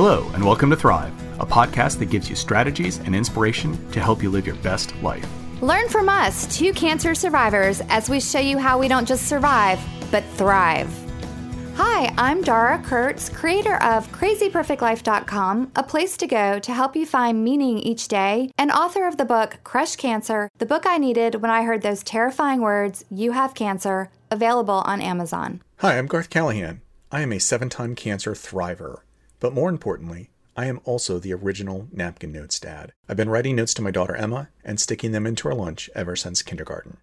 Hello, 0.00 0.30
and 0.32 0.44
welcome 0.44 0.70
to 0.70 0.76
Thrive, 0.76 1.12
a 1.40 1.44
podcast 1.44 1.98
that 1.98 2.06
gives 2.06 2.30
you 2.30 2.36
strategies 2.36 2.98
and 3.00 3.16
inspiration 3.16 3.90
to 3.90 3.98
help 3.98 4.22
you 4.22 4.30
live 4.30 4.46
your 4.46 4.54
best 4.54 4.94
life. 5.02 5.28
Learn 5.60 5.88
from 5.88 6.08
us, 6.08 6.56
two 6.56 6.72
cancer 6.72 7.16
survivors, 7.16 7.80
as 7.88 8.08
we 8.08 8.20
show 8.20 8.38
you 8.38 8.58
how 8.58 8.78
we 8.78 8.86
don't 8.86 9.08
just 9.08 9.26
survive, 9.26 9.80
but 10.12 10.22
thrive. 10.36 10.88
Hi, 11.74 12.14
I'm 12.16 12.42
Dara 12.42 12.80
Kurtz, 12.84 13.28
creator 13.28 13.74
of 13.82 14.06
crazyperfectlife.com, 14.12 15.72
a 15.74 15.82
place 15.82 16.16
to 16.18 16.28
go 16.28 16.60
to 16.60 16.72
help 16.72 16.94
you 16.94 17.04
find 17.04 17.42
meaning 17.42 17.80
each 17.80 18.06
day, 18.06 18.52
and 18.56 18.70
author 18.70 19.04
of 19.04 19.16
the 19.16 19.24
book 19.24 19.58
Crush 19.64 19.96
Cancer, 19.96 20.48
the 20.58 20.66
book 20.66 20.86
I 20.86 20.98
needed 20.98 21.42
when 21.42 21.50
I 21.50 21.64
heard 21.64 21.82
those 21.82 22.04
terrifying 22.04 22.60
words, 22.60 23.04
You 23.10 23.32
have 23.32 23.52
cancer, 23.52 24.10
available 24.30 24.84
on 24.86 25.00
Amazon. 25.00 25.60
Hi, 25.78 25.98
I'm 25.98 26.06
Garth 26.06 26.30
Callahan. 26.30 26.82
I 27.10 27.22
am 27.22 27.32
a 27.32 27.40
seven 27.40 27.68
time 27.68 27.96
cancer 27.96 28.34
thriver. 28.34 29.00
But 29.40 29.54
more 29.54 29.68
importantly, 29.68 30.30
I 30.56 30.66
am 30.66 30.80
also 30.84 31.18
the 31.18 31.32
original 31.32 31.86
napkin 31.92 32.32
notes 32.32 32.58
dad. 32.58 32.92
I've 33.08 33.16
been 33.16 33.30
writing 33.30 33.54
notes 33.54 33.74
to 33.74 33.82
my 33.82 33.92
daughter 33.92 34.16
Emma 34.16 34.48
and 34.64 34.80
sticking 34.80 35.12
them 35.12 35.26
into 35.26 35.46
her 35.48 35.54
lunch 35.54 35.88
ever 35.94 36.16
since 36.16 36.42
kindergarten. 36.42 36.98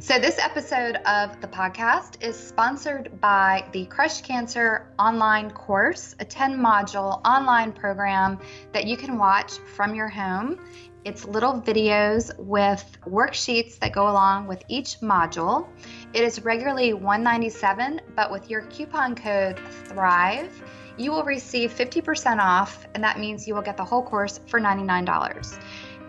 So, 0.00 0.18
this 0.18 0.38
episode 0.38 0.96
of 1.06 1.40
the 1.40 1.48
podcast 1.48 2.22
is 2.22 2.36
sponsored 2.36 3.20
by 3.20 3.64
the 3.72 3.86
Crush 3.86 4.20
Cancer 4.20 4.86
online 4.98 5.50
course, 5.50 6.14
a 6.20 6.24
10 6.24 6.58
module 6.58 7.22
online 7.26 7.72
program 7.72 8.38
that 8.72 8.86
you 8.86 8.98
can 8.98 9.18
watch 9.18 9.52
from 9.74 9.94
your 9.94 10.08
home. 10.08 10.58
It's 11.04 11.24
little 11.24 11.60
videos 11.60 12.38
with 12.38 12.84
worksheets 13.06 13.78
that 13.80 13.92
go 13.92 14.08
along 14.08 14.46
with 14.46 14.62
each 14.68 15.00
module. 15.00 15.66
It 16.12 16.22
is 16.22 16.42
regularly 16.44 16.92
197, 16.92 18.00
but 18.14 18.30
with 18.30 18.48
your 18.48 18.62
coupon 18.62 19.14
code 19.14 19.58
THRIVE, 19.86 20.62
you 21.02 21.10
will 21.10 21.24
receive 21.24 21.72
50% 21.72 22.38
off, 22.38 22.86
and 22.94 23.02
that 23.02 23.18
means 23.18 23.46
you 23.46 23.54
will 23.54 23.62
get 23.62 23.76
the 23.76 23.84
whole 23.84 24.02
course 24.02 24.40
for 24.46 24.60
$99. 24.60 25.58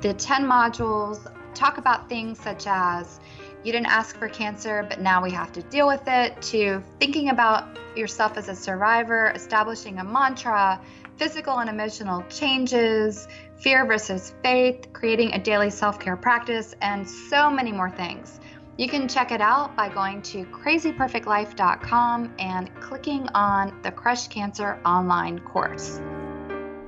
The 0.02 0.14
10 0.14 0.45
modules 0.45 1.20
talk 1.54 1.78
about 1.78 2.09
things 2.09 2.40
such 2.40 2.67
as 2.67 3.20
you 3.64 3.72
didn't 3.72 3.88
ask 3.88 4.17
for 4.17 4.28
cancer, 4.28 4.86
but 4.88 5.00
now 5.00 5.23
we 5.23 5.32
have 5.32 5.52
to 5.54 5.62
deal 5.64 5.88
with 5.88 6.04
it, 6.08 6.42
to 6.44 6.84
thinking 7.00 7.30
about 7.30 7.78
yourself 7.95 8.38
as 8.38 8.50
a 8.50 8.56
survivor, 8.56 9.32
establishing 9.34 10.00
a 10.00 10.04
mantra, 10.04 10.82
physical 11.17 11.60
and 11.60 11.70
emotional 11.70 12.23
changes, 12.23 13.28
fear 13.58 13.86
versus 13.86 14.34
faith, 14.44 14.92
creating 14.92 15.34
a 15.34 15.39
daily 15.39 15.70
self 15.70 16.00
care 16.00 16.17
practice, 16.17 16.76
and 16.82 17.10
so 17.10 17.50
many 17.50 17.72
more 17.72 17.89
things. 17.89 18.39
You 18.76 18.90
can 18.90 19.08
check 19.08 19.32
it 19.32 19.40
out 19.40 19.76
by 19.76 19.88
going 19.90 20.24
to 20.24 20.46
crazyperfectlife.com 20.46 22.34
and 22.40 22.76
clicking 22.82 23.28
on 23.36 23.80
the 23.84 23.92
Crush 23.92 24.28
Cancer 24.30 24.80
online 24.84 25.38
course. 25.42 26.02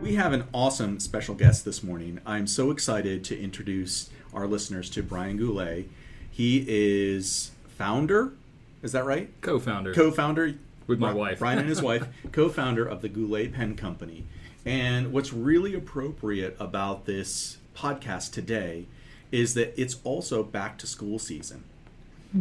We 0.02 0.16
have 0.16 0.34
an 0.34 0.46
awesome 0.52 1.00
special 1.00 1.36
guest 1.36 1.64
this 1.64 1.84
morning. 1.84 2.22
I'm 2.26 2.48
so 2.48 2.72
excited 2.72 3.24
to 3.26 3.40
introduce 3.40 4.10
our 4.34 4.48
listeners 4.48 4.90
to 4.92 5.04
Brian 5.04 5.38
Goulet. 5.38 5.88
He 6.32 6.66
is 6.68 7.52
founder, 7.78 8.34
is 8.82 8.92
that 8.94 9.06
right? 9.06 9.30
Co 9.42 9.60
founder. 9.60 9.94
Co 9.94 10.10
founder. 10.10 10.56
With 10.88 10.98
my 10.98 11.14
wife. 11.14 11.38
Brian 11.38 11.60
and 11.60 11.70
his 11.70 11.82
wife, 11.84 12.08
co 12.32 12.50
founder 12.50 12.84
of 12.84 13.04
the 13.04 13.10
Goulet 13.10 13.54
Pen 13.54 13.76
Company. 13.76 14.26
And 14.66 15.14
what's 15.14 15.32
really 15.32 15.76
appropriate 15.76 16.56
about 16.60 17.06
this 17.06 17.58
podcast 17.76 18.32
today 18.32 18.88
is 19.32 19.54
that 19.54 19.80
it's 19.80 19.98
also 20.04 20.42
back 20.42 20.80
to 20.80 20.88
school 20.88 21.20
season. 21.20 21.64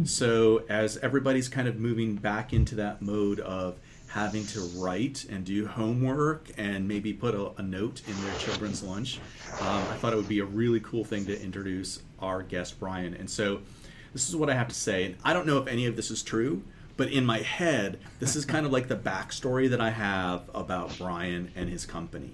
So, 0.03 0.63
as 0.67 0.97
everybody's 0.97 1.47
kind 1.47 1.69
of 1.69 1.79
moving 1.79 2.15
back 2.15 2.51
into 2.51 2.75
that 2.75 3.01
mode 3.01 3.39
of 3.39 3.79
having 4.07 4.45
to 4.47 4.59
write 4.75 5.25
and 5.29 5.45
do 5.45 5.65
homework 5.67 6.49
and 6.57 6.87
maybe 6.87 7.13
put 7.13 7.33
a, 7.33 7.51
a 7.57 7.61
note 7.61 8.01
in 8.05 8.21
their 8.25 8.37
children's 8.37 8.83
lunch, 8.83 9.19
um, 9.61 9.83
I 9.89 9.95
thought 9.95 10.11
it 10.11 10.17
would 10.17 10.27
be 10.27 10.39
a 10.39 10.45
really 10.45 10.81
cool 10.81 11.05
thing 11.05 11.25
to 11.27 11.41
introduce 11.41 12.01
our 12.19 12.43
guest, 12.43 12.77
Brian. 12.77 13.13
And 13.13 13.29
so, 13.29 13.61
this 14.11 14.27
is 14.27 14.35
what 14.35 14.49
I 14.49 14.55
have 14.55 14.67
to 14.67 14.75
say. 14.75 15.05
And 15.05 15.15
I 15.23 15.31
don't 15.31 15.47
know 15.47 15.59
if 15.59 15.67
any 15.67 15.85
of 15.85 15.95
this 15.95 16.11
is 16.11 16.23
true, 16.23 16.63
but 16.97 17.09
in 17.09 17.25
my 17.25 17.39
head, 17.39 17.99
this 18.19 18.35
is 18.35 18.43
kind 18.43 18.65
of 18.65 18.73
like 18.73 18.89
the 18.89 18.97
backstory 18.97 19.69
that 19.69 19.79
I 19.79 19.91
have 19.91 20.49
about 20.53 20.97
Brian 20.97 21.51
and 21.55 21.69
his 21.69 21.85
company. 21.85 22.31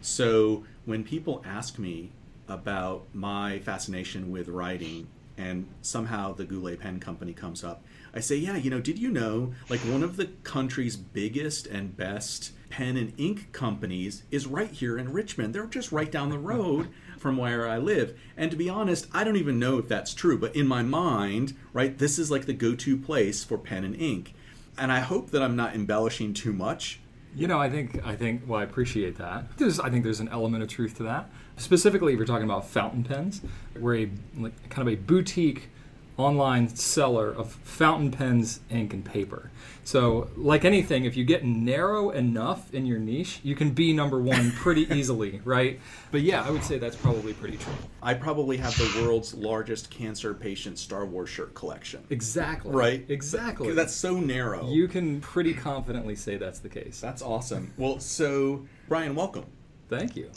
So, 0.00 0.64
when 0.84 1.02
people 1.02 1.42
ask 1.44 1.80
me 1.80 2.12
about 2.48 3.06
my 3.12 3.58
fascination 3.58 4.30
with 4.30 4.48
writing, 4.48 5.08
and 5.36 5.66
somehow 5.80 6.32
the 6.32 6.44
Goulet 6.44 6.80
Pen 6.80 7.00
Company 7.00 7.32
comes 7.32 7.64
up. 7.64 7.84
I 8.14 8.20
say, 8.20 8.36
yeah, 8.36 8.56
you 8.56 8.70
know, 8.70 8.80
did 8.80 8.98
you 8.98 9.10
know 9.10 9.54
like 9.68 9.80
one 9.80 10.02
of 10.02 10.16
the 10.16 10.26
country's 10.44 10.96
biggest 10.96 11.66
and 11.66 11.96
best 11.96 12.52
pen 12.68 12.96
and 12.96 13.12
ink 13.18 13.52
companies 13.52 14.22
is 14.30 14.46
right 14.46 14.70
here 14.70 14.98
in 14.98 15.12
Richmond? 15.12 15.54
They're 15.54 15.66
just 15.66 15.92
right 15.92 16.10
down 16.10 16.30
the 16.30 16.38
road 16.38 16.88
from 17.18 17.36
where 17.36 17.68
I 17.68 17.78
live. 17.78 18.18
And 18.36 18.50
to 18.50 18.56
be 18.56 18.68
honest, 18.68 19.06
I 19.12 19.24
don't 19.24 19.36
even 19.36 19.58
know 19.58 19.78
if 19.78 19.88
that's 19.88 20.12
true, 20.12 20.38
but 20.38 20.54
in 20.54 20.66
my 20.66 20.82
mind, 20.82 21.56
right, 21.72 21.96
this 21.96 22.18
is 22.18 22.30
like 22.30 22.46
the 22.46 22.52
go 22.52 22.74
to 22.74 22.96
place 22.98 23.44
for 23.44 23.56
pen 23.56 23.84
and 23.84 23.96
ink. 23.96 24.34
And 24.76 24.90
I 24.90 25.00
hope 25.00 25.30
that 25.30 25.42
I'm 25.42 25.56
not 25.56 25.74
embellishing 25.74 26.34
too 26.34 26.52
much. 26.52 27.00
You 27.34 27.46
know, 27.46 27.58
I 27.58 27.70
think 27.70 28.04
I 28.04 28.14
think 28.14 28.42
well, 28.46 28.60
I 28.60 28.64
appreciate 28.64 29.16
that. 29.16 29.56
There's, 29.56 29.80
I 29.80 29.88
think 29.88 30.04
there's 30.04 30.20
an 30.20 30.28
element 30.28 30.62
of 30.62 30.68
truth 30.68 30.96
to 30.98 31.04
that. 31.04 31.30
Specifically, 31.56 32.12
if 32.12 32.18
you're 32.18 32.26
talking 32.26 32.44
about 32.44 32.66
fountain 32.66 33.04
pens, 33.04 33.42
we're 33.78 33.96
a 33.96 34.10
like, 34.36 34.70
kind 34.70 34.86
of 34.86 34.92
a 34.92 34.96
boutique 34.96 35.68
online 36.16 36.68
seller 36.68 37.30
of 37.30 37.52
fountain 37.52 38.10
pens, 38.10 38.60
ink, 38.70 38.92
and 38.92 39.04
paper. 39.04 39.50
So, 39.84 40.28
like 40.36 40.64
anything, 40.64 41.04
if 41.04 41.16
you 41.16 41.24
get 41.24 41.44
narrow 41.44 42.10
enough 42.10 42.72
in 42.72 42.86
your 42.86 42.98
niche, 42.98 43.40
you 43.42 43.56
can 43.56 43.70
be 43.70 43.92
number 43.92 44.20
one 44.20 44.52
pretty 44.56 44.92
easily, 44.94 45.40
right? 45.44 45.80
But 46.10 46.20
yeah, 46.20 46.44
I 46.44 46.50
would 46.50 46.62
say 46.62 46.78
that's 46.78 46.96
probably 46.96 47.32
pretty 47.32 47.56
true. 47.56 47.72
I 48.02 48.14
probably 48.14 48.58
have 48.58 48.76
the 48.76 49.02
world's 49.02 49.34
largest 49.34 49.90
cancer 49.90 50.34
patient 50.34 50.78
Star 50.78 51.04
Wars 51.04 51.30
shirt 51.30 51.54
collection. 51.54 52.04
Exactly. 52.10 52.70
Right? 52.70 53.04
Exactly. 53.08 53.72
That's 53.72 53.94
so 53.94 54.20
narrow. 54.20 54.70
You 54.70 54.86
can 54.86 55.20
pretty 55.20 55.54
confidently 55.54 56.14
say 56.14 56.36
that's 56.36 56.60
the 56.60 56.68
case. 56.68 57.00
That's 57.00 57.22
awesome. 57.22 57.72
Well, 57.76 57.98
so, 57.98 58.66
Brian, 58.88 59.14
welcome. 59.14 59.46
Thank 59.92 60.16
you. 60.16 60.30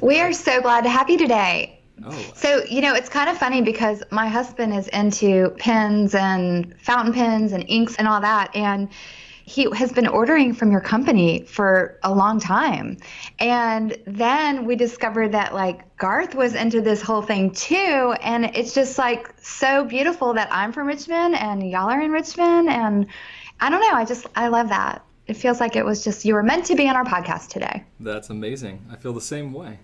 We 0.00 0.20
are 0.20 0.32
so 0.32 0.60
glad 0.62 0.84
to 0.84 0.90
have 0.90 1.10
you 1.10 1.18
today. 1.18 1.80
Oh, 2.04 2.32
So, 2.34 2.64
you 2.64 2.80
know, 2.80 2.94
it's 2.94 3.08
kind 3.08 3.28
of 3.30 3.38
funny 3.38 3.62
because 3.62 4.02
my 4.10 4.28
husband 4.28 4.74
is 4.74 4.88
into 4.88 5.50
pens 5.58 6.14
and 6.14 6.74
fountain 6.80 7.12
pens 7.12 7.52
and 7.52 7.64
inks 7.68 7.96
and 7.96 8.08
all 8.08 8.20
that. 8.20 8.54
And 8.56 8.88
he 9.44 9.68
has 9.74 9.92
been 9.92 10.06
ordering 10.06 10.54
from 10.54 10.72
your 10.72 10.80
company 10.80 11.44
for 11.44 11.98
a 12.02 12.12
long 12.12 12.40
time. 12.40 12.96
And 13.38 13.96
then 14.06 14.64
we 14.64 14.74
discovered 14.74 15.32
that, 15.32 15.54
like, 15.54 15.96
Garth 15.98 16.34
was 16.34 16.54
into 16.54 16.80
this 16.80 17.02
whole 17.02 17.22
thing 17.22 17.52
too. 17.52 18.14
And 18.22 18.46
it's 18.56 18.74
just 18.74 18.96
like 18.96 19.32
so 19.42 19.84
beautiful 19.84 20.32
that 20.34 20.48
I'm 20.50 20.72
from 20.72 20.86
Richmond 20.86 21.34
and 21.34 21.70
y'all 21.70 21.90
are 21.90 22.00
in 22.00 22.10
Richmond. 22.10 22.70
And 22.70 23.06
I 23.60 23.68
don't 23.68 23.80
know. 23.80 23.92
I 23.92 24.04
just, 24.06 24.26
I 24.34 24.48
love 24.48 24.70
that. 24.70 25.04
It 25.26 25.34
feels 25.34 25.60
like 25.60 25.76
it 25.76 25.84
was 25.84 26.04
just, 26.04 26.24
you 26.24 26.34
were 26.34 26.42
meant 26.42 26.66
to 26.66 26.74
be 26.74 26.88
on 26.88 26.96
our 26.96 27.04
podcast 27.04 27.48
today. 27.48 27.84
that's 28.00 28.30
amazing. 28.30 28.84
I 28.90 28.96
feel 28.96 29.12
the 29.12 29.20
same 29.20 29.52
way. 29.52 29.78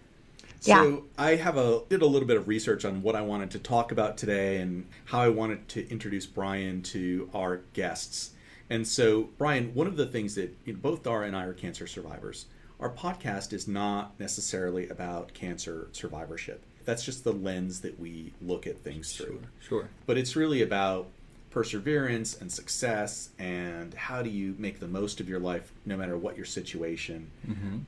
Yeah. 0.63 0.83
So 0.83 1.05
I 1.17 1.37
have 1.37 1.57
a 1.57 1.83
did 1.89 2.03
a 2.03 2.07
little 2.07 2.29
bit 2.29 2.37
of 2.37 2.47
research 2.47 2.85
on 2.85 3.03
what 3.03 3.17
I 3.17 3.23
wanted 3.23 3.51
to 3.53 3.59
talk 3.59 3.93
about 3.93 4.19
today 4.19 4.59
and 4.59 4.87
how 5.07 5.21
I 5.21 5.29
wanted 5.29 5.69
to 5.69 5.91
introduce 5.91 6.27
Brian 6.27 6.83
to 6.83 7.31
our 7.35 7.63
guests. 7.73 8.33
And 8.69 8.87
so, 8.87 9.31
Brian, 9.39 9.75
one 9.75 9.87
of 9.87 9.97
the 9.97 10.07
things 10.07 10.35
that 10.35 10.55
you 10.65 10.75
know, 10.75 10.79
both 10.81 11.03
Dara 11.03 11.27
and 11.27 11.35
I 11.35 11.45
are 11.45 11.55
cancer 11.55 11.87
survivors. 11.87 12.47
Our 12.79 12.91
podcast 12.91 13.53
is 13.53 13.67
not 13.69 14.19
necessarily 14.21 14.89
about 14.89 15.35
cancer 15.35 15.89
survivorship. 15.93 16.63
That's 16.85 17.05
just 17.05 17.25
the 17.25 17.33
lens 17.33 17.81
that 17.81 17.99
we 18.01 18.33
look 18.41 18.67
at 18.67 18.79
things 18.79 19.15
through. 19.15 19.43
Sure. 19.61 19.89
But 20.07 20.19
it's 20.19 20.35
really 20.35 20.63
about 20.63 21.09
perseverance 21.51 22.41
and 22.41 22.51
success 22.51 23.31
and 23.39 23.93
how 23.95 24.23
do 24.23 24.31
you 24.31 24.55
make 24.59 24.79
the 24.81 24.87
most 24.89 25.21
of 25.21 25.29
your 25.29 25.41
life 25.41 25.73
no 25.85 25.97
matter 25.97 26.17
what 26.17 26.37
your 26.37 26.47
situation. 26.47 27.31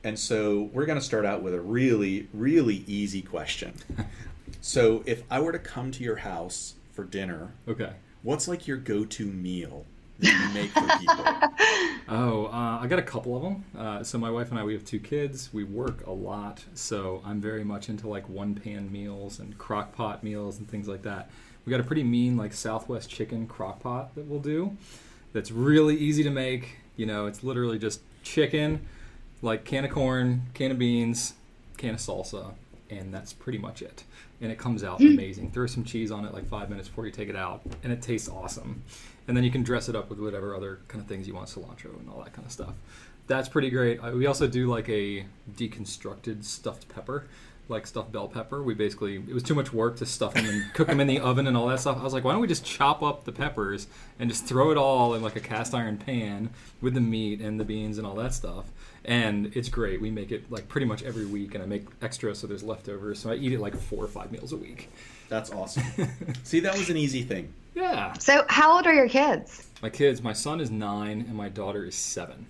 And 0.03 0.19
so 0.19 0.63
we're 0.73 0.85
going 0.85 0.99
to 0.99 1.05
start 1.05 1.25
out 1.25 1.41
with 1.41 1.53
a 1.53 1.61
really, 1.61 2.27
really 2.33 2.83
easy 2.87 3.21
question. 3.21 3.73
so 4.61 5.01
if 5.05 5.23
I 5.31 5.39
were 5.39 5.51
to 5.53 5.59
come 5.59 5.91
to 5.91 6.03
your 6.03 6.17
house 6.17 6.75
for 6.91 7.03
dinner, 7.05 7.53
Okay. 7.67 7.93
what's 8.21 8.47
like 8.47 8.67
your 8.67 8.77
go 8.77 9.05
to 9.05 9.25
meal 9.25 9.85
that 10.19 10.31
you 10.33 10.53
make 10.53 10.71
for 10.71 10.87
people? 10.99 11.25
Oh, 12.09 12.47
uh, 12.47 12.79
I 12.81 12.87
got 12.87 12.99
a 12.99 13.03
couple 13.03 13.35
of 13.37 13.43
them. 13.43 13.63
Uh, 13.77 14.03
so 14.03 14.17
my 14.17 14.29
wife 14.29 14.49
and 14.51 14.59
I, 14.59 14.63
we 14.65 14.73
have 14.73 14.83
two 14.83 14.99
kids. 14.99 15.51
We 15.53 15.63
work 15.63 16.05
a 16.05 16.11
lot, 16.11 16.61
so 16.73 17.21
I'm 17.25 17.39
very 17.39 17.63
much 17.63 17.87
into 17.87 18.09
like 18.09 18.27
one 18.27 18.55
pan 18.55 18.91
meals 18.91 19.39
and 19.39 19.57
crock 19.57 19.95
pot 19.95 20.21
meals 20.21 20.59
and 20.59 20.69
things 20.69 20.87
like 20.89 21.01
that. 21.03 21.31
We 21.65 21.71
got 21.71 21.79
a 21.79 21.83
pretty 21.83 22.03
mean 22.03 22.37
like 22.37 22.53
Southwest 22.53 23.09
chicken 23.09 23.47
crock 23.47 23.81
pot 23.81 24.15
that 24.15 24.25
we'll 24.25 24.39
do. 24.39 24.75
That's 25.31 25.51
really 25.51 25.95
easy 25.95 26.23
to 26.23 26.29
make. 26.29 26.77
You 26.95 27.05
know, 27.05 27.25
it's 27.25 27.43
literally 27.43 27.79
just 27.79 28.01
chicken, 28.23 28.85
like 29.41 29.65
can 29.65 29.85
of 29.85 29.91
corn, 29.91 30.43
can 30.53 30.71
of 30.71 30.77
beans, 30.77 31.33
can 31.77 31.91
of 31.91 31.99
salsa, 31.99 32.53
and 32.89 33.13
that's 33.13 33.33
pretty 33.33 33.57
much 33.57 33.81
it. 33.81 34.03
And 34.41 34.51
it 34.51 34.57
comes 34.57 34.83
out 34.83 34.99
amazing. 34.99 35.51
Throw 35.51 35.67
some 35.67 35.83
cheese 35.85 36.11
on 36.11 36.25
it 36.25 36.33
like 36.33 36.47
five 36.47 36.69
minutes 36.69 36.89
before 36.89 37.05
you 37.05 37.11
take 37.11 37.29
it 37.29 37.35
out, 37.35 37.61
and 37.83 37.93
it 37.93 38.01
tastes 38.01 38.27
awesome. 38.27 38.83
And 39.27 39.37
then 39.37 39.43
you 39.45 39.51
can 39.51 39.63
dress 39.63 39.87
it 39.87 39.95
up 39.95 40.09
with 40.09 40.19
whatever 40.19 40.53
other 40.55 40.79
kind 40.89 41.01
of 41.01 41.07
things 41.07 41.27
you 41.27 41.33
want, 41.33 41.47
cilantro 41.47 41.97
and 41.97 42.09
all 42.09 42.21
that 42.23 42.33
kind 42.33 42.45
of 42.45 42.51
stuff. 42.51 42.73
That's 43.27 43.47
pretty 43.47 43.69
great. 43.69 43.99
Uh, 43.99 44.11
We 44.11 44.25
also 44.27 44.47
do 44.47 44.67
like 44.67 44.89
a 44.89 45.25
deconstructed 45.55 46.43
stuffed 46.43 46.89
pepper, 46.89 47.25
like 47.69 47.87
stuffed 47.87 48.11
bell 48.11 48.27
pepper. 48.27 48.61
We 48.61 48.73
basically 48.73 49.15
it 49.15 49.33
was 49.33 49.43
too 49.43 49.55
much 49.55 49.71
work 49.73 49.97
to 49.97 50.05
stuff 50.05 50.33
them 50.33 50.45
and 50.45 50.73
cook 50.73 50.87
them 50.87 50.99
in 50.99 51.07
the 51.07 51.19
oven 51.19 51.47
and 51.47 51.55
all 51.55 51.67
that 51.67 51.79
stuff. 51.79 51.97
I 51.97 52.03
was 52.03 52.13
like, 52.13 52.23
why 52.23 52.31
don't 52.31 52.41
we 52.41 52.47
just 52.47 52.65
chop 52.65 53.01
up 53.01 53.23
the 53.23 53.31
peppers 53.31 53.87
and 54.19 54.29
just 54.29 54.45
throw 54.45 54.71
it 54.71 54.77
all 54.77 55.13
in 55.13 55.21
like 55.21 55.35
a 55.35 55.39
cast 55.39 55.73
iron 55.73 55.97
pan 55.97 56.49
with 56.81 56.93
the 56.93 57.01
meat 57.01 57.39
and 57.41 57.59
the 57.59 57.65
beans 57.65 57.97
and 57.97 58.05
all 58.05 58.15
that 58.15 58.33
stuff. 58.33 58.65
And 59.05 59.55
it's 59.55 59.69
great. 59.69 60.01
We 60.01 60.11
make 60.11 60.31
it 60.31 60.49
like 60.51 60.67
pretty 60.67 60.85
much 60.85 61.03
every 61.03 61.25
week, 61.25 61.55
and 61.55 61.63
I 61.63 61.65
make 61.65 61.85
extra 62.01 62.33
so 62.33 62.47
there's 62.47 62.63
leftovers. 62.63 63.19
So 63.19 63.31
I 63.31 63.35
eat 63.35 63.51
it 63.51 63.59
like 63.59 63.75
four 63.75 64.03
or 64.03 64.07
five 64.07 64.31
meals 64.31 64.53
a 64.53 64.57
week. 64.57 64.89
That's 65.27 65.51
awesome. 65.51 65.83
See, 66.43 66.61
that 66.61 66.77
was 66.77 66.89
an 66.89 66.97
easy 66.97 67.23
thing. 67.23 67.53
Yeah. 67.75 68.13
So, 68.13 68.45
how 68.49 68.75
old 68.75 68.85
are 68.85 68.93
your 68.93 69.09
kids? 69.09 69.67
My 69.81 69.89
kids, 69.89 70.21
my 70.21 70.33
son 70.33 70.61
is 70.61 70.69
nine 70.69 71.25
and 71.27 71.35
my 71.35 71.49
daughter 71.49 71.85
is 71.85 71.95
seven. 71.95 72.45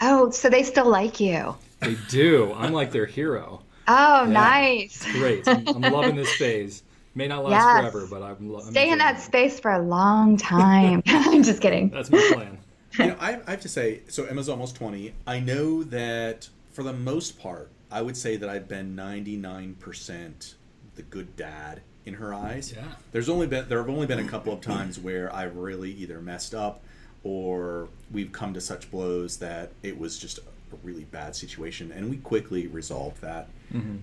Oh, 0.00 0.30
so 0.30 0.48
they 0.48 0.62
still 0.62 0.88
like 0.88 1.20
you. 1.20 1.56
They 1.80 1.96
do. 2.08 2.54
I'm 2.54 2.72
like 2.72 2.92
their 2.92 3.06
hero. 3.06 3.60
Oh, 3.90 4.24
Yeah. 4.24 4.30
nice. 4.32 5.04
Great. 5.12 5.46
I'm, 5.48 5.66
I'm 5.68 5.92
loving 5.92 6.16
this 6.16 6.32
phase. 6.36 6.82
May 7.14 7.26
not 7.28 7.44
last 7.44 7.64
Yes. 7.64 7.92
forever, 7.92 8.06
but 8.08 8.22
I'm, 8.22 8.52
lo- 8.52 8.60
I'm 8.60 8.70
Stay 8.70 8.90
in 8.90 8.98
that 8.98 9.16
it. 9.16 9.20
space 9.20 9.58
for 9.58 9.72
a 9.72 9.82
long 9.82 10.36
time. 10.36 11.02
I'm 11.06 11.42
just 11.42 11.60
kidding. 11.60 11.88
That's 11.90 12.10
my 12.10 12.30
plan. 12.32 12.58
you 12.98 13.06
know, 13.06 13.16
I, 13.20 13.40
I 13.46 13.50
have 13.50 13.60
to 13.62 13.68
say, 13.68 14.00
so 14.08 14.24
Emma's 14.24 14.48
almost 14.48 14.76
20. 14.76 15.12
I 15.26 15.40
know 15.40 15.82
that 15.84 16.48
for 16.72 16.82
the 16.84 16.92
most 16.92 17.40
part, 17.40 17.68
I 17.90 18.00
would 18.02 18.16
say 18.16 18.36
that 18.36 18.48
I've 18.48 18.68
been 18.68 18.94
99% 18.94 20.54
the 20.94 21.02
good 21.02 21.34
dad 21.36 21.80
in 22.06 22.14
her 22.14 22.32
eyes. 22.32 22.72
Yeah. 22.76 22.84
There's 23.12 23.28
only 23.28 23.46
been 23.46 23.68
there 23.68 23.78
have 23.78 23.88
only 23.88 24.06
been 24.06 24.18
a 24.20 24.28
couple 24.28 24.52
of 24.52 24.60
times 24.60 24.98
where 24.98 25.34
I've 25.34 25.56
really 25.56 25.90
either 25.92 26.20
messed 26.20 26.54
up 26.54 26.82
or 27.22 27.88
we've 28.10 28.32
come 28.32 28.54
to 28.54 28.60
such 28.60 28.90
blows 28.90 29.36
that 29.38 29.70
it 29.82 29.98
was 29.98 30.18
just 30.18 30.38
a 30.72 30.76
really 30.82 31.04
bad 31.04 31.34
situation, 31.36 31.92
and 31.92 32.10
we 32.10 32.16
quickly 32.18 32.66
resolved 32.66 33.20
that. 33.22 33.48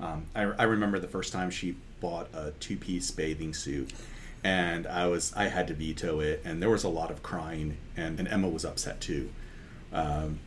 Um, 0.04 0.26
I, 0.36 0.42
I 0.44 0.64
remember 0.64 1.00
the 1.00 1.08
first 1.08 1.34
time 1.34 1.50
she 1.50 1.76
bought 2.00 2.30
a 2.34 2.52
two-piece 2.60 3.12
bathing 3.12 3.54
suit, 3.54 3.92
and 4.44 4.88
I 4.88 5.08
was 5.08 5.34
I 5.36 5.46
had 5.48 5.68
to 5.68 5.74
veto 5.74 6.20
it, 6.20 6.42
and 6.46 6.62
there 6.62 6.70
was 6.70 6.84
a 6.84 6.90
lot 6.90 7.12
of 7.12 7.24
crying, 7.24 7.78
and, 7.96 8.20
and 8.20 8.28
Emma 8.28 8.48
was 8.50 8.64
upset 8.66 9.02
too, 9.02 9.30
um, 9.92 10.40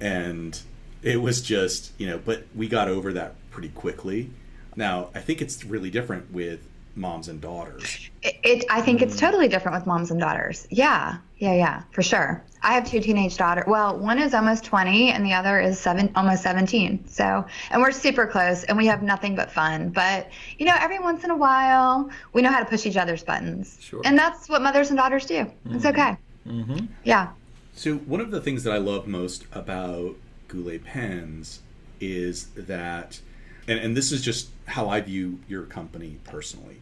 and 0.00 0.60
it 1.02 1.22
was 1.22 1.40
just 1.40 1.92
you 1.98 2.06
know, 2.06 2.18
but 2.18 2.44
we 2.54 2.68
got 2.68 2.88
over 2.88 3.12
that 3.12 3.34
pretty 3.50 3.68
quickly. 3.70 4.30
Now 4.76 5.08
I 5.14 5.20
think 5.20 5.40
it's 5.40 5.64
really 5.64 5.90
different 5.90 6.32
with 6.32 6.60
moms 6.96 7.28
and 7.28 7.40
daughters. 7.40 8.10
It, 8.22 8.36
it, 8.42 8.64
I 8.70 8.80
think 8.80 9.02
it's 9.02 9.16
totally 9.16 9.48
different 9.48 9.78
with 9.78 9.86
moms 9.86 10.10
and 10.10 10.20
daughters. 10.20 10.66
Yeah, 10.70 11.18
yeah, 11.38 11.54
yeah, 11.54 11.82
for 11.92 12.02
sure. 12.02 12.42
I 12.62 12.74
have 12.74 12.88
two 12.88 13.00
teenage 13.00 13.36
daughters. 13.36 13.64
Well, 13.66 13.96
one 13.98 14.18
is 14.18 14.34
almost 14.34 14.64
20 14.64 15.10
and 15.12 15.24
the 15.24 15.32
other 15.32 15.60
is 15.60 15.78
seven, 15.78 16.10
almost 16.16 16.42
17. 16.42 17.06
So, 17.06 17.44
and 17.70 17.80
we're 17.80 17.92
super 17.92 18.26
close 18.26 18.64
and 18.64 18.76
we 18.76 18.86
have 18.86 19.02
nothing 19.02 19.36
but 19.36 19.50
fun. 19.50 19.90
But, 19.90 20.28
you 20.58 20.66
know, 20.66 20.74
every 20.78 20.98
once 20.98 21.22
in 21.22 21.30
a 21.30 21.36
while, 21.36 22.10
we 22.32 22.42
know 22.42 22.50
how 22.50 22.58
to 22.58 22.64
push 22.64 22.84
each 22.84 22.96
other's 22.96 23.22
buttons. 23.22 23.78
Sure. 23.80 24.02
And 24.04 24.18
that's 24.18 24.48
what 24.48 24.62
mothers 24.62 24.90
and 24.90 24.98
daughters 24.98 25.26
do. 25.26 25.50
It's 25.70 25.84
okay. 25.84 26.16
Mm-hmm. 26.46 26.86
Yeah. 27.04 27.28
So 27.74 27.94
one 27.94 28.20
of 28.20 28.32
the 28.32 28.40
things 28.40 28.64
that 28.64 28.72
I 28.72 28.78
love 28.78 29.06
most 29.06 29.46
about 29.52 30.16
Goulet 30.48 30.84
pens 30.84 31.60
is 32.00 32.46
that, 32.56 33.20
and, 33.68 33.78
and 33.78 33.96
this 33.96 34.10
is 34.10 34.22
just 34.22 34.48
how 34.68 34.88
I 34.88 35.00
view 35.00 35.40
your 35.48 35.64
company 35.64 36.18
personally. 36.24 36.80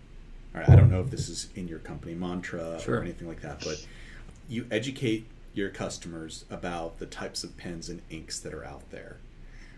All 0.55 0.61
right, 0.61 0.69
I 0.71 0.77
don't 0.77 0.91
know 0.91 1.01
if 1.01 1.11
this 1.11 1.29
is 1.29 1.49
in 1.55 1.69
your 1.69 1.79
company 1.79 2.15
mantra 2.15 2.81
Sure. 2.81 2.99
or 2.99 3.03
anything 3.03 3.29
like 3.29 3.43
that, 3.43 3.61
but 3.61 3.87
you 4.49 4.67
educate 4.71 5.27
your 5.55 5.71
customers 5.71 6.45
about 6.51 6.99
the 6.99 7.07
types 7.07 7.43
of 7.45 7.57
pens 7.57 7.89
and 7.89 8.03
inks 8.11 8.39
that 8.41 8.53
are 8.53 8.65
out 8.65 8.91
there. 8.91 9.17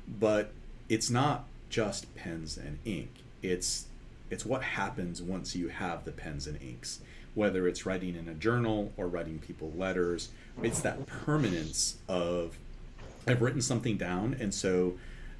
But 0.09 0.53
it's 0.89 1.11
not 1.11 1.45
just 1.69 2.15
pens 2.15 2.57
and 2.57 2.79
ink. 2.85 3.11
It's 3.43 3.87
it's 4.31 4.45
what 4.45 4.63
happens 4.63 5.23
once 5.23 5.57
you 5.57 5.69
have 5.69 6.05
the 6.05 6.13
pens 6.13 6.47
and 6.47 6.61
inks. 6.61 7.01
Whether 7.35 7.67
it's 7.69 7.87
writing 7.87 8.15
in 8.17 8.29
a 8.29 8.35
journal 8.35 8.93
or 8.97 9.07
writing 9.07 9.39
people 9.39 9.73
letters, 9.77 10.31
it's 10.63 10.81
that 10.81 11.07
permanence 11.07 11.97
of 12.09 12.59
I've 13.27 13.43
written 13.43 13.61
something 13.63 13.97
down, 13.97 14.35
and 14.41 14.53
so 14.55 14.95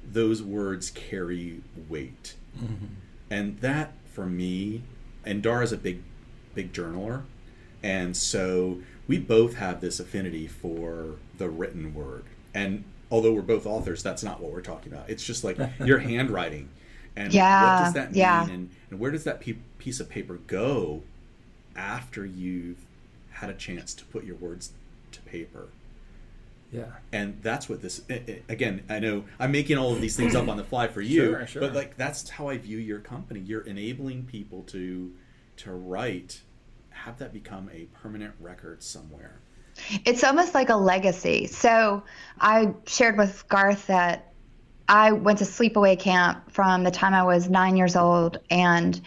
those 0.09 0.41
words 0.41 0.91
carry 0.91 1.61
weight. 1.89 2.35
Mm-hmm. 2.61 2.85
And 3.29 3.59
that, 3.59 3.93
for 4.13 4.25
me, 4.25 4.83
and 5.25 5.41
Dara's 5.43 5.71
a 5.71 5.77
big, 5.77 6.01
big 6.55 6.73
journaler, 6.73 7.23
and 7.83 8.15
so 8.15 8.79
we 9.07 9.17
both 9.17 9.55
have 9.55 9.81
this 9.81 9.99
affinity 9.99 10.47
for 10.47 11.15
the 11.37 11.49
written 11.49 11.93
word. 11.93 12.25
And 12.53 12.83
although 13.11 13.33
we're 13.33 13.41
both 13.41 13.65
authors, 13.65 14.03
that's 14.03 14.23
not 14.23 14.41
what 14.41 14.51
we're 14.51 14.61
talking 14.61 14.91
about. 14.91 15.09
It's 15.09 15.23
just 15.23 15.43
like 15.43 15.57
your 15.85 15.99
handwriting, 15.99 16.69
and 17.15 17.33
what 17.33 17.83
does 17.85 17.93
that 17.93 18.11
mean, 18.11 18.19
yeah. 18.19 18.43
and, 18.49 18.69
and 18.89 18.99
where 18.99 19.11
does 19.11 19.23
that 19.25 19.41
pe- 19.41 19.57
piece 19.77 19.99
of 19.99 20.09
paper 20.09 20.39
go 20.47 21.03
after 21.75 22.25
you've 22.25 22.85
had 23.31 23.49
a 23.49 23.53
chance 23.53 23.93
to 23.93 24.05
put 24.05 24.23
your 24.23 24.35
words 24.35 24.71
to 25.11 25.21
paper? 25.21 25.67
Yeah. 26.71 26.85
and 27.11 27.39
that's 27.41 27.67
what 27.67 27.81
this 27.81 28.01
again 28.47 28.83
i 28.89 28.99
know 28.99 29.23
i'm 29.39 29.51
making 29.51 29.77
all 29.79 29.91
of 29.91 30.01
these 30.01 30.15
things 30.15 30.35
up 30.35 30.47
on 30.47 30.55
the 30.57 30.63
fly 30.63 30.87
for 30.87 31.01
you 31.01 31.31
Sure, 31.31 31.47
sure. 31.47 31.61
but 31.61 31.73
like 31.73 31.97
that's 31.97 32.29
how 32.29 32.49
i 32.49 32.57
view 32.59 32.77
your 32.77 32.99
company 32.99 33.39
you're 33.39 33.61
enabling 33.61 34.25
people 34.25 34.61
to 34.63 35.11
to 35.57 35.71
write 35.73 36.41
have 36.91 37.17
that 37.17 37.33
become 37.33 37.69
a 37.73 37.85
permanent 38.01 38.33
record 38.39 38.83
somewhere 38.83 39.39
It's 40.05 40.23
almost 40.25 40.53
like 40.53 40.69
a 40.69 40.75
legacy. 40.75 41.47
So 41.47 42.03
I 42.41 42.73
shared 42.85 43.17
with 43.17 43.47
Garth 43.47 43.87
that 43.87 44.33
I 44.89 45.13
went 45.13 45.37
to 45.39 45.45
sleepaway 45.45 45.97
camp 45.97 46.51
from 46.51 46.83
the 46.83 46.91
time 46.91 47.13
I 47.13 47.23
was 47.23 47.49
nine 47.49 47.77
years 47.77 47.95
old, 47.95 48.39
and 48.49 48.99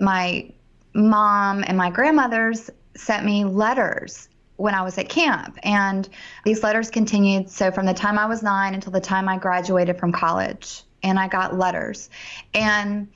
my 0.00 0.50
mom 0.94 1.62
and 1.66 1.76
my 1.78 1.90
grandmothers 1.90 2.70
sent 2.96 3.24
me 3.24 3.44
letters 3.44 4.28
when 4.56 4.74
I 4.74 4.82
was 4.82 4.98
at 4.98 5.08
camp. 5.08 5.58
And 5.62 6.08
these 6.44 6.62
letters 6.62 6.90
continued. 6.90 7.50
So 7.50 7.70
from 7.70 7.86
the 7.86 7.94
time 7.94 8.18
I 8.18 8.26
was 8.26 8.42
nine 8.42 8.74
until 8.74 8.92
the 8.92 9.00
time 9.00 9.28
I 9.28 9.38
graduated 9.38 9.98
from 9.98 10.12
college, 10.12 10.82
and 11.02 11.18
I 11.18 11.28
got 11.28 11.56
letters. 11.56 12.10
And 12.54 13.08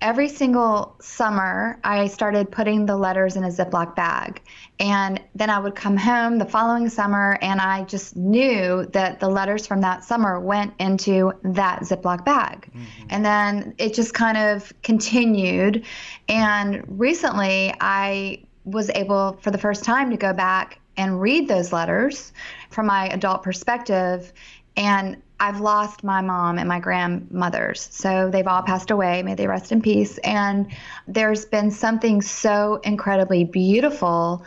every 0.00 0.28
single 0.28 0.94
summer, 1.00 1.78
I 1.82 2.06
started 2.06 2.50
putting 2.50 2.86
the 2.86 2.96
letters 2.96 3.36
in 3.36 3.44
a 3.44 3.48
Ziploc 3.48 3.96
bag. 3.96 4.42
And 4.78 5.20
then 5.34 5.48
I 5.50 5.58
would 5.58 5.74
come 5.74 5.96
home 5.96 6.38
the 6.38 6.44
following 6.44 6.88
summer, 6.88 7.38
and 7.40 7.60
I 7.60 7.84
just 7.84 8.14
knew 8.14 8.86
that 8.92 9.20
the 9.20 9.28
letters 9.28 9.66
from 9.66 9.80
that 9.80 10.04
summer 10.04 10.38
went 10.38 10.74
into 10.78 11.32
that 11.42 11.80
Ziploc 11.80 12.24
bag. 12.24 12.68
Mm-hmm. 12.68 13.06
And 13.10 13.24
then 13.24 13.74
it 13.78 13.94
just 13.94 14.14
kind 14.14 14.36
of 14.36 14.72
continued. 14.82 15.84
And 16.28 16.84
recently, 16.86 17.74
I 17.80 18.45
was 18.66 18.90
able 18.90 19.38
for 19.40 19.50
the 19.50 19.58
first 19.58 19.84
time 19.84 20.10
to 20.10 20.16
go 20.16 20.32
back 20.32 20.78
and 20.98 21.20
read 21.20 21.48
those 21.48 21.72
letters 21.72 22.32
from 22.70 22.86
my 22.86 23.08
adult 23.08 23.42
perspective. 23.42 24.32
And 24.76 25.22
I've 25.38 25.60
lost 25.60 26.02
my 26.02 26.20
mom 26.20 26.58
and 26.58 26.68
my 26.68 26.80
grandmothers. 26.80 27.88
So 27.90 28.30
they've 28.30 28.46
all 28.46 28.62
passed 28.62 28.90
away. 28.90 29.22
May 29.22 29.34
they 29.34 29.46
rest 29.46 29.70
in 29.70 29.80
peace. 29.80 30.18
And 30.18 30.66
there's 31.06 31.44
been 31.44 31.70
something 31.70 32.20
so 32.20 32.80
incredibly 32.82 33.44
beautiful 33.44 34.44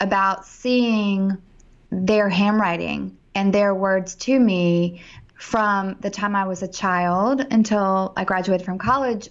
about 0.00 0.44
seeing 0.44 1.36
their 1.90 2.28
handwriting 2.28 3.16
and 3.34 3.52
their 3.52 3.74
words 3.74 4.14
to 4.16 4.38
me 4.38 5.02
from 5.34 5.96
the 6.00 6.10
time 6.10 6.34
I 6.34 6.44
was 6.44 6.62
a 6.62 6.68
child 6.68 7.46
until 7.50 8.12
I 8.16 8.24
graduated 8.24 8.64
from 8.64 8.78
college 8.78 9.28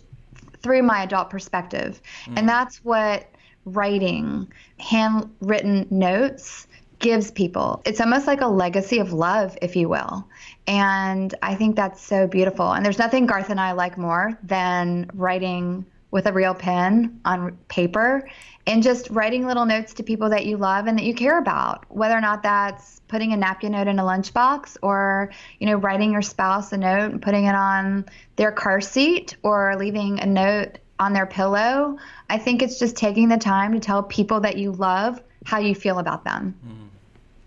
through 0.61 0.83
my 0.83 1.03
adult 1.03 1.29
perspective. 1.29 2.01
And 2.27 2.39
mm. 2.39 2.47
that's 2.47 2.83
what 2.83 3.27
writing, 3.65 4.51
handwritten 4.79 5.87
notes 5.89 6.67
gives 6.99 7.31
people. 7.31 7.81
It's 7.85 7.99
almost 7.99 8.27
like 8.27 8.41
a 8.41 8.47
legacy 8.47 8.99
of 8.99 9.11
love, 9.11 9.57
if 9.61 9.75
you 9.75 9.89
will. 9.89 10.27
And 10.67 11.33
I 11.41 11.55
think 11.55 11.75
that's 11.75 12.01
so 12.01 12.27
beautiful. 12.27 12.71
And 12.71 12.85
there's 12.85 12.99
nothing 12.99 13.25
Garth 13.25 13.49
and 13.49 13.59
I 13.59 13.71
like 13.73 13.97
more 13.97 14.37
than 14.43 15.09
writing 15.13 15.85
with 16.11 16.27
a 16.27 16.33
real 16.33 16.53
pen 16.53 17.19
on 17.25 17.57
paper 17.69 18.29
and 18.67 18.83
just 18.83 19.09
writing 19.09 19.47
little 19.47 19.65
notes 19.65 19.93
to 19.95 20.03
people 20.03 20.29
that 20.29 20.45
you 20.45 20.57
love 20.57 20.85
and 20.85 20.97
that 20.97 21.05
you 21.05 21.13
care 21.13 21.39
about, 21.39 21.85
whether 21.89 22.15
or 22.15 22.21
not 22.21 22.43
that's 22.43 23.01
putting 23.07 23.33
a 23.33 23.37
napkin 23.37 23.71
note 23.71 23.87
in 23.87 23.97
a 23.97 24.03
lunchbox 24.03 24.77
or, 24.81 25.31
you 25.59 25.65
know, 25.65 25.75
writing 25.75 26.11
your 26.11 26.21
spouse 26.21 26.71
a 26.71 26.77
note 26.77 27.11
and 27.11 27.21
putting 27.21 27.45
it 27.45 27.55
on 27.55 28.05
their 28.35 28.51
car 28.51 28.81
seat 28.81 29.35
or 29.41 29.75
leaving 29.77 30.19
a 30.19 30.25
note 30.25 30.77
on 31.01 31.13
their 31.13 31.25
pillow. 31.25 31.97
I 32.29 32.37
think 32.37 32.61
it's 32.61 32.77
just 32.77 32.95
taking 32.95 33.27
the 33.27 33.37
time 33.37 33.73
to 33.73 33.79
tell 33.79 34.03
people 34.03 34.39
that 34.41 34.57
you 34.57 34.71
love 34.73 35.21
how 35.45 35.57
you 35.57 35.73
feel 35.73 35.97
about 35.97 36.23
them. 36.23 36.55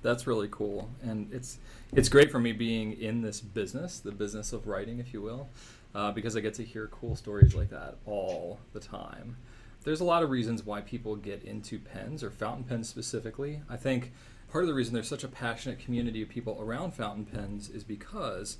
That's 0.03 0.27
really 0.27 0.49
cool, 0.51 0.91
and 1.03 1.33
it's 1.33 1.59
it's 1.95 2.09
great 2.09 2.31
for 2.31 2.41
me 2.41 2.53
being 2.53 3.01
in 3.01 3.23
this 3.23 3.41
business, 3.41 4.01
the 4.01 4.11
business 4.11 4.53
of 4.53 4.67
writing, 4.67 4.99
if 4.99 5.15
you 5.15 5.23
will, 5.23 5.49
uh, 5.95 6.11
because 6.11 6.37
I 6.37 6.41
get 6.41 6.55
to 6.55 6.65
hear 6.65 6.89
cool 6.89 7.17
stories 7.17 7.55
like 7.55 7.71
that 7.71 7.97
all 8.05 8.59
the 8.73 8.81
time. 8.81 9.37
There's 9.85 10.01
a 10.01 10.05
lot 10.05 10.23
of 10.23 10.31
reasons 10.31 10.67
why 10.67 10.81
people 10.81 11.15
get 11.15 11.45
into 11.45 11.79
pens 11.79 12.25
or 12.25 12.31
fountain 12.31 12.65
pens 12.65 12.89
specifically. 12.89 13.63
I 13.71 13.77
think 13.77 14.13
part 14.51 14.65
of 14.65 14.69
the 14.69 14.75
reason 14.75 14.93
there's 14.93 15.09
such 15.09 15.25
a 15.25 15.29
passionate 15.29 15.79
community 15.79 16.21
of 16.23 16.29
people 16.29 16.59
around 16.61 16.93
fountain 16.95 17.25
pens 17.25 17.71
is 17.71 17.85
because 17.85 18.59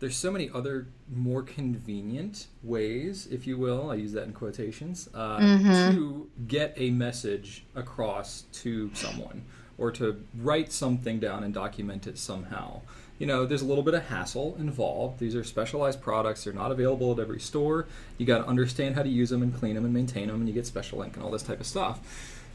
there's 0.00 0.16
so 0.16 0.30
many 0.30 0.50
other 0.52 0.86
more 1.14 1.42
convenient 1.42 2.46
ways, 2.62 3.28
if 3.30 3.46
you 3.46 3.56
will, 3.58 3.90
I 3.90 3.94
use 3.94 4.12
that 4.12 4.24
in 4.24 4.32
quotations, 4.32 5.08
uh, 5.14 5.38
Mm-hmm. 5.38 5.94
to 5.96 6.28
get 6.48 6.74
a 6.76 6.90
message 6.90 7.64
across 7.74 8.44
to 8.52 8.90
someone 8.94 9.44
or 9.78 9.90
to 9.92 10.22
write 10.38 10.72
something 10.72 11.20
down 11.20 11.44
and 11.44 11.54
document 11.54 12.06
it 12.06 12.18
somehow. 12.18 12.80
You 13.18 13.26
know, 13.26 13.44
there's 13.44 13.60
a 13.62 13.66
little 13.66 13.84
bit 13.84 13.92
of 13.94 14.04
hassle 14.06 14.56
involved. 14.58 15.18
These 15.20 15.34
are 15.34 15.44
specialized 15.44 16.00
products. 16.00 16.44
They're 16.44 16.54
not 16.54 16.70
available 16.72 17.12
at 17.12 17.18
every 17.18 17.40
store. 17.40 17.86
You 18.16 18.24
got 18.24 18.38
to 18.38 18.46
understand 18.46 18.94
how 18.94 19.02
to 19.02 19.08
use 19.10 19.28
them 19.28 19.42
and 19.42 19.54
clean 19.54 19.74
them 19.74 19.84
and 19.84 19.92
maintain 19.92 20.28
them, 20.28 20.36
and 20.36 20.48
you 20.48 20.54
get 20.54 20.66
special 20.66 21.02
ink 21.02 21.16
and 21.16 21.22
all 21.24 21.30
this 21.30 21.42
type 21.42 21.60
of 21.60 21.66
stuff. 21.66 22.00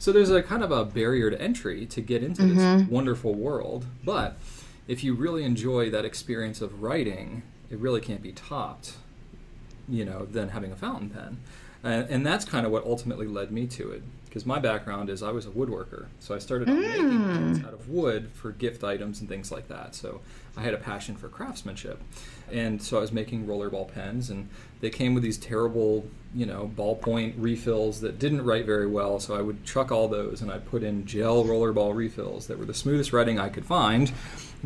So 0.00 0.10
there's 0.12 0.30
a 0.30 0.42
kind 0.42 0.62
of 0.64 0.72
a 0.72 0.84
barrier 0.84 1.30
to 1.30 1.40
entry 1.40 1.86
to 1.86 2.00
get 2.00 2.22
into 2.24 2.42
this 2.42 2.88
wonderful 2.88 3.34
world. 3.34 3.86
But 4.04 4.36
if 4.88 5.02
you 5.02 5.14
really 5.14 5.44
enjoy 5.44 5.90
that 5.90 6.04
experience 6.04 6.60
of 6.60 6.82
writing, 6.82 7.42
it 7.70 7.78
really 7.78 8.00
can't 8.00 8.22
be 8.22 8.32
topped, 8.32 8.94
you 9.88 10.04
know, 10.04 10.26
than 10.26 10.50
having 10.50 10.72
a 10.72 10.76
fountain 10.76 11.10
pen. 11.10 11.38
And, 11.82 12.08
and 12.08 12.26
that's 12.26 12.44
kind 12.44 12.66
of 12.66 12.72
what 12.72 12.84
ultimately 12.84 13.26
led 13.26 13.50
me 13.50 13.66
to 13.68 13.90
it. 13.92 14.02
Because 14.24 14.44
my 14.44 14.58
background 14.58 15.08
is 15.08 15.22
I 15.22 15.30
was 15.30 15.46
a 15.46 15.50
woodworker. 15.50 16.06
So 16.20 16.34
I 16.34 16.38
started 16.38 16.68
out 16.68 16.76
making 16.76 17.08
mm. 17.08 17.32
pens 17.32 17.64
out 17.64 17.72
of 17.72 17.88
wood 17.88 18.30
for 18.34 18.52
gift 18.52 18.84
items 18.84 19.20
and 19.20 19.28
things 19.30 19.50
like 19.50 19.68
that. 19.68 19.94
So 19.94 20.20
I 20.58 20.62
had 20.62 20.74
a 20.74 20.76
passion 20.76 21.16
for 21.16 21.28
craftsmanship. 21.28 22.02
And 22.52 22.82
so 22.82 22.98
I 22.98 23.00
was 23.00 23.12
making 23.12 23.46
rollerball 23.46 23.92
pens, 23.92 24.28
and 24.28 24.50
they 24.80 24.90
came 24.90 25.14
with 25.14 25.22
these 25.22 25.38
terrible, 25.38 26.06
you 26.34 26.44
know, 26.44 26.70
ballpoint 26.76 27.34
refills 27.38 28.02
that 28.02 28.18
didn't 28.18 28.44
write 28.44 28.66
very 28.66 28.86
well. 28.86 29.18
So 29.20 29.34
I 29.34 29.40
would 29.40 29.64
chuck 29.64 29.90
all 29.90 30.06
those 30.06 30.42
and 30.42 30.50
I'd 30.50 30.66
put 30.66 30.82
in 30.82 31.06
gel 31.06 31.44
rollerball 31.44 31.94
refills 31.94 32.46
that 32.48 32.58
were 32.58 32.66
the 32.66 32.74
smoothest 32.74 33.14
writing 33.14 33.38
I 33.38 33.48
could 33.48 33.64
find 33.64 34.12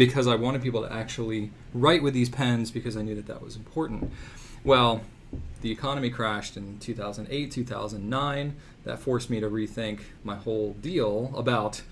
because 0.01 0.27
I 0.27 0.35
wanted 0.35 0.63
people 0.63 0.81
to 0.81 0.91
actually 0.91 1.51
write 1.75 2.03
with 2.03 2.15
these 2.15 2.31
pens 2.31 2.71
because 2.71 2.97
I 2.97 3.03
knew 3.03 3.15
that 3.17 3.27
that 3.27 3.43
was 3.43 3.55
important. 3.55 4.11
Well, 4.65 5.03
the 5.61 5.71
economy 5.71 6.09
crashed 6.09 6.57
in 6.57 6.79
2008, 6.79 7.51
2009. 7.51 8.57
That 8.85 8.99
forced 8.99 9.29
me 9.29 9.41
to 9.41 9.51
rethink 9.51 10.01
my 10.25 10.37
whole 10.37 10.73
deal 10.73 11.31
about 11.37 11.83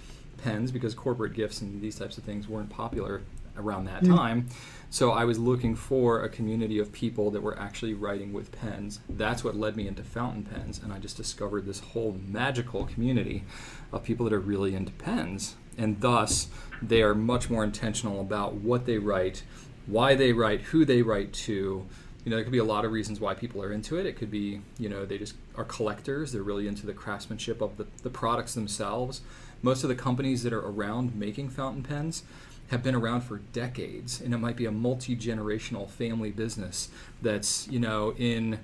pens 0.42 0.72
because 0.72 0.94
corporate 0.94 1.34
gifts 1.34 1.60
and 1.60 1.82
these 1.82 1.98
types 1.98 2.16
of 2.16 2.24
things 2.24 2.48
weren't 2.48 2.70
popular 2.70 3.20
around 3.58 3.84
that 3.84 4.00
hmm. 4.00 4.16
time. 4.16 4.48
So 4.88 5.10
I 5.10 5.26
was 5.26 5.38
looking 5.38 5.76
for 5.76 6.22
a 6.22 6.30
community 6.30 6.78
of 6.78 6.90
people 6.92 7.30
that 7.32 7.42
were 7.42 7.58
actually 7.58 7.92
writing 7.92 8.32
with 8.32 8.52
pens. 8.52 9.00
That's 9.06 9.44
what 9.44 9.54
led 9.54 9.76
me 9.76 9.86
into 9.86 10.02
fountain 10.02 10.44
pens, 10.44 10.80
and 10.82 10.94
I 10.94 10.98
just 10.98 11.18
discovered 11.18 11.66
this 11.66 11.80
whole 11.80 12.18
magical 12.26 12.86
community 12.86 13.44
of 13.92 14.02
people 14.02 14.24
that 14.24 14.32
are 14.32 14.40
really 14.40 14.74
into 14.74 14.92
pens. 14.92 15.56
And 15.78 16.00
thus, 16.00 16.48
they 16.82 17.02
are 17.02 17.14
much 17.14 17.48
more 17.48 17.64
intentional 17.64 18.20
about 18.20 18.54
what 18.54 18.84
they 18.84 18.98
write, 18.98 19.44
why 19.86 20.14
they 20.14 20.32
write, 20.32 20.60
who 20.62 20.84
they 20.84 21.02
write 21.02 21.32
to. 21.32 21.86
You 22.24 22.30
know, 22.30 22.36
there 22.36 22.44
could 22.44 22.52
be 22.52 22.58
a 22.58 22.64
lot 22.64 22.84
of 22.84 22.92
reasons 22.92 23.20
why 23.20 23.34
people 23.34 23.62
are 23.62 23.72
into 23.72 23.96
it. 23.96 24.04
It 24.04 24.16
could 24.16 24.30
be, 24.30 24.60
you 24.78 24.88
know, 24.88 25.06
they 25.06 25.16
just 25.16 25.34
are 25.56 25.64
collectors. 25.64 26.32
They're 26.32 26.42
really 26.42 26.68
into 26.68 26.84
the 26.84 26.92
craftsmanship 26.92 27.62
of 27.62 27.76
the, 27.78 27.86
the 28.02 28.10
products 28.10 28.54
themselves. 28.54 29.22
Most 29.62 29.82
of 29.82 29.88
the 29.88 29.94
companies 29.94 30.42
that 30.42 30.52
are 30.52 30.66
around 30.66 31.14
making 31.14 31.48
fountain 31.50 31.82
pens 31.82 32.24
have 32.68 32.82
been 32.82 32.94
around 32.94 33.22
for 33.22 33.38
decades, 33.52 34.20
and 34.20 34.34
it 34.34 34.38
might 34.38 34.56
be 34.56 34.66
a 34.66 34.70
multi 34.70 35.16
generational 35.16 35.88
family 35.88 36.30
business 36.30 36.90
that's, 37.22 37.66
you 37.68 37.80
know, 37.80 38.14
in 38.18 38.58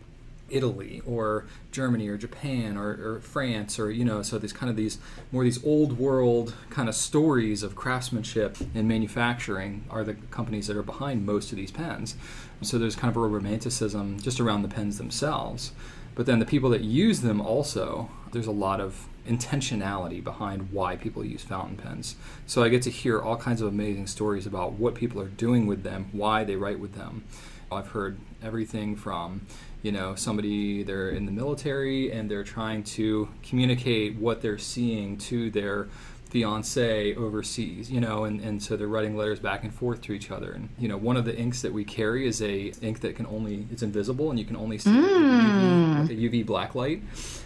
Italy 0.51 1.03
or 1.07 1.47
Germany 1.71 2.09
or 2.09 2.17
Japan 2.17 2.77
or, 2.77 2.91
or 2.91 3.21
France 3.21 3.79
or 3.79 3.91
you 3.91 4.05
know 4.05 4.23
so 4.23 4.39
there's 4.39 4.53
kind 4.53 4.71
of 4.71 4.77
these 4.77 4.99
more 5.33 5.45
these 5.45 5.65
old 5.65 5.99
world 5.99 6.55
kind 6.71 6.89
of 6.89 6.95
stories 6.95 7.63
of 7.63 7.75
craftsmanship 7.75 8.57
and 8.75 8.87
manufacturing 8.87 9.85
are 9.91 10.05
the 10.05 10.15
companies 10.15 10.67
that 10.67 10.77
are 10.77 10.83
behind 10.83 11.25
most 11.27 11.51
of 11.51 11.57
these 11.57 11.71
pens. 11.71 12.15
So 12.63 12.79
there's 12.79 12.97
kind 12.97 13.11
of 13.11 13.17
a 13.17 13.27
romanticism 13.27 14.21
just 14.21 14.41
around 14.41 14.63
the 14.63 14.69
pens 14.69 14.99
themselves. 14.99 15.73
But 16.15 16.27
then 16.27 16.39
the 16.39 16.47
people 16.47 16.71
that 16.71 16.83
use 16.83 17.21
them 17.21 17.41
also 17.41 18.11
there's 18.33 18.47
a 18.47 18.53
lot 18.53 18.81
of 18.81 19.07
intentionality 19.27 20.23
behind 20.23 20.71
why 20.71 20.97
people 20.97 21.25
use 21.25 21.43
fountain 21.43 21.77
pens. 21.77 22.17
So 22.47 22.63
I 22.63 22.69
get 22.69 22.83
to 22.83 22.91
hear 22.91 23.21
all 23.21 23.37
kinds 23.37 23.61
of 23.61 23.69
amazing 23.69 24.07
stories 24.07 24.47
about 24.47 24.73
what 24.73 24.95
people 24.95 25.21
are 25.23 25.29
doing 25.29 25.67
with 25.67 25.83
them 25.83 26.09
why 26.13 26.45
they 26.45 26.57
write 26.57 26.79
with 26.79 26.95
them. 26.95 27.25
I've 27.73 27.89
heard 27.89 28.19
everything 28.43 28.97
from, 28.97 29.47
you 29.85 29.93
know, 29.93 30.15
somebody 30.15 30.83
they're 30.83 31.11
in 31.11 31.27
the 31.27 31.33
military 31.33 32.11
and 32.11 32.31
they're 32.31 32.43
trying 32.43 32.83
to 32.83 33.29
communicate 33.43 34.17
what 34.17 34.41
they're 34.41 34.59
seeing 34.59 35.19
to 35.19 35.51
their 35.51 35.89
fiance 36.31 37.15
overseas, 37.15 37.91
you 37.93 38.01
know, 38.01 38.25
and, 38.25 38.41
and 38.41 38.63
so 38.63 38.79
they're 38.79 38.89
writing 38.89 39.15
letters 39.15 39.39
back 39.39 39.63
and 39.63 39.75
forth 39.75 40.01
to 40.01 40.13
each 40.13 40.31
other. 40.31 40.53
And 40.53 40.71
you 40.79 40.89
know, 40.89 40.97
one 40.97 41.19
of 41.19 41.27
the 41.27 41.37
inks 41.37 41.61
that 41.61 41.73
we 41.75 41.85
carry 41.85 42.27
is 42.27 42.41
a 42.41 42.73
ink 42.81 43.01
that 43.01 43.15
can 43.15 43.27
only 43.27 43.69
it's 43.71 43.83
invisible 43.83 44.31
and 44.31 44.39
you 44.39 44.47
can 44.47 44.57
only 44.57 44.79
see 44.79 44.91
it 44.91 45.03
with 45.03 45.11
a 45.11 45.15
UV, 45.15 45.99
like 45.99 46.09
mm. 46.09 46.11
a 46.11 46.31
UV 46.31 46.47
black 46.47 46.75
light. 46.75 47.03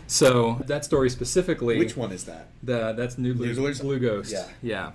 So 0.07 0.63
that 0.67 0.85
story 0.85 1.11
specifically, 1.11 1.77
Which 1.77 1.97
one 1.97 2.13
is 2.13 2.23
that? 2.25 2.51
the 2.63 2.93
that's 2.93 3.17
Noodler's 3.17 3.59
Noodler's? 3.59 3.81
Blue 3.81 3.99
Ghost. 3.99 4.33
Yeah. 4.33 4.47
Yeah. 4.63 4.93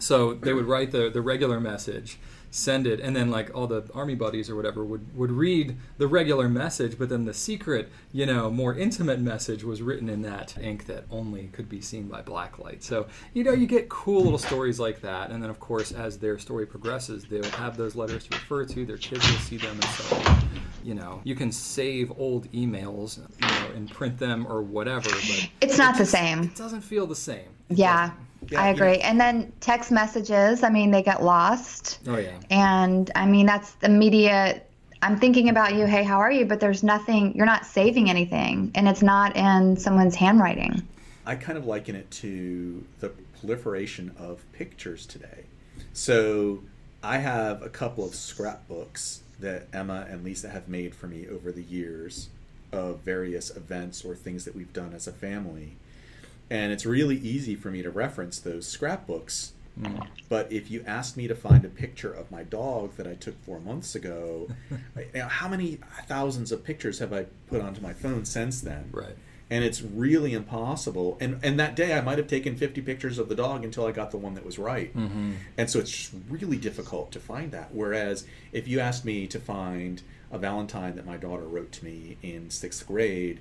So 0.00 0.34
they 0.34 0.52
would 0.52 0.66
write 0.66 0.90
the, 0.90 1.08
the 1.08 1.22
regular 1.22 1.60
message, 1.60 2.18
send 2.54 2.86
it, 2.86 3.00
and 3.00 3.16
then 3.16 3.30
like 3.30 3.50
all 3.52 3.66
the 3.66 3.84
army 3.92 4.14
buddies 4.14 4.48
or 4.48 4.54
whatever 4.54 4.84
would, 4.84 5.16
would 5.16 5.32
read 5.32 5.76
the 5.98 6.06
regular 6.06 6.48
message, 6.48 6.96
but 6.96 7.08
then 7.08 7.24
the 7.24 7.34
secret, 7.34 7.90
you 8.12 8.24
know, 8.24 8.48
more 8.48 8.76
intimate 8.76 9.18
message 9.18 9.64
was 9.64 9.82
written 9.82 10.08
in 10.08 10.22
that 10.22 10.56
ink 10.60 10.86
that 10.86 11.04
only 11.10 11.48
could 11.48 11.68
be 11.68 11.80
seen 11.80 12.06
by 12.06 12.22
blacklight. 12.22 12.80
So, 12.82 13.08
you 13.32 13.42
know, 13.42 13.52
you 13.52 13.66
get 13.66 13.88
cool 13.88 14.22
little 14.22 14.38
stories 14.38 14.78
like 14.78 15.00
that. 15.00 15.30
And 15.30 15.42
then 15.42 15.50
of 15.50 15.58
course 15.58 15.90
as 15.90 16.18
their 16.18 16.38
story 16.38 16.64
progresses, 16.64 17.24
they'll 17.24 17.42
have 17.44 17.76
those 17.76 17.96
letters 17.96 18.24
to 18.28 18.30
refer 18.30 18.64
to, 18.66 18.86
their 18.86 18.98
kids 18.98 19.28
will 19.28 19.38
see 19.38 19.56
them 19.56 19.72
and 19.74 19.84
so 19.84 20.36
you 20.84 20.94
know, 20.94 21.22
you 21.24 21.34
can 21.34 21.50
save 21.50 22.12
old 22.18 22.50
emails, 22.52 23.18
you 23.18 23.46
know, 23.46 23.74
and 23.74 23.90
print 23.90 24.18
them 24.18 24.46
or 24.46 24.60
whatever, 24.62 25.08
but 25.08 25.48
It's 25.62 25.78
not 25.78 25.96
the 25.96 26.04
same. 26.04 26.42
it 26.44 26.54
doesn't 26.56 26.82
feel 26.82 27.06
the 27.06 27.16
same. 27.16 27.48
It 27.70 27.78
Yeah, 27.78 28.10
Yeah, 28.50 28.60
I 28.62 28.70
you 28.70 28.76
know- 28.76 28.84
agree. 28.84 28.98
And 28.98 29.20
then 29.20 29.52
text 29.60 29.90
messages, 29.90 30.62
I 30.62 30.70
mean, 30.70 30.90
they 30.90 31.02
get 31.02 31.22
lost. 31.22 32.00
Oh 32.06 32.16
yeah. 32.16 32.38
And 32.50 33.10
I 33.14 33.26
mean, 33.26 33.46
that's 33.46 33.76
immediate. 33.82 34.68
I'm 35.02 35.18
thinking 35.18 35.48
about 35.50 35.74
you. 35.74 35.86
Hey, 35.86 36.02
how 36.02 36.18
are 36.18 36.32
you? 36.32 36.46
But 36.46 36.60
there's 36.60 36.82
nothing, 36.82 37.34
you're 37.36 37.46
not 37.46 37.66
saving 37.66 38.08
anything. 38.08 38.70
And 38.74 38.88
it's 38.88 39.02
not 39.02 39.36
in 39.36 39.76
someone's 39.76 40.14
handwriting. 40.14 40.82
I 41.26 41.36
kind 41.36 41.58
of 41.58 41.66
liken 41.66 41.94
it 41.94 42.10
to 42.12 42.84
the 43.00 43.10
proliferation 43.40 44.14
of 44.18 44.44
pictures 44.52 45.04
today. 45.06 45.44
So 45.92 46.62
I 47.02 47.18
have 47.18 47.62
a 47.62 47.68
couple 47.68 48.04
of 48.04 48.14
scrapbooks 48.14 49.20
that 49.40 49.66
Emma 49.72 50.06
and 50.08 50.24
Lisa 50.24 50.48
have 50.48 50.68
made 50.68 50.94
for 50.94 51.06
me 51.06 51.26
over 51.28 51.52
the 51.52 51.62
years 51.62 52.28
of 52.72 53.00
various 53.00 53.54
events 53.54 54.04
or 54.04 54.14
things 54.14 54.44
that 54.44 54.54
we've 54.56 54.72
done 54.72 54.92
as 54.94 55.06
a 55.06 55.12
family. 55.12 55.76
And 56.50 56.72
it's 56.72 56.84
really 56.86 57.16
easy 57.18 57.54
for 57.56 57.70
me 57.70 57.82
to 57.82 57.90
reference 57.90 58.38
those 58.38 58.66
scrapbooks. 58.66 59.52
But 60.28 60.52
if 60.52 60.70
you 60.70 60.84
asked 60.86 61.16
me 61.16 61.26
to 61.26 61.34
find 61.34 61.64
a 61.64 61.68
picture 61.68 62.12
of 62.12 62.30
my 62.30 62.44
dog 62.44 62.94
that 62.96 63.08
I 63.08 63.14
took 63.14 63.42
four 63.44 63.58
months 63.58 63.96
ago, 63.96 64.48
you 64.96 65.06
know, 65.14 65.26
how 65.26 65.48
many 65.48 65.78
thousands 66.06 66.52
of 66.52 66.62
pictures 66.62 67.00
have 67.00 67.12
I 67.12 67.26
put 67.48 67.60
onto 67.60 67.80
my 67.80 67.92
phone 67.92 68.24
since 68.24 68.60
then? 68.60 68.90
Right. 68.92 69.16
and 69.50 69.62
it's 69.64 69.82
really 69.82 70.32
impossible. 70.32 71.16
And 71.20 71.38
and 71.42 71.58
that 71.60 71.74
day 71.76 71.92
I 71.96 72.00
might 72.00 72.18
have 72.18 72.26
taken 72.28 72.56
50 72.56 72.80
pictures 72.82 73.18
of 73.18 73.28
the 73.28 73.34
dog 73.34 73.64
until 73.64 73.86
I 73.86 73.92
got 73.92 74.10
the 74.10 74.16
one 74.16 74.34
that 74.34 74.44
was 74.44 74.58
right. 74.58 74.94
Mm-hmm. 74.96 75.32
And 75.58 75.68
so 75.70 75.80
it's 75.80 75.90
just 75.90 76.14
really 76.28 76.56
difficult 76.56 77.12
to 77.12 77.20
find 77.20 77.50
that. 77.52 77.74
Whereas 77.74 78.26
if 78.52 78.66
you 78.68 78.80
asked 78.80 79.04
me 79.04 79.26
to 79.26 79.38
find 79.40 80.02
a 80.30 80.38
Valentine 80.38 80.96
that 80.96 81.06
my 81.06 81.16
daughter 81.16 81.44
wrote 81.44 81.72
to 81.72 81.84
me 81.84 82.16
in 82.22 82.50
sixth 82.50 82.86
grade, 82.86 83.40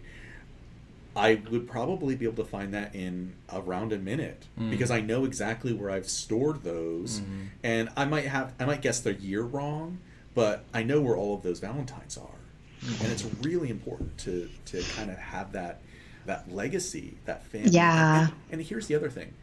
I 1.15 1.41
would 1.51 1.67
probably 1.67 2.15
be 2.15 2.25
able 2.25 2.43
to 2.43 2.50
find 2.50 2.74
that 2.74 2.96
in 2.96 3.34
around 3.51 3.93
a 3.93 3.98
minute 4.00 4.46
Mm. 4.60 4.72
because 4.72 4.89
I 4.89 5.00
know 5.01 5.25
exactly 5.25 5.72
where 5.74 5.89
I've 5.91 6.10
stored 6.10 6.63
those, 6.63 7.20
Mhm. 7.20 7.48
and 7.63 7.89
I 7.96 8.05
might 8.05 8.25
have 8.25 8.53
I 8.60 8.65
might 8.65 8.82
guess 8.82 9.00
the 9.00 9.13
year 9.13 9.41
wrong, 9.43 10.00
but 10.34 10.65
I 10.74 10.82
know 10.84 11.01
where 11.01 11.15
all 11.15 11.36
of 11.36 11.43
those 11.43 11.60
Valentines 11.60 12.17
are, 12.17 12.39
and 12.82 13.12
it's 13.12 13.25
really 13.41 13.70
important 13.70 14.17
to 14.20 14.50
to 14.65 14.82
kind 14.96 15.12
of 15.12 15.17
have 15.17 15.51
that 15.51 15.82
that 16.25 16.51
legacy, 16.51 17.15
that 17.25 17.46
family. 17.46 17.72
Yeah. 17.72 18.27
And, 18.29 18.34
and 18.53 18.62
here's 18.62 18.88
the 18.88 18.96
other 18.96 19.10
thing, 19.10 19.34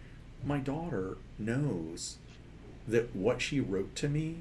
my 0.44 0.58
daughter 0.58 1.18
knows 1.38 2.16
that 2.88 3.14
what 3.14 3.40
she 3.42 3.60
wrote 3.60 3.94
to 3.96 4.08
me 4.08 4.38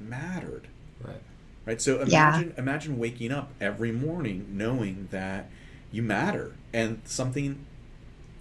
mattered 0.00 0.68
Right. 1.02 1.22
right 1.66 1.80
so 1.80 2.04
Yeah. 2.04 2.34
imagine 2.36 2.54
imagine 2.58 2.98
waking 2.98 3.32
up 3.32 3.50
every 3.60 3.90
morning 3.92 4.46
knowing 4.52 5.08
that 5.10 5.48
you 5.92 6.02
matter. 6.02 6.52
And 6.72 7.00
something 7.04 7.64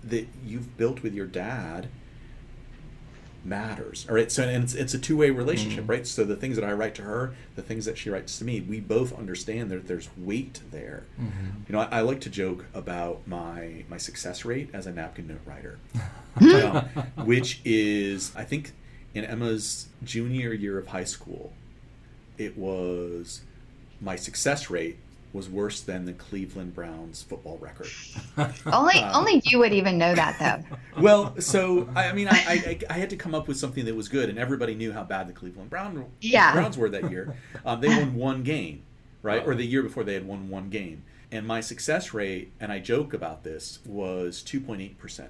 that 0.03 0.27
you've 0.43 0.77
built 0.77 1.03
with 1.03 1.13
your 1.13 1.27
dad 1.27 1.89
matters. 3.43 4.05
All 4.07 4.13
right 4.15 4.31
so 4.31 4.43
and 4.43 4.63
it's, 4.63 4.75
it's 4.75 4.93
a 4.93 4.99
two-way 4.99 5.31
relationship 5.31 5.85
Mhm. 5.85 5.89
right? 5.89 6.05
So 6.07 6.23
the 6.23 6.35
things 6.35 6.55
that 6.57 6.63
i 6.65 6.71
write 6.71 6.93
to 6.95 7.01
her 7.01 7.33
the 7.55 7.63
things 7.63 7.85
that 7.85 7.97
she 7.97 8.09
writes 8.11 8.37
to 8.37 8.45
me 8.45 8.61
we 8.61 8.79
both 8.79 9.17
understand 9.17 9.71
that 9.71 9.87
there's 9.87 10.09
weight 10.15 10.61
there. 10.71 11.03
Mm-hmm. 11.19 11.47
you 11.67 11.73
know 11.73 11.79
I, 11.79 11.97
I 11.97 12.01
like 12.01 12.21
to 12.21 12.29
joke 12.29 12.65
about 12.73 13.27
my 13.27 13.83
my 13.89 13.97
success 13.97 14.45
rate 14.45 14.69
as 14.73 14.85
a 14.85 14.91
napkin 14.91 15.27
note 15.27 15.41
writer. 15.45 15.79
Um, 16.39 16.85
which 17.25 17.59
is 17.65 18.31
I 18.37 18.45
think 18.45 18.71
in 19.13 19.25
Emma's 19.25 19.87
junior 20.01 20.53
year 20.53 20.77
of 20.77 20.87
high 20.87 21.03
school, 21.03 21.51
it 22.37 22.57
was 22.57 23.41
my 23.99 24.15
success 24.15 24.69
rate 24.69 24.97
was 25.33 25.49
worse 25.49 25.81
than 25.81 26.05
the 26.05 26.13
Cleveland 26.13 26.75
Browns 26.75 27.23
football 27.23 27.57
record. 27.59 27.87
only 28.65 29.01
only 29.13 29.41
you 29.45 29.59
would 29.59 29.73
even 29.73 29.97
know 29.97 30.13
that 30.13 30.37
though. 30.39 30.77
Well, 31.01 31.39
so 31.39 31.89
I 31.95 32.09
I 32.09 32.13
mean, 32.13 32.27
I, 32.27 32.33
I, 32.33 32.79
I 32.89 32.93
had 32.93 33.09
to 33.11 33.15
come 33.15 33.33
up 33.33 33.47
with 33.47 33.57
something 33.57 33.85
that 33.85 33.95
was 33.95 34.09
good, 34.09 34.29
and 34.29 34.37
everybody 34.37 34.75
knew 34.75 34.91
how 34.91 35.03
bad 35.03 35.27
the 35.27 35.33
Cleveland 35.33 35.69
Brown, 35.69 36.05
Yeah. 36.19 36.51
Browns 36.53 36.77
were 36.77 36.89
that 36.89 37.09
year. 37.09 37.35
Um, 37.65 37.79
they 37.79 37.87
won 37.87 38.15
one 38.15 38.43
game, 38.43 38.83
right? 39.21 39.45
Or 39.45 39.55
the 39.55 39.65
year 39.65 39.83
before 39.83 40.03
they 40.03 40.13
had 40.15 40.27
won 40.27 40.49
one 40.49 40.69
game. 40.69 41.03
And 41.31 41.47
my 41.47 41.61
success 41.61 42.13
rate, 42.13 42.51
and 42.59 42.73
I 42.73 42.79
joke 42.79 43.13
about 43.13 43.45
this, 43.45 43.79
was 43.85 44.43
2.8%. 44.43 45.29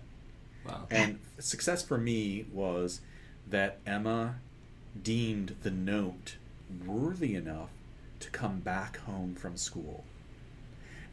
Wow. 0.68 0.88
And 0.90 1.20
success 1.38 1.84
for 1.84 2.00
me 2.00 2.46
was 2.52 3.02
that 3.48 3.78
Emma 3.86 4.36
deemed 5.02 5.56
the 5.62 5.70
note 5.72 6.38
worthy 6.86 7.36
enough 7.36 7.70
to 8.22 8.30
come 8.30 8.60
back 8.60 8.98
home 9.00 9.36
from 9.36 9.58
school. 9.58 10.04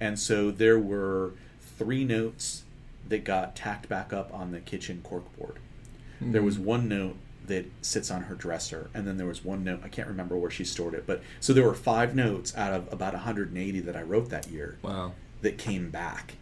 And 0.01 0.19
so 0.19 0.51
there 0.51 0.79
were 0.79 1.33
three 1.61 2.05
notes 2.05 2.65
that 3.09 3.25
got 3.25 3.57
tacked 3.57 3.89
back 3.89 4.13
up 4.13 4.33
on 4.33 4.53
the 4.53 4.61
kitchen 4.61 5.03
corkboard. 5.05 5.57
There 6.21 6.43
was 6.43 6.57
hmm. 6.57 6.65
one 6.65 6.89
note 6.89 7.17
that 7.47 7.67
sits 7.81 8.11
on 8.11 8.25
her 8.25 8.35
dresser, 8.35 8.91
and 8.93 9.07
then 9.07 9.17
there 9.17 9.27
was 9.27 9.45
one 9.45 9.65
note, 9.65 9.81
I 9.83 9.89
can't 9.89 10.09
remember 10.09 10.37
where 10.37 10.51
she 10.51 10.65
stored 10.65 10.95
it, 10.95 11.07
but 11.07 11.23
so 11.41 11.53
there 11.53 11.65
were 11.65 11.75
five 11.75 12.15
notes 12.15 12.55
out 12.57 12.73
of 12.73 12.93
about 12.93 13.15
180 13.15 13.81
that 13.81 13.97
I 13.97 14.03
wrote 14.03 14.29
that 14.31 14.49
year 14.49 14.79
Wow. 14.83 15.13
that 15.43 15.59
came 15.59 15.91
back. 15.91 16.35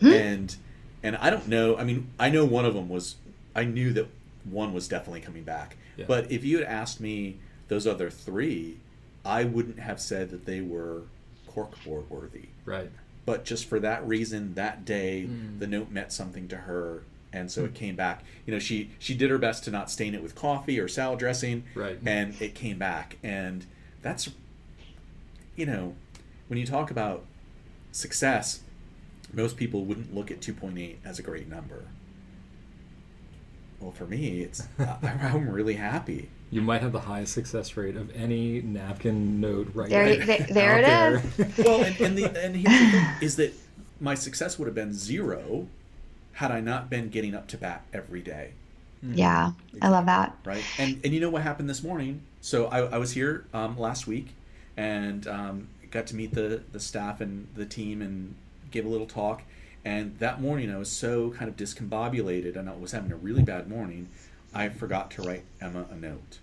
Hmm? 0.00 0.06
And 0.12 0.56
and 1.02 1.16
I 1.16 1.28
don't 1.28 1.48
know, 1.48 1.76
I 1.76 1.84
mean, 1.84 2.08
I 2.18 2.30
know 2.30 2.46
one 2.46 2.64
of 2.64 2.72
them 2.72 2.88
was 2.88 3.16
I 3.54 3.64
knew 3.64 3.92
that 3.92 4.06
one 4.44 4.72
was 4.72 4.88
definitely 4.88 5.20
coming 5.20 5.44
back. 5.44 5.76
Yeah. 5.96 6.06
But 6.08 6.30
if 6.32 6.44
you 6.44 6.58
had 6.58 6.66
asked 6.66 7.00
me 7.00 7.36
those 7.68 7.86
other 7.86 8.10
3, 8.10 8.78
I 9.24 9.44
wouldn't 9.44 9.78
have 9.80 10.00
said 10.00 10.30
that 10.30 10.44
they 10.46 10.60
were 10.60 11.02
corkboard 11.50 12.08
worthy. 12.08 12.46
Right. 12.64 12.90
But 13.26 13.44
just 13.44 13.64
for 13.66 13.80
that 13.80 14.06
reason, 14.06 14.54
that 14.54 14.84
day, 14.84 15.26
Mm. 15.28 15.58
the 15.58 15.66
note 15.66 15.90
meant 15.90 16.12
something 16.12 16.46
to 16.48 16.56
her, 16.56 17.02
and 17.32 17.50
so 17.50 17.64
it 17.64 17.74
came 17.74 17.96
back. 17.96 18.22
You 18.46 18.52
know, 18.52 18.58
she 18.58 18.90
she 18.98 19.14
did 19.14 19.30
her 19.30 19.38
best 19.38 19.64
to 19.64 19.70
not 19.70 19.90
stain 19.90 20.14
it 20.14 20.22
with 20.22 20.34
coffee 20.34 20.78
or 20.78 20.88
salad 20.88 21.18
dressing, 21.20 21.64
Right. 21.74 21.98
and 22.04 22.34
it 22.40 22.54
came 22.54 22.78
back. 22.78 23.16
And 23.22 23.64
that's, 24.02 24.30
you 25.56 25.64
know, 25.66 25.94
when 26.48 26.58
you 26.58 26.66
talk 26.66 26.90
about 26.90 27.24
success, 27.92 28.60
most 29.32 29.56
people 29.56 29.84
wouldn't 29.86 30.14
look 30.14 30.30
at 30.30 30.40
2.8 30.42 30.98
as 31.04 31.18
a 31.18 31.22
great 31.22 31.48
number. 31.48 31.84
Well, 33.80 33.92
for 33.92 34.06
me, 34.06 34.40
it's 34.42 34.66
I'm 34.78 35.48
really 35.48 35.74
happy. 35.74 36.28
You 36.50 36.60
might 36.62 36.82
have 36.82 36.92
the 36.92 37.00
highest 37.00 37.32
success 37.32 37.76
rate 37.76 37.96
of 37.96 38.14
any 38.14 38.60
napkin 38.62 39.40
note 39.40 39.70
right 39.74 39.88
There- 39.90 40.04
right 40.04 40.26
there- 40.26 40.46
there 40.50 40.78
it 40.78 40.84
out 40.84 41.12
is. 41.14 41.36
there. 41.36 41.48
well, 41.64 41.82
and, 41.84 42.00
and 42.00 42.18
the 42.18 42.24
and 42.44 42.56
here's 42.56 42.80
the 42.80 42.90
thing 42.90 43.06
is 43.20 43.36
that 43.36 43.52
my 44.00 44.14
success 44.14 44.58
would 44.58 44.66
have 44.66 44.74
been 44.74 44.92
zero 44.92 45.66
had 46.34 46.50
I 46.50 46.60
not 46.60 46.90
been 46.90 47.08
getting 47.10 47.34
up 47.34 47.46
to 47.48 47.56
bat 47.56 47.82
every 47.92 48.20
day, 48.20 48.52
Yeah, 49.02 49.52
I 49.80 49.88
love 49.88 50.06
that. 50.06 50.36
right? 50.44 50.64
And 50.78 51.00
and 51.04 51.12
you 51.14 51.20
know 51.20 51.30
what 51.30 51.42
happened 51.42 51.68
this 51.70 51.82
morning? 51.82 52.22
So 52.40 52.66
I, 52.66 52.80
I 52.80 52.98
was 52.98 53.12
here 53.12 53.44
um, 53.54 53.78
last 53.78 54.06
week 54.06 54.34
and 54.76 55.26
um, 55.28 55.68
got 55.90 56.06
to 56.08 56.16
meet 56.16 56.34
the 56.34 56.62
the 56.72 56.80
staff 56.80 57.20
and 57.20 57.46
the 57.54 57.66
team 57.66 58.02
and 58.02 58.34
gave 58.70 58.84
a 58.84 58.88
little 58.88 59.06
talk. 59.06 59.42
And 59.84 60.18
that 60.18 60.40
morning 60.40 60.72
I 60.72 60.78
was 60.78 60.90
so 60.90 61.30
kind 61.30 61.48
of 61.48 61.56
discombobulated 61.56 62.56
and 62.56 62.68
I 62.68 62.74
was 62.74 62.92
having 62.92 63.12
a 63.12 63.16
really 63.16 63.42
bad 63.42 63.68
morning. 63.68 64.08
I 64.54 64.68
forgot 64.68 65.10
to 65.12 65.22
write 65.22 65.44
Emma 65.60 65.86
a 65.90 65.96
note. 65.96 66.38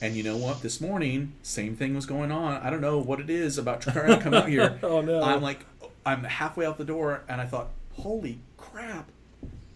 And 0.00 0.16
you 0.16 0.24
know 0.24 0.36
what? 0.36 0.62
This 0.62 0.80
morning, 0.80 1.34
same 1.42 1.76
thing 1.76 1.94
was 1.94 2.06
going 2.06 2.32
on. 2.32 2.60
I 2.60 2.70
don't 2.70 2.80
know 2.80 2.98
what 2.98 3.20
it 3.20 3.30
is 3.30 3.56
about 3.56 3.80
trying 3.82 4.08
to 4.08 4.18
come 4.20 4.34
out 4.34 4.48
here. 4.48 4.80
Oh, 4.82 5.00
no. 5.00 5.22
I'm 5.22 5.40
like, 5.40 5.64
I'm 6.04 6.24
halfway 6.24 6.66
out 6.66 6.76
the 6.76 6.84
door, 6.84 7.22
and 7.28 7.40
I 7.40 7.46
thought, 7.46 7.68
holy 7.94 8.40
crap! 8.56 9.08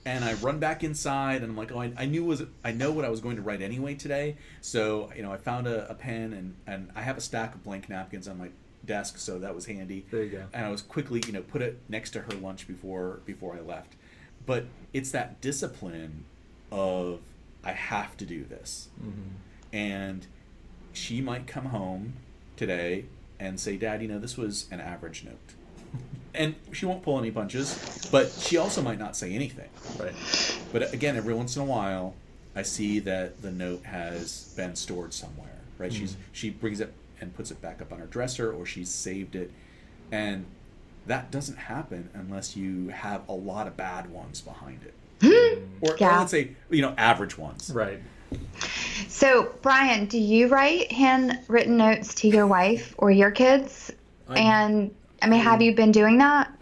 And 0.05 0.25
I 0.25 0.35
run 0.35 0.59
back 0.59 0.83
inside, 0.83 1.43
and 1.43 1.51
I'm 1.53 1.57
like, 1.57 1.71
oh, 1.71 1.81
I, 1.81 1.93
I 1.97 2.07
knew 2.07 2.25
was 2.25 2.43
I 2.65 2.73
know 2.73 2.91
what 2.91 3.05
I 3.05 3.09
was 3.09 3.21
going 3.21 3.37
to 3.37 3.43
write 3.43 3.63
anyway 3.63 3.95
today. 3.95 4.37
So 4.61 5.11
you 5.17 5.23
know, 5.23 5.33
I 5.33 5.37
found 5.37 5.69
a, 5.69 5.89
a 5.89 5.95
pen, 5.95 6.33
and 6.33 6.55
and 6.67 6.91
I 6.97 7.03
have 7.03 7.17
a 7.17 7.21
stack 7.21 7.55
of 7.55 7.63
blank 7.63 7.89
napkins 7.89 8.27
on 8.27 8.39
my 8.39 8.51
desk, 8.85 9.19
so 9.19 9.39
that 9.39 9.55
was 9.55 9.67
handy. 9.67 10.07
There 10.11 10.25
you 10.25 10.31
go. 10.31 10.45
And 10.53 10.65
I 10.65 10.71
was 10.71 10.83
quickly, 10.83 11.23
you 11.27 11.33
know, 11.33 11.43
put 11.43 11.63
it 11.63 11.81
next 11.89 12.11
to 12.11 12.21
her 12.21 12.33
lunch 12.33 12.67
before 12.67 13.21
before 13.25 13.57
I 13.57 13.61
left. 13.61 13.95
But 14.45 14.67
it's 14.93 15.11
that 15.11 15.41
discipline 15.41 16.25
of 16.71 17.21
I 17.65 17.73
have 17.73 18.17
to 18.19 18.25
do 18.25 18.45
this 18.45 18.89
mm-hmm. 19.01 19.77
and 19.77 20.27
she 20.97 21.21
might 21.21 21.47
come 21.47 21.67
home 21.67 22.15
today 22.57 23.05
and 23.39 23.61
say, 23.61 23.77
"Dad, 23.77 24.03
you 24.03 24.09
know 24.09 24.19
this 24.19 24.37
was 24.37 24.67
an 24.71 24.81
average 24.81 25.25
note," 25.25 25.55
and 26.35 26.55
she 26.73 26.87
won't 26.87 27.03
pull 27.03 27.19
any 27.19 27.31
punches, 27.31 28.09
but 28.11 28.31
she 28.31 28.57
also 28.57 28.83
might 28.83 28.99
not 28.99 29.17
say 29.17 29.33
anything. 29.33 29.69
Right. 29.99 30.15
But 30.73 30.93
again, 30.93 31.17
every 31.17 31.35
once 31.35 31.57
in 31.57 31.63
a 31.63 31.67
while, 31.67 32.15
I 32.55 32.63
see 32.63 32.99
that 33.01 33.43
the 33.43 33.51
note 33.51 33.85
has 33.85 34.55
been 34.57 34.75
stored 34.75 35.13
somewhere. 35.13 35.51
Right? 35.79 35.93
She's 35.93 36.13
mm-hmm. 36.13 36.23
she 36.33 36.51
brings 36.51 36.81
it 36.81 36.93
and 37.21 37.35
puts 37.35 37.51
it 37.51 37.61
back 37.61 37.83
up 37.83 37.93
on 37.93 37.99
her 37.99 38.07
dresser, 38.07 38.51
or 38.51 38.65
she's 38.65 38.89
saved 38.89 39.37
it, 39.37 39.51
and 40.11 40.47
that 41.07 41.31
doesn't 41.31 41.57
happen 41.57 42.11
unless 42.15 42.57
you 42.57 42.89
have 42.89 43.29
a 43.29 43.33
lot 43.33 43.67
of 43.67 43.77
bad 43.77 44.11
ones 44.11 44.41
behind 44.41 44.83
it, 44.83 44.95
or, 45.25 45.31
or 45.81 45.97
Yeah. 45.99 46.19
let's 46.19 46.31
say 46.31 46.51
you 46.71 46.83
know 46.83 46.95
average 46.97 47.37
ones. 47.39 47.71
Right. 47.73 48.01
So, 49.09 49.55
Brian, 49.63 50.07
do 50.07 50.19
you 50.19 50.49
write 50.49 50.91
handwritten 50.93 51.77
notes 51.77 52.15
to 52.17 52.29
your 52.29 52.47
wife 52.47 52.95
or 52.99 53.11
your 53.11 53.31
kids? 53.31 53.93
I- 54.29 54.39
and 54.41 54.95
I 55.23 55.29
mean, 55.29 55.41
have 55.41 55.63
you 55.63 55.75
been 55.75 55.93
doing 55.93 56.19
that? 56.19 56.53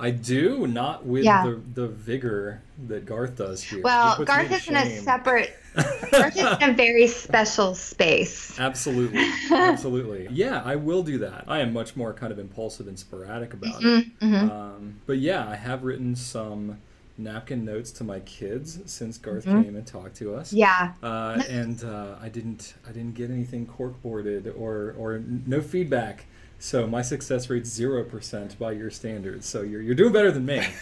I 0.00 0.10
do, 0.12 0.66
not 0.68 1.04
with 1.04 1.24
Yeah. 1.24 1.44
the, 1.44 1.60
the 1.74 1.88
vigor 1.88 2.62
that 2.86 3.04
Garth 3.04 3.36
does 3.36 3.62
here. 3.62 3.82
Well, 3.82 4.24
Garth 4.24 4.48
to 4.48 4.54
is 4.54 4.68
in 4.68 4.76
a 4.76 5.00
separate, 5.00 5.56
Garth 6.12 6.36
is 6.36 6.46
in 6.62 6.70
a 6.70 6.72
very 6.72 7.08
special 7.08 7.74
space. 7.74 8.58
Absolutely. 8.60 9.28
Absolutely. 9.50 10.28
Yeah, 10.30 10.62
I 10.64 10.76
will 10.76 11.02
do 11.02 11.18
that. 11.18 11.44
I 11.48 11.58
am 11.60 11.72
much 11.72 11.96
more 11.96 12.12
kind 12.14 12.30
of 12.32 12.38
impulsive 12.38 12.86
and 12.86 12.96
sporadic 12.98 13.54
about 13.54 13.82
it. 13.82 14.18
Mm-hmm. 14.20 14.50
Um, 14.50 15.00
but 15.06 15.18
yeah, 15.18 15.48
I 15.48 15.56
have 15.56 15.82
written 15.82 16.14
some 16.14 16.78
napkin 17.18 17.64
notes 17.64 17.90
to 17.92 18.04
my 18.04 18.20
kids 18.20 18.78
since 18.86 19.18
Garth 19.18 19.44
Mm-hmm. 19.44 19.62
came 19.62 19.76
and 19.76 19.86
talked 19.86 20.16
to 20.16 20.34
us. 20.34 20.52
Yeah. 20.52 20.92
Uh, 21.02 21.42
and 21.48 21.82
uh, 21.84 22.14
I 22.20 22.28
didn't 22.28 22.74
I 22.88 22.92
didn't 22.92 23.14
get 23.14 23.30
anything 23.30 23.66
corkboarded 23.66 24.46
or 24.58 24.94
or 24.98 25.14
n- 25.14 25.42
no 25.46 25.60
feedback. 25.60 26.26
So 26.60 26.86
my 26.88 27.02
success 27.02 27.48
rate's 27.50 27.70
zero 27.70 28.02
percent 28.04 28.58
by 28.58 28.72
your 28.72 28.90
standards. 28.90 29.46
So 29.46 29.62
you're 29.62 29.82
you're 29.82 29.94
doing 29.94 30.12
better 30.12 30.30
than 30.30 30.46
me. 30.46 30.66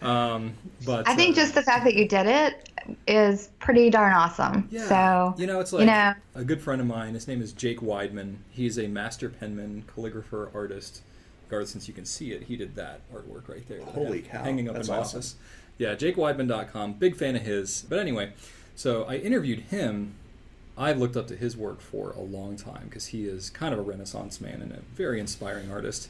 Um, 0.00 0.54
but 0.86 1.06
I 1.06 1.14
think 1.14 1.36
uh, 1.36 1.40
just 1.42 1.54
the 1.54 1.62
fact 1.62 1.84
that 1.84 1.94
you 1.94 2.08
did 2.08 2.26
it 2.26 2.70
is 3.06 3.50
pretty 3.58 3.90
darn 3.90 4.14
awesome. 4.14 4.66
Yeah. 4.70 4.86
So, 4.86 5.34
you 5.36 5.46
know, 5.46 5.60
it's 5.60 5.74
like 5.74 5.80
you 5.80 5.86
know, 5.86 6.14
a 6.34 6.42
good 6.42 6.62
friend 6.62 6.80
of 6.80 6.86
mine. 6.86 7.12
His 7.12 7.28
name 7.28 7.42
is 7.42 7.52
Jake 7.52 7.80
Weidman. 7.80 8.36
He's 8.50 8.78
a 8.78 8.86
master 8.86 9.28
penman, 9.28 9.84
calligrapher, 9.94 10.54
artist. 10.54 11.02
Garth, 11.50 11.68
since 11.68 11.86
you 11.86 11.92
can 11.92 12.06
see 12.06 12.32
it, 12.32 12.44
he 12.44 12.56
did 12.56 12.74
that 12.76 13.00
artwork 13.12 13.48
right 13.48 13.66
there. 13.68 13.82
Holy 13.82 14.20
cow, 14.22 14.42
Hanging 14.42 14.68
up 14.70 14.76
that's 14.76 14.88
in 14.88 14.94
my 14.94 15.00
awesome. 15.00 15.18
office. 15.18 15.36
Yeah, 15.78 15.94
JakeWeidman.com. 15.94 16.94
Big 16.94 17.16
fan 17.16 17.36
of 17.36 17.42
his. 17.42 17.86
But 17.88 18.00
anyway, 18.00 18.32
so 18.74 19.04
I 19.04 19.16
interviewed 19.16 19.60
him. 19.60 20.14
I've 20.76 20.98
looked 20.98 21.16
up 21.16 21.26
to 21.28 21.36
his 21.36 21.56
work 21.56 21.80
for 21.80 22.10
a 22.10 22.20
long 22.20 22.56
time 22.56 22.84
because 22.84 23.06
he 23.06 23.26
is 23.26 23.50
kind 23.50 23.72
of 23.72 23.80
a 23.80 23.82
renaissance 23.82 24.40
man 24.40 24.60
and 24.62 24.72
a 24.72 24.80
very 24.94 25.18
inspiring 25.18 25.70
artist. 25.70 26.08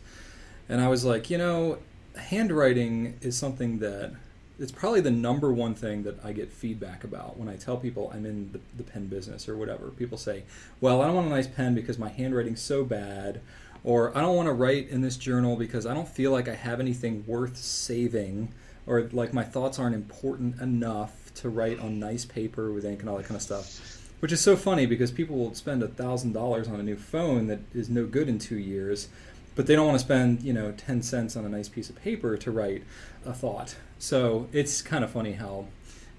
And 0.69 0.81
I 0.81 0.89
was 0.89 1.05
like, 1.05 1.31
you 1.31 1.39
know, 1.39 1.79
handwriting 2.17 3.19
is 3.23 3.37
something 3.37 3.79
that 3.79 4.13
it's 4.59 4.73
probably 4.73 5.01
the 5.01 5.11
number 5.11 5.53
one 5.53 5.75
thing 5.75 6.03
that 6.03 6.23
I 6.25 6.33
get 6.33 6.53
feedback 6.53 7.05
about 7.05 7.39
when 7.39 7.49
I 7.49 7.57
tell 7.57 7.77
people 7.77 8.11
I'm 8.13 8.27
in 8.27 8.53
the, 8.53 8.61
the 8.77 8.83
pen 8.83 9.07
business 9.07 9.49
or 9.49 9.57
whatever. 9.57 9.89
People 9.89 10.19
say, 10.19 10.43
well, 10.81 11.01
I 11.01 11.07
don't 11.07 11.15
want 11.15 11.29
a 11.29 11.31
nice 11.31 11.47
pen 11.47 11.75
because 11.75 11.97
my 11.99 12.09
handwriting's 12.09 12.61
so 12.61 12.85
bad, 12.85 13.41
or 13.85 14.17
I 14.17 14.21
don't 14.21 14.35
want 14.35 14.49
to 14.49 14.53
write 14.53 14.89
in 14.89 15.01
this 15.01 15.17
journal 15.17 15.57
because 15.57 15.87
I 15.87 15.95
don't 15.95 16.09
feel 16.09 16.33
like 16.33 16.49
I 16.49 16.55
have 16.55 16.81
anything 16.81 17.25
worth 17.27 17.57
saving, 17.57 18.53
or 18.89 19.09
like 19.13 19.33
my 19.33 19.45
thoughts 19.45 19.79
aren't 19.79 19.95
important 19.95 20.61
enough 20.61 21.33
to 21.35 21.49
write 21.49 21.79
on 21.79 22.01
nice 22.01 22.25
paper 22.25 22.73
with 22.73 22.85
ink 22.85 23.01
and 23.01 23.09
all 23.09 23.17
that 23.17 23.27
kind 23.27 23.37
of 23.37 23.43
stuff. 23.43 23.95
Which 24.21 24.33
is 24.33 24.41
so 24.41 24.57
funny 24.57 24.87
because 24.87 25.13
people 25.13 25.37
will 25.37 25.55
spend 25.55 25.83
a 25.83 25.89
thousand 25.89 26.33
dollars 26.33 26.67
on 26.67 26.81
a 26.81 26.83
new 26.83 26.97
phone 26.97 27.47
that 27.47 27.61
is 27.73 27.89
no 27.89 28.05
good 28.05 28.29
in 28.29 28.41
two 28.41 28.59
years, 28.59 29.09
but 29.55 29.67
they 29.67 29.77
don't 29.77 29.87
want 29.87 29.99
to 29.99 30.05
spend 30.05 30.43
you 30.43 30.53
know 30.53 30.73
10 30.73 31.03
cents 31.03 31.37
on 31.37 31.45
a 31.45 31.49
nice 31.49 31.69
piece 31.69 31.91
of 31.91 31.97
paper 31.97 32.37
to 32.37 32.51
write 32.51 32.85
a 33.27 33.33
thought 33.33 33.75
so 33.99 34.49
it's 34.53 34.81
kind 34.81 35.03
of 35.03 35.11
funny 35.11 35.33
how 35.33 35.67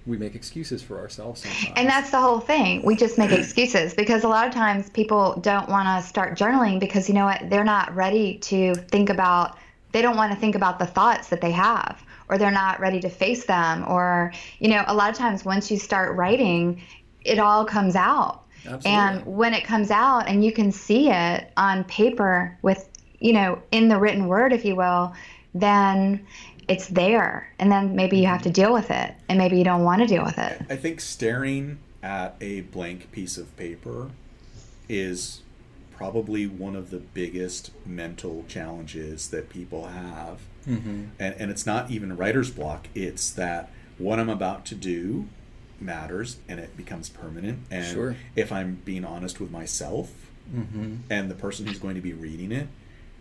we 0.06 0.18
make 0.18 0.36
excuses 0.36 0.82
for 0.82 1.00
ourselves 1.00 1.42
sometimes 1.42 1.74
and 1.78 1.88
that's 1.88 2.10
the 2.12 2.20
whole 2.20 2.40
thing. 2.40 2.84
We 2.84 2.96
just 2.96 3.18
make 3.18 3.32
excuses 3.40 3.94
because 3.94 4.24
a 4.24 4.28
lot 4.28 4.48
of 4.48 4.54
times 4.54 4.90
people 4.90 5.40
don't 5.40 5.70
want 5.70 5.88
to 5.88 6.08
start 6.08 6.38
journaling 6.38 6.80
because 6.80 7.08
you 7.08 7.16
know 7.16 7.26
what? 7.26 7.50
They're 7.50 7.64
not 7.64 7.96
ready 7.96 8.38
to 8.40 8.76
think 8.76 9.10
about, 9.10 9.58
they 9.92 10.02
don't 10.02 10.18
want 10.18 10.34
to 10.34 10.40
think 10.40 10.56
about 10.56 10.80
the 10.80 10.86
thoughts 10.86 11.30
that 11.30 11.42
they 11.42 11.52
have 11.52 12.04
or 12.30 12.38
they're 12.38 12.52
not 12.52 12.80
ready 12.80 13.00
to 13.00 13.10
face 13.10 13.46
them 13.46 13.84
or 13.88 14.32
you 14.60 14.70
know 14.70 14.84
a 14.88 14.94
lot 14.94 15.10
of 15.10 15.16
times 15.18 15.44
once 15.44 15.70
you 15.70 15.78
start 15.78 16.16
writing 16.16 16.82
it 17.26 17.40
all 17.40 17.66
comes 17.66 17.96
out 17.96 18.44
Absolutely. 18.66 18.92
and 18.92 19.26
when 19.26 19.54
it 19.54 19.64
comes 19.64 19.92
out 19.92 20.28
and 20.28 20.44
you 20.44 20.52
can 20.52 20.72
see 20.72 21.10
it 21.10 21.52
on 21.58 21.84
paper 21.86 22.58
with 22.62 22.90
you 23.20 23.34
know 23.34 23.62
in 23.72 23.88
the 23.88 23.98
written 23.98 24.28
word 24.28 24.54
if 24.54 24.64
you 24.64 24.76
will 24.76 25.14
then 25.54 26.26
it's 26.68 26.88
there 26.88 27.52
and 27.58 27.72
then 27.72 27.96
maybe 27.96 28.20
you 28.20 28.28
have 28.28 28.44
to 28.44 28.50
deal 28.50 28.72
with 28.72 28.92
it 28.92 29.16
and 29.28 29.38
maybe 29.38 29.58
you 29.58 29.64
don't 29.64 29.84
want 29.84 30.02
to 30.02 30.08
deal 30.08 30.24
with 30.24 30.38
it 30.38 30.62
I 30.70 30.76
think 30.76 31.02
staring 31.02 31.80
at 32.04 32.36
a 32.40 32.62
blank 32.62 33.12
piece 33.12 33.38
of 33.38 33.56
paper 33.58 34.12
is 34.88 35.42
probably 36.00 36.48
one 36.48 36.76
of 36.76 36.92
the 36.92 36.98
biggest 36.98 37.72
mental 37.86 38.46
challenges 38.48 39.30
that 39.30 39.50
people 39.50 39.88
have. 39.88 40.40
Mm-hmm. 40.68 41.06
And, 41.20 41.36
and 41.38 41.52
it's 41.52 41.66
not 41.66 41.90
even 41.92 42.16
writer's 42.18 42.50
block, 42.52 42.88
it's 42.96 43.30
that 43.32 43.72
what 43.98 44.20
I'm 44.20 44.30
about 44.30 44.66
to 44.68 44.76
do 44.76 45.28
matters 45.80 46.38
and 46.48 46.60
it 46.60 46.76
becomes 46.76 47.10
permanent. 47.10 47.60
And 47.72 47.86
Sure. 47.86 48.16
if 48.36 48.52
I'm 48.52 48.82
being 48.86 49.06
honest 49.06 49.40
with 49.40 49.52
myself 49.52 50.12
Mm-hmm. 50.54 50.96
and 51.12 51.30
the 51.30 51.36
person 51.36 51.68
who's 51.68 51.78
going 51.78 51.94
to 51.94 52.02
be 52.02 52.12
reading 52.14 52.52
it, 52.52 52.68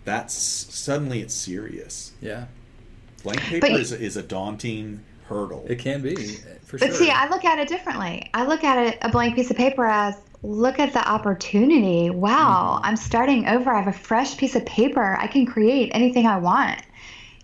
that's 0.07 0.33
suddenly 0.35 1.21
it's 1.21 1.35
serious. 1.35 2.13
Yeah, 2.23 2.47
Blank 3.23 3.41
paper 3.43 3.67
But- 3.69 3.81
is, 3.81 3.93
is 3.93 4.17
a 4.17 4.23
daunting 4.23 5.05
hurdle. 5.29 5.67
it 5.69 5.79
can 5.79 6.01
be 6.01 6.15
for 6.65 6.79
But 6.79 6.87
sure. 6.87 6.95
see, 6.95 7.11
I 7.11 7.29
look 7.29 7.45
at 7.45 7.59
it 7.59 7.69
differently. 7.69 8.31
I 8.33 8.47
look 8.47 8.65
at 8.65 8.79
it 8.79 8.99
a 9.03 9.11
blank 9.11 9.35
piece 9.35 9.51
of 9.51 9.59
paper 9.59 9.85
as 9.85 10.15
look 10.43 10.79
at 10.79 10.95
the 10.95 11.07
opportunity. 11.07 12.09
Wow, 12.09 12.81
I'm 12.83 12.97
starting 12.97 13.47
over. 13.47 13.71
I 13.75 13.79
have 13.83 13.95
a 13.95 13.99
fresh 13.99 14.37
piece 14.39 14.57
of 14.57 14.65
paper. 14.65 15.17
I 15.21 15.27
can 15.27 15.45
create 15.45 15.91
anything 15.93 16.27
I 16.27 16.39
want. 16.39 16.81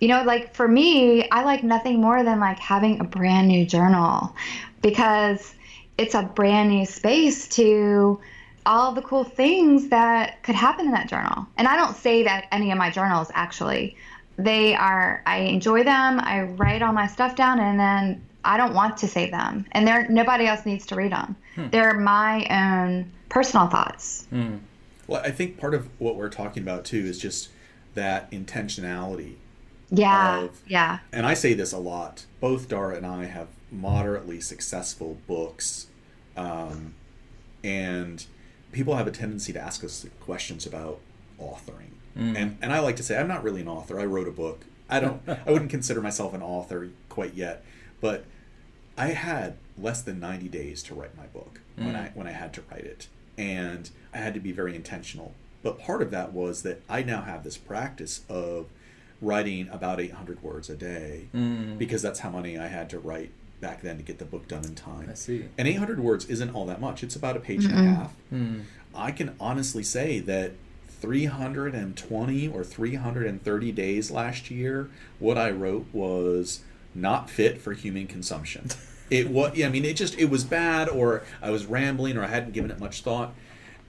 You 0.04 0.08
know, 0.08 0.22
like 0.22 0.54
for 0.54 0.68
me, 0.68 1.26
I 1.30 1.44
like 1.44 1.64
nothing 1.64 1.98
more 1.98 2.22
than 2.22 2.38
like 2.38 2.58
having 2.58 3.00
a 3.00 3.04
brand 3.04 3.48
new 3.48 3.64
journal 3.64 4.36
because 4.82 5.54
it's 5.96 6.14
a 6.14 6.24
brand 6.24 6.68
new 6.68 6.84
space 6.84 7.48
to 7.56 8.20
all 8.66 8.92
the 8.92 9.00
cool 9.00 9.24
things 9.24 9.88
that 9.88 10.42
could 10.42 10.56
happen 10.56 10.84
in 10.84 10.92
that 10.92 11.08
journal. 11.08 11.46
And 11.56 11.66
I 11.66 11.76
don't 11.76 11.96
say 11.96 12.22
that 12.24 12.48
any 12.52 12.70
of 12.70 12.76
my 12.76 12.90
journals 12.90 13.30
actually. 13.32 13.96
They 14.36 14.74
are 14.74 15.22
I 15.24 15.38
enjoy 15.38 15.84
them. 15.84 16.20
I 16.20 16.42
write 16.42 16.82
all 16.82 16.92
my 16.92 17.06
stuff 17.06 17.34
down 17.34 17.58
and 17.58 17.80
then 17.80 18.22
I 18.44 18.58
don't 18.58 18.74
want 18.74 18.98
to 18.98 19.08
save 19.08 19.30
them. 19.30 19.64
And 19.72 19.88
they're 19.88 20.06
nobody 20.10 20.44
else 20.46 20.66
needs 20.66 20.84
to 20.88 20.96
read 20.96 21.12
them. 21.12 21.34
They're 21.70 21.94
my 21.94 22.44
own 22.50 23.10
personal 23.30 23.68
thoughts. 23.68 24.26
Mm. 24.30 24.58
Well, 25.06 25.22
I 25.24 25.30
think 25.30 25.56
part 25.56 25.72
of 25.72 25.88
what 25.98 26.16
we're 26.16 26.28
talking 26.28 26.62
about 26.62 26.84
too 26.84 26.98
is 26.98 27.18
just 27.18 27.48
that 27.94 28.30
intentionality. 28.30 29.36
Yeah. 29.98 30.42
Of- 30.44 30.60
yeah. 30.66 30.98
And 31.12 31.26
I 31.26 31.34
say 31.34 31.54
this 31.54 31.72
a 31.72 31.78
lot. 31.78 32.26
Both 32.40 32.68
Dara 32.68 32.96
and 32.96 33.06
I 33.06 33.24
have 33.24 33.48
moderately 33.70 34.40
successful 34.40 35.18
books, 35.26 35.88
um, 36.36 36.94
and 37.62 38.24
people 38.72 38.96
have 38.96 39.06
a 39.06 39.10
tendency 39.10 39.52
to 39.52 39.60
ask 39.60 39.82
us 39.84 40.06
questions 40.20 40.66
about 40.66 41.00
authoring. 41.40 41.90
And 42.16 42.58
and 42.62 42.72
I 42.72 42.78
like 42.78 42.94
to 42.96 43.02
say 43.02 43.18
I'm 43.18 43.26
not 43.26 43.42
really 43.42 43.62
an 43.62 43.68
author. 43.68 43.98
I 43.98 44.04
wrote 44.04 44.28
a 44.28 44.32
book. 44.32 44.60
I 44.88 45.00
don't. 45.00 45.20
I 45.28 45.50
wouldn't 45.50 45.70
consider 45.70 46.00
myself 46.00 46.32
an 46.32 46.42
author 46.42 46.90
quite 47.08 47.34
yet, 47.34 47.64
but 48.00 48.24
I 48.96 49.08
had 49.08 49.56
less 49.76 50.02
than 50.02 50.20
90 50.20 50.48
days 50.48 50.80
to 50.84 50.94
write 50.94 51.16
my 51.16 51.26
book 51.26 51.60
when 51.76 51.96
I 51.96 52.10
when 52.14 52.28
I 52.28 52.30
had 52.30 52.52
to 52.54 52.62
write 52.70 52.84
it, 52.84 53.08
and 53.36 53.90
I 54.12 54.18
had 54.18 54.32
to 54.34 54.40
be 54.40 54.52
very 54.52 54.76
intentional. 54.76 55.34
But 55.64 55.80
part 55.80 56.02
of 56.02 56.12
that 56.12 56.32
was 56.32 56.62
that 56.62 56.82
I 56.88 57.02
now 57.02 57.22
have 57.22 57.42
this 57.42 57.56
practice 57.56 58.20
of 58.28 58.66
writing 59.24 59.68
about 59.70 60.00
800 60.00 60.42
words 60.42 60.68
a 60.70 60.76
day 60.76 61.28
Mm. 61.34 61.78
because 61.78 62.02
that's 62.02 62.20
how 62.20 62.30
many 62.30 62.58
I 62.58 62.66
had 62.68 62.90
to 62.90 62.98
write 62.98 63.30
back 63.60 63.80
then 63.82 63.96
to 63.96 64.02
get 64.02 64.18
the 64.18 64.24
book 64.24 64.46
done 64.46 64.64
in 64.64 64.74
time. 64.74 65.08
I 65.10 65.14
see. 65.14 65.46
And 65.56 65.66
800 65.66 65.98
words 66.00 66.26
isn't 66.26 66.50
all 66.50 66.66
that 66.66 66.80
much. 66.80 67.02
It's 67.02 67.16
about 67.16 67.36
a 67.36 67.40
page 67.40 67.64
and 67.64 67.74
a 67.74 67.82
half. 67.82 68.14
Mm. 68.32 68.62
I 68.94 69.10
can 69.10 69.34
honestly 69.40 69.82
say 69.82 70.20
that 70.20 70.52
320 71.44 72.48
or 72.48 72.64
330 72.64 73.72
days 73.72 74.10
last 74.10 74.50
year, 74.50 74.90
what 75.18 75.38
I 75.38 75.50
wrote 75.50 75.86
was 75.92 76.60
not 76.94 77.30
fit 77.30 77.60
for 77.60 77.72
human 77.72 78.06
consumption. 78.06 78.68
It 79.10 79.28
was, 79.28 79.54
yeah, 79.54 79.66
I 79.66 79.68
mean, 79.68 79.84
it 79.84 79.96
just, 79.96 80.18
it 80.18 80.30
was 80.30 80.44
bad, 80.44 80.88
or 80.88 81.22
I 81.42 81.50
was 81.50 81.66
rambling, 81.66 82.16
or 82.16 82.24
I 82.24 82.28
hadn't 82.28 82.52
given 82.54 82.70
it 82.70 82.80
much 82.80 83.02
thought. 83.02 83.34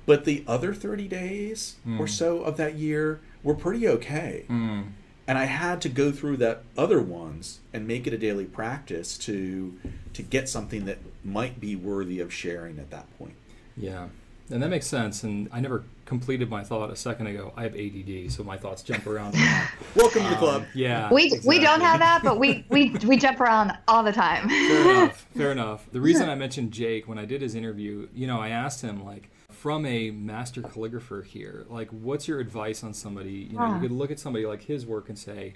But 0.05 0.25
the 0.25 0.43
other 0.45 0.73
30 0.73 1.07
days 1.07 1.77
or 1.97 2.05
so 2.05 2.41
of 2.41 2.57
that 2.57 2.75
year 2.75 3.21
were 3.41 3.55
pretty 3.55 3.87
okay. 3.87 4.43
Mm. 4.49 4.87
And 5.27 5.37
I 5.37 5.45
had 5.45 5.81
to 5.81 5.89
go 5.89 6.11
through 6.11 6.37
that 6.37 6.61
other 6.77 7.01
ones 7.01 7.59
and 7.73 7.87
make 7.87 8.05
it 8.05 8.13
a 8.13 8.17
daily 8.17 8.45
practice 8.45 9.17
to 9.19 9.77
to 10.13 10.21
get 10.21 10.47
something 10.47 10.85
that 10.85 10.99
might 11.23 11.59
be 11.59 11.75
worthy 11.75 12.19
of 12.19 12.31
sharing 12.31 12.77
at 12.79 12.91
that 12.91 13.05
point. 13.17 13.33
Yeah, 13.75 14.09
and 14.51 14.61
that 14.61 14.69
makes 14.69 14.85
sense. 14.85 15.23
And 15.23 15.49
I 15.51 15.59
never 15.59 15.83
completed 16.05 16.49
my 16.49 16.63
thought 16.63 16.91
a 16.91 16.95
second 16.95 17.25
ago. 17.27 17.51
I 17.57 17.63
have 17.63 17.75
ADD, 17.75 18.31
so 18.31 18.43
my 18.43 18.55
thoughts 18.57 18.83
jump 18.83 19.07
around 19.07 19.33
a 19.35 19.39
lot. 19.39 19.67
Welcome 19.95 20.23
to 20.23 20.29
the 20.29 20.35
club. 20.35 20.61
Um, 20.61 20.67
yeah, 20.75 21.11
We 21.11 21.39
we 21.43 21.57
don't 21.59 21.81
have 21.81 21.99
that, 21.99 22.21
but 22.23 22.39
we 22.39 22.63
we 22.69 22.89
we 23.05 23.17
jump 23.17 23.39
around 23.41 23.73
all 23.87 24.03
the 24.03 24.13
time. 24.13 24.47
Fair 24.47 24.81
enough. 24.91 25.27
Fair 25.35 25.51
enough. 25.53 25.91
The 25.91 26.01
reason 26.01 26.29
I 26.29 26.35
mentioned 26.35 26.71
Jake 26.71 27.07
when 27.07 27.17
I 27.17 27.25
did 27.25 27.41
his 27.41 27.55
interview, 27.55 28.07
you 28.13 28.27
know, 28.27 28.39
I 28.39 28.49
asked 28.49 28.81
him 28.81 29.03
like, 29.03 29.31
from 29.65 29.83
a 29.83 30.11
master 30.11 30.61
calligrapher 30.61 31.25
here, 31.25 31.65
like, 31.69 31.89
what's 31.89 32.27
your 32.27 32.39
advice 32.39 32.83
on 32.83 32.93
somebody? 32.93 33.47
You 33.49 33.53
know, 33.57 33.63
Ah. 33.63 33.73
you 33.73 33.81
could 33.81 33.91
look 33.91 34.11
at 34.11 34.19
somebody 34.19 34.45
like 34.45 34.61
his 34.61 34.85
work 34.85 35.09
and 35.09 35.17
say, 35.17 35.55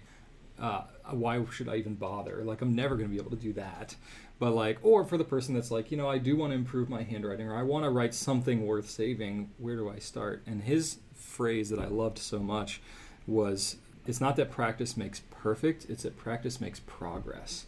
uh, 0.57 0.81
why 1.11 1.45
should 1.51 1.69
I 1.69 1.75
even 1.75 1.93
bother? 1.93 2.43
Like, 2.43 2.63
I'm 2.63 2.73
never 2.73 2.95
going 2.95 3.07
to 3.07 3.13
be 3.13 3.21
able 3.21 3.29
to 3.29 3.37
do 3.37 3.53
that. 3.53 3.95
But 4.39 4.55
like, 4.55 4.79
or 4.81 5.03
for 5.05 5.15
the 5.19 5.23
person 5.23 5.53
that's 5.53 5.69
like, 5.69 5.91
you 5.91 5.97
know, 5.97 6.09
I 6.09 6.17
do 6.17 6.35
want 6.35 6.49
to 6.53 6.55
improve 6.55 6.89
my 6.89 7.03
handwriting, 7.03 7.47
or 7.47 7.55
I 7.55 7.61
want 7.61 7.85
to 7.85 7.91
write 7.91 8.15
something 8.15 8.65
worth 8.65 8.89
saving. 8.89 9.51
Where 9.59 9.75
do 9.75 9.87
I 9.91 9.99
start? 9.99 10.41
And 10.47 10.63
his 10.63 10.97
phrase 11.13 11.69
that 11.69 11.77
I 11.77 11.85
loved 11.85 12.17
so 12.17 12.39
much 12.39 12.81
was, 13.27 13.77
"It's 14.07 14.19
not 14.19 14.37
that 14.37 14.49
practice 14.49 14.97
makes 14.97 15.21
perfect; 15.29 15.85
it's 15.87 16.01
that 16.01 16.17
practice 16.17 16.59
makes 16.59 16.79
progress." 16.79 17.67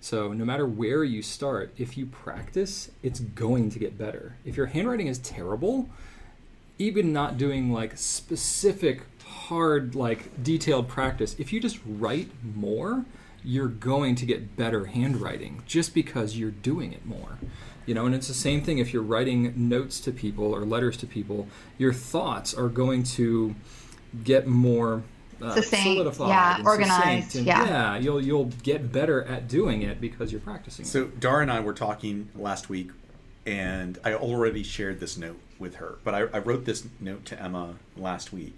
So 0.00 0.32
no 0.32 0.44
matter 0.44 0.66
where 0.66 1.04
you 1.04 1.22
start, 1.22 1.72
if 1.76 1.98
you 1.98 2.06
practice, 2.06 2.90
it's 3.02 3.20
going 3.20 3.70
to 3.70 3.78
get 3.78 3.98
better. 3.98 4.36
If 4.44 4.56
your 4.56 4.66
handwriting 4.66 5.08
is 5.08 5.18
terrible, 5.18 5.88
even 6.78 7.12
not 7.12 7.36
doing 7.36 7.70
like 7.70 7.98
specific 7.98 9.02
hard 9.24 9.94
like 9.94 10.42
detailed 10.42 10.88
practice, 10.88 11.36
if 11.38 11.52
you 11.52 11.60
just 11.60 11.78
write 11.86 12.30
more, 12.42 13.04
you're 13.44 13.68
going 13.68 14.14
to 14.16 14.26
get 14.26 14.56
better 14.56 14.86
handwriting 14.86 15.62
just 15.66 15.94
because 15.94 16.36
you're 16.36 16.50
doing 16.50 16.92
it 16.92 17.04
more. 17.04 17.38
You 17.84 17.94
know, 17.94 18.06
and 18.06 18.14
it's 18.14 18.28
the 18.28 18.34
same 18.34 18.62
thing 18.62 18.78
if 18.78 18.92
you're 18.92 19.02
writing 19.02 19.52
notes 19.56 20.00
to 20.00 20.12
people 20.12 20.54
or 20.54 20.64
letters 20.64 20.96
to 20.98 21.06
people, 21.06 21.48
your 21.76 21.92
thoughts 21.92 22.54
are 22.54 22.68
going 22.68 23.02
to 23.02 23.54
get 24.24 24.46
more 24.46 25.02
uh, 25.42 25.54
Succinct, 25.54 25.82
solidified 25.82 26.28
yeah, 26.28 26.56
and 26.56 26.66
organized, 26.66 27.36
and, 27.36 27.46
yeah. 27.46 27.66
yeah, 27.66 27.98
you'll 27.98 28.22
you'll 28.22 28.50
get 28.62 28.92
better 28.92 29.22
at 29.24 29.48
doing 29.48 29.82
it 29.82 30.00
because 30.00 30.32
you're 30.32 30.40
practicing. 30.40 30.84
So 30.84 31.06
Dara 31.06 31.42
and 31.42 31.50
I 31.50 31.60
were 31.60 31.74
talking 31.74 32.28
last 32.34 32.68
week, 32.68 32.90
and 33.46 33.98
I 34.04 34.14
already 34.14 34.62
shared 34.62 35.00
this 35.00 35.16
note 35.16 35.38
with 35.58 35.76
her. 35.76 35.98
But 36.04 36.14
I, 36.14 36.20
I 36.32 36.38
wrote 36.38 36.64
this 36.64 36.86
note 37.00 37.24
to 37.26 37.40
Emma 37.40 37.76
last 37.96 38.32
week, 38.32 38.56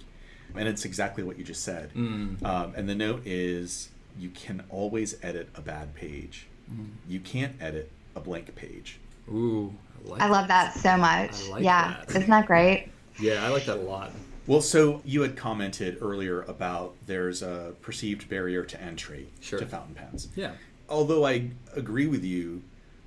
and 0.54 0.68
it's 0.68 0.84
exactly 0.84 1.22
what 1.24 1.38
you 1.38 1.44
just 1.44 1.62
said. 1.62 1.92
Mm. 1.94 2.42
Um, 2.44 2.72
and 2.76 2.88
the 2.88 2.94
note 2.94 3.22
is: 3.24 3.90
you 4.18 4.30
can 4.30 4.64
always 4.70 5.16
edit 5.22 5.48
a 5.54 5.60
bad 5.60 5.94
page. 5.94 6.46
Mm. 6.72 6.90
You 7.08 7.20
can't 7.20 7.54
edit 7.60 7.90
a 8.14 8.20
blank 8.20 8.54
page. 8.54 8.98
Ooh, 9.28 9.72
I, 10.04 10.08
like 10.08 10.22
I 10.22 10.28
love 10.28 10.48
that 10.48 10.74
so 10.74 10.96
much. 10.96 11.46
I 11.46 11.50
like 11.50 11.64
yeah, 11.64 11.96
that. 12.06 12.10
isn't 12.16 12.30
that 12.30 12.46
great? 12.46 12.88
Yeah, 13.20 13.44
I 13.44 13.50
like 13.50 13.66
that 13.66 13.76
a 13.76 13.80
lot. 13.80 14.10
Well, 14.46 14.60
so 14.60 15.02
you 15.04 15.22
had 15.22 15.36
commented 15.36 15.98
earlier 16.00 16.42
about 16.42 16.94
there's 17.06 17.42
a 17.42 17.74
perceived 17.80 18.28
barrier 18.28 18.64
to 18.64 18.80
entry 18.82 19.28
Sure. 19.40 19.58
to 19.58 19.66
fountain 19.66 19.94
pens. 19.94 20.28
Yeah. 20.36 20.52
although 20.88 21.24
I 21.24 21.50
agree 21.74 22.06
with 22.06 22.22
you, 22.24 22.62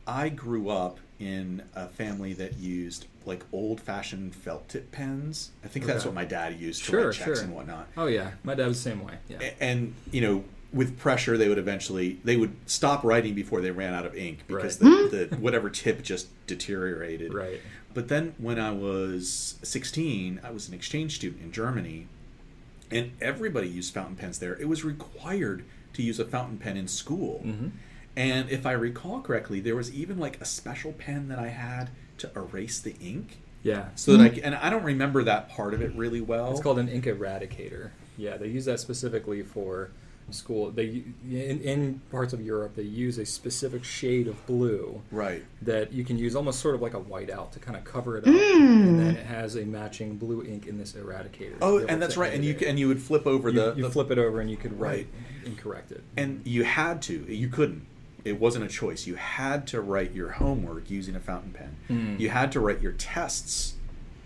I 0.07 0.29
grew 0.29 0.69
up 0.69 0.99
in 1.19 1.61
a 1.75 1.87
family 1.87 2.33
that 2.33 2.57
used 2.57 3.05
like 3.25 3.43
old 3.51 3.79
fashioned 3.79 4.33
felt 4.35 4.67
tip 4.69 4.91
pens. 4.91 5.51
I 5.63 5.67
think 5.67 5.85
that's 5.85 6.03
what 6.05 6.13
my 6.13 6.25
dad 6.25 6.59
used 6.59 6.83
to 6.85 6.91
Sure, 6.91 7.05
write 7.07 7.13
checks 7.15 7.39
sure. 7.39 7.43
and 7.43 7.53
whatnot. 7.53 7.87
Oh 7.95 8.07
yeah, 8.07 8.31
my 8.43 8.55
dad 8.55 8.67
was 8.67 8.83
the 8.83 8.89
same 8.89 9.03
way. 9.03 9.15
Yeah. 9.29 9.51
And, 9.59 9.93
you 10.11 10.21
know, 10.21 10.43
with 10.73 10.97
pressure, 10.97 11.37
they 11.37 11.47
would 11.47 11.57
eventually 11.59 12.19
they 12.23 12.37
would 12.37 12.55
stop 12.65 13.03
writing 13.03 13.33
before 13.35 13.61
they 13.61 13.71
ran 13.71 13.93
out 13.93 14.05
of 14.05 14.15
ink 14.15 14.39
because 14.47 14.81
Right. 14.81 15.11
the, 15.11 15.25
the 15.27 15.35
whatever 15.37 15.69
tip 15.69 16.01
just 16.01 16.27
deteriorated. 16.47 17.33
Right. 17.33 17.61
But 17.95 18.09
then 18.09 18.35
when 18.37 18.59
I 18.59 18.71
was 18.71 19.55
16, 19.63 20.41
I 20.43 20.51
was 20.51 20.67
an 20.67 20.75
exchange 20.75 21.15
student 21.15 21.41
in 21.41 21.51
Germany, 21.51 22.07
and 22.91 23.13
everybody 23.19 23.67
used 23.67 23.93
fountain 23.93 24.17
pens 24.17 24.37
there. 24.37 24.53
It 24.53 24.67
was 24.67 24.83
required 24.83 25.63
to 25.93 26.03
use 26.03 26.19
a 26.19 26.25
fountain 26.25 26.57
pen 26.57 26.75
in 26.77 26.89
school. 26.89 27.41
Mhm. 27.43 27.71
And 28.17 28.49
if 28.49 28.65
I 28.65 28.73
recall 28.73 29.21
correctly, 29.21 29.61
there 29.61 29.75
was 29.77 29.91
even 29.93 30.19
like 30.19 30.39
a 30.39 30.45
special 30.45 30.91
pen 30.91 31.29
that 31.29 31.39
I 31.39 31.47
had 31.47 31.89
to 32.19 32.29
erase 32.35 32.79
the 32.79 32.95
ink. 33.01 33.37
Yeah. 33.63 33.87
So 33.95 34.17
that 34.17 34.33
I 34.33 34.39
and 34.43 34.55
I 34.55 34.69
don't 34.69 34.83
remember 34.83 35.23
that 35.23 35.49
part 35.49 35.73
of 35.73 35.81
it 35.81 35.93
really 35.95 36.21
well. 36.21 36.51
It's 36.51 36.61
called 36.61 36.79
an 36.79 36.89
ink 36.89 37.05
eradicator. 37.05 37.91
Yeah, 38.17 38.37
they 38.37 38.47
use 38.47 38.65
that 38.65 38.79
specifically 38.79 39.41
for 39.41 39.89
school. 40.31 40.71
They 40.71 41.03
in, 41.29 41.61
in 41.61 42.01
parts 42.11 42.33
of 42.33 42.41
Europe 42.41 42.75
they 42.75 42.81
use 42.83 43.17
a 43.17 43.25
specific 43.25 43.83
shade 43.83 44.27
of 44.27 44.45
blue 44.47 45.01
Right. 45.11 45.43
that 45.61 45.93
you 45.93 46.03
can 46.03 46.17
use 46.17 46.35
almost 46.35 46.59
sort 46.59 46.75
of 46.75 46.81
like 46.81 46.93
a 46.95 46.99
whiteout 46.99 47.51
to 47.51 47.59
kind 47.59 47.77
of 47.77 47.83
cover 47.83 48.17
it 48.17 48.23
up, 48.27 48.33
and 48.33 48.99
then 48.99 49.15
it 49.15 49.25
has 49.25 49.55
a 49.55 49.65
matching 49.65 50.15
blue 50.17 50.43
ink 50.43 50.65
in 50.67 50.77
this 50.77 50.93
eradicator. 50.93 51.55
Oh, 51.61 51.79
be 51.79 51.89
and 51.89 52.01
that's 52.01 52.17
right. 52.17 52.33
And 52.33 52.43
you 52.43 52.53
edit 52.55 52.67
and 52.67 52.79
you 52.79 52.87
would 52.87 53.01
flip 53.01 53.27
over 53.27 53.49
you, 53.49 53.55
the, 53.55 53.73
you 53.75 53.83
the 53.83 53.89
flip 53.91 54.09
it 54.11 54.17
over 54.17 54.41
and 54.41 54.49
you 54.49 54.57
could 54.57 54.79
Right. 54.79 55.05
write 55.05 55.07
and 55.45 55.57
correct 55.57 55.91
it. 55.91 56.03
and 56.17 56.41
you 56.45 56.63
had 56.63 57.01
to. 57.03 57.13
You 57.33 57.47
couldn't. 57.49 57.85
It 58.23 58.39
wasn't 58.39 58.65
a 58.65 58.67
choice. 58.67 59.05
You 59.05 59.13
had 59.15 59.67
to 59.67 59.81
write 59.81 60.13
your 60.13 60.29
homework 60.31 60.89
using 60.89 61.15
a 61.15 61.19
fountain 61.19 61.51
pen. 61.51 61.75
Hmm. 61.87 62.15
You 62.19 62.29
had 62.29 62.51
to 62.53 62.59
write 62.59 62.81
your 62.81 62.93
tests 62.93 63.75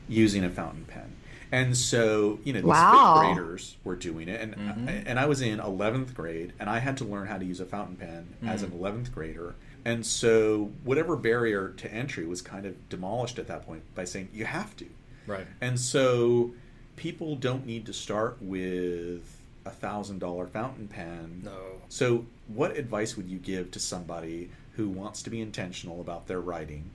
using 0.07 0.45
a 0.45 0.49
fountain 0.49 0.85
pen. 0.85 1.15
And 1.51 1.75
so, 1.75 2.39
you 2.43 2.53
know, 2.53 2.59
these 2.59 2.67
Wow. 2.67 3.13
fifth 3.15 3.21
graders 3.35 3.77
were 3.83 3.95
doing 3.95 4.27
it, 4.29 4.39
and 4.39 4.55
Mm-hmm. 4.55 4.88
and 5.07 5.19
I 5.19 5.25
was 5.25 5.41
in 5.41 5.59
eleventh 5.59 6.13
grade, 6.13 6.53
and 6.59 6.69
I 6.69 6.79
had 6.79 6.97
to 6.97 7.05
learn 7.05 7.27
how 7.27 7.38
to 7.38 7.45
use 7.45 7.59
a 7.59 7.65
fountain 7.65 7.95
pen 7.95 8.35
as 8.45 8.62
Mm. 8.62 8.65
an 8.65 8.71
eleventh 8.73 9.12
grader. 9.13 9.55
And 9.85 10.05
so, 10.05 10.71
whatever 10.83 11.15
barrier 11.15 11.69
to 11.77 11.91
entry 11.91 12.25
was 12.27 12.41
kind 12.41 12.65
of 12.65 12.89
demolished 12.89 13.39
at 13.39 13.47
that 13.47 13.65
point 13.65 13.81
by 13.95 14.03
saying 14.05 14.29
you 14.33 14.45
have 14.45 14.75
to. 14.77 14.85
Right. 15.25 15.47
And 15.62 15.79
so 15.79 16.51
people 16.97 17.35
don't 17.35 17.65
need 17.65 17.85
to 17.85 17.93
start 17.93 18.38
with 18.41 19.38
a 19.65 19.69
thousand 19.71 20.19
dollar 20.19 20.47
fountain 20.47 20.88
pen. 20.88 21.41
No. 21.45 21.81
So 21.88 22.25
what 22.47 22.77
advice 22.77 23.15
would 23.15 23.29
you 23.29 23.38
give 23.39 23.71
to 23.71 23.79
somebody 23.79 24.49
who 24.73 24.89
wants 24.89 25.21
to 25.23 25.29
be 25.29 25.39
intentional 25.41 26.01
about 26.01 26.27
their 26.27 26.41
writing 26.41 26.89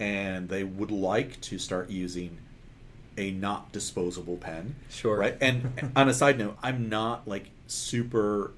and 0.00 0.48
they 0.48 0.64
would 0.64 0.90
like 0.90 1.40
to 1.42 1.58
start 1.58 1.88
using 1.90 2.38
a 3.16 3.30
not 3.30 3.72
disposable 3.72 4.36
pen? 4.36 4.74
Sure. 4.90 5.18
Right? 5.18 5.36
And 5.40 5.92
on 5.96 6.08
a 6.08 6.14
side 6.14 6.38
note, 6.38 6.56
I'm 6.62 6.88
not 6.88 7.26
like 7.26 7.50
super 7.66 8.52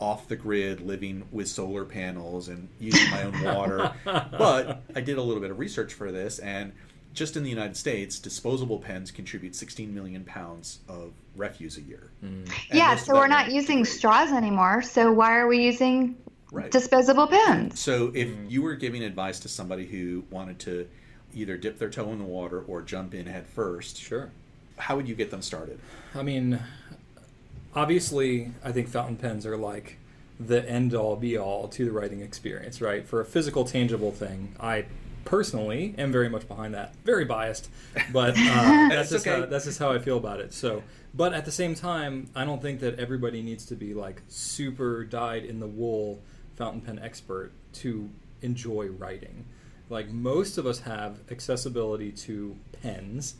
off 0.00 0.26
the 0.26 0.36
grid 0.36 0.80
living 0.80 1.24
with 1.30 1.46
solar 1.46 1.84
panels 1.84 2.48
and 2.48 2.68
using 2.80 3.08
my 3.10 3.22
own 3.22 3.42
water. 3.42 3.92
but 4.04 4.82
I 4.96 5.00
did 5.00 5.16
a 5.16 5.22
little 5.22 5.40
bit 5.40 5.50
of 5.50 5.58
research 5.58 5.94
for 5.94 6.10
this 6.10 6.40
and 6.40 6.72
just 7.14 7.36
in 7.36 7.42
the 7.42 7.50
United 7.50 7.76
States, 7.76 8.18
disposable 8.18 8.78
pens 8.78 9.10
contribute 9.10 9.54
16 9.54 9.94
million 9.94 10.24
pounds 10.24 10.78
of 10.88 11.12
refuse 11.36 11.76
a 11.76 11.82
year. 11.82 12.10
Mm. 12.24 12.46
And 12.46 12.50
Yeah, 12.72 12.96
so 12.96 13.14
we're 13.14 13.26
not 13.26 13.52
using 13.52 13.84
to 13.84 13.90
straws 13.90 14.32
anymore. 14.32 14.82
So 14.82 15.12
why 15.12 15.36
are 15.36 15.46
we 15.46 15.62
using 15.62 16.16
Right. 16.50 16.70
disposable 16.70 17.26
pens? 17.26 17.80
So 17.80 18.12
if 18.14 18.28
mm. 18.28 18.50
you 18.50 18.62
were 18.62 18.74
giving 18.74 19.02
advice 19.02 19.40
to 19.40 19.48
somebody 19.48 19.86
who 19.86 20.24
wanted 20.30 20.58
to 20.60 20.88
either 21.34 21.56
dip 21.56 21.78
their 21.78 21.90
toe 21.90 22.12
in 22.12 22.18
the 22.18 22.24
water 22.24 22.60
or 22.66 22.82
jump 22.82 23.14
in 23.14 23.26
head 23.26 23.46
first, 23.46 23.96
Sure. 23.98 24.30
how 24.78 24.96
would 24.96 25.08
you 25.08 25.14
get 25.14 25.30
them 25.30 25.42
started? 25.42 25.78
I 26.14 26.22
mean, 26.22 26.58
obviously, 27.74 28.52
I 28.64 28.72
think 28.72 28.88
fountain 28.88 29.16
pens 29.16 29.46
are 29.46 29.56
like 29.56 29.98
the 30.40 30.68
end 30.68 30.94
all 30.94 31.16
be 31.16 31.36
all 31.36 31.68
to 31.68 31.84
the 31.84 31.92
writing 31.92 32.20
experience, 32.20 32.80
right? 32.80 33.06
For 33.06 33.20
a 33.20 33.24
physical, 33.24 33.64
tangible 33.64 34.10
thing, 34.12 34.54
I 34.58 34.86
personally 35.24 35.94
am 35.98 36.10
very 36.10 36.28
much 36.28 36.48
behind 36.48 36.74
that. 36.74 36.94
Very 37.04 37.24
biased, 37.24 37.68
but 38.12 38.30
uh, 38.30 38.34
that's 38.36 38.94
That's 38.94 39.10
just 39.10 39.26
okay. 39.26 39.40
how, 39.40 39.46
that's 39.46 39.64
just 39.66 39.78
how 39.78 39.92
I 39.92 39.98
feel 39.98 40.16
about 40.18 40.40
it. 40.40 40.52
So, 40.52 40.82
but 41.14 41.32
at 41.32 41.44
the 41.44 41.52
same 41.52 41.74
time, 41.74 42.28
I 42.34 42.44
don't 42.44 42.60
think 42.60 42.80
that 42.80 42.98
everybody 42.98 43.42
needs 43.42 43.64
to 43.66 43.74
be 43.76 43.94
like 43.94 44.22
super 44.28 45.04
dyed 45.04 45.44
in 45.44 45.60
the 45.60 45.66
wool 45.66 46.20
fountain 46.56 46.80
pen 46.80 46.98
expert 46.98 47.52
to 47.74 48.10
enjoy 48.42 48.86
writing. 48.88 49.44
Like 49.92 50.10
most 50.10 50.58
of 50.58 50.66
us 50.66 50.80
have 50.80 51.20
accessibility 51.30 52.10
to 52.12 52.56
pens 52.82 53.36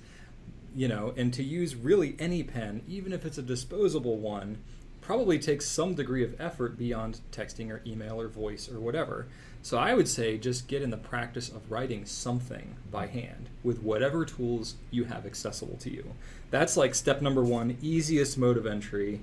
you 0.74 0.88
know, 0.88 1.12
and 1.16 1.32
to 1.34 1.42
use 1.42 1.76
really 1.76 2.16
any 2.18 2.42
pen, 2.42 2.82
even 2.88 3.12
if 3.12 3.24
it's 3.24 3.38
a 3.38 3.42
disposable 3.42 4.16
one, 4.16 4.58
probably 5.00 5.38
takes 5.38 5.66
some 5.66 5.94
degree 5.94 6.24
of 6.24 6.40
effort 6.40 6.78
beyond 6.78 7.20
texting 7.32 7.70
or 7.70 7.82
email 7.84 8.20
or 8.20 8.28
voice 8.28 8.70
or 8.70 8.78
whatever. 8.80 9.26
So 9.60 9.78
I 9.78 9.94
would 9.94 10.08
say 10.08 10.38
just 10.38 10.68
get 10.68 10.82
in 10.82 10.90
the 10.90 10.96
practice 10.96 11.48
of 11.48 11.70
writing 11.70 12.04
something 12.04 12.76
by 12.90 13.06
hand 13.06 13.48
with 13.62 13.82
whatever 13.82 14.24
tools 14.24 14.76
you 14.90 15.04
have 15.04 15.26
accessible 15.26 15.76
to 15.78 15.90
you. 15.90 16.12
That's 16.50 16.76
like 16.76 16.94
step 16.94 17.20
number 17.20 17.42
one, 17.42 17.76
easiest 17.82 18.38
mode 18.38 18.56
of 18.56 18.66
entry. 18.66 19.20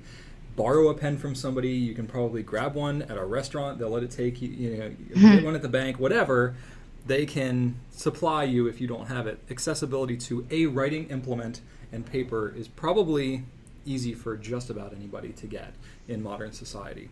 Borrow 0.56 0.90
a 0.90 0.94
pen 0.94 1.18
from 1.18 1.36
somebody. 1.36 1.72
You 1.72 1.94
can 1.94 2.08
probably 2.08 2.44
grab 2.44 2.76
one 2.76 3.04
at 3.04 3.18
a 3.18 3.24
restaurant. 3.24 3.80
They'll 3.80 3.90
let 3.90 4.04
it 4.04 4.12
take 4.12 4.42
you. 4.42 4.50
You 4.50 4.78
know, 4.78 4.90
get 5.36 5.46
one 5.46 5.56
at 5.56 5.62
the 5.62 5.70
bank. 5.70 6.00
Whatever 6.00 6.56
they 7.06 7.26
can 7.26 7.76
supply 7.92 8.44
you 8.44 8.68
if 8.68 8.80
you 8.80 8.88
don't 8.88 9.08
have 9.08 9.28
it. 9.28 9.40
Accessibility 9.50 10.18
to 10.18 10.46
a 10.52 10.66
writing 10.66 11.08
implement 11.10 11.62
and 11.92 12.06
paper 12.06 12.54
is 12.56 12.68
probably 12.68 13.44
easy 13.86 14.14
for 14.14 14.38
just 14.38 14.70
about 14.70 14.94
anybody 14.94 15.30
to 15.30 15.48
get 15.48 15.74
in 16.08 16.22
modern 16.22 16.52
society. 16.52 17.10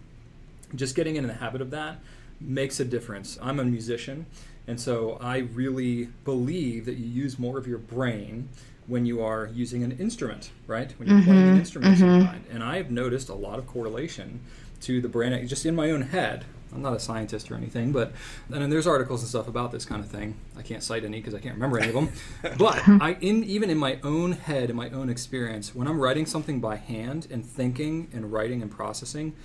Just 0.75 0.95
getting 0.95 1.15
in 1.15 1.25
the 1.27 1.33
habit 1.33 1.61
of 1.61 1.71
that 1.71 1.99
makes 2.39 2.79
a 2.79 2.85
difference. 2.85 3.39
I'm 3.41 3.59
a 3.59 3.65
musician, 3.65 4.25
and 4.67 4.79
so 4.79 5.17
I 5.21 5.37
really 5.37 6.09
believe 6.25 6.85
that 6.85 6.97
you 6.97 7.05
use 7.05 7.39
more 7.39 7.57
of 7.57 7.67
your 7.67 7.79
brain 7.79 8.49
when 8.85 9.05
you 9.05 9.21
are 9.21 9.47
using 9.53 9.83
an 9.83 9.93
instrument, 9.93 10.51
right? 10.65 10.93
When 10.97 11.09
you're 11.09 11.21
playing 11.23 11.39
an 11.39 11.47
mm-hmm. 11.49 11.59
instrument 11.59 11.93
of 11.93 11.99
some 11.99 12.25
kind. 12.25 12.43
And 12.51 12.63
I've 12.63 12.89
noticed 12.89 13.29
a 13.29 13.33
lot 13.33 13.59
of 13.59 13.67
correlation 13.67 14.41
to 14.81 15.01
the 15.01 15.09
brain, 15.09 15.45
just 15.47 15.65
in 15.65 15.75
my 15.75 15.91
own 15.91 16.03
head. 16.03 16.45
I'm 16.73 16.81
not 16.81 16.93
a 16.93 16.99
scientist 16.99 17.51
or 17.51 17.55
anything, 17.55 17.91
but 17.91 18.11
and 18.51 18.61
then 18.61 18.69
there's 18.69 18.87
articles 18.87 19.21
and 19.21 19.29
stuff 19.29 19.47
about 19.47 19.71
this 19.71 19.85
kind 19.85 20.03
of 20.03 20.09
thing. 20.09 20.35
I 20.57 20.61
can't 20.61 20.83
cite 20.83 21.03
any 21.03 21.19
because 21.19 21.33
I 21.33 21.39
can't 21.39 21.55
remember 21.55 21.79
any 21.79 21.89
of 21.89 21.95
them. 21.95 22.09
but 22.57 22.81
I, 22.87 23.17
in 23.21 23.43
even 23.43 23.69
in 23.69 23.77
my 23.77 23.99
own 24.03 24.33
head, 24.33 24.69
in 24.69 24.75
my 24.75 24.89
own 24.89 25.09
experience, 25.09 25.73
when 25.73 25.87
I'm 25.87 25.99
writing 25.99 26.25
something 26.25 26.59
by 26.59 26.75
hand 26.75 27.27
and 27.31 27.45
thinking 27.45 28.09
and 28.13 28.31
writing 28.31 28.61
and 28.61 28.69
processing, 28.69 29.35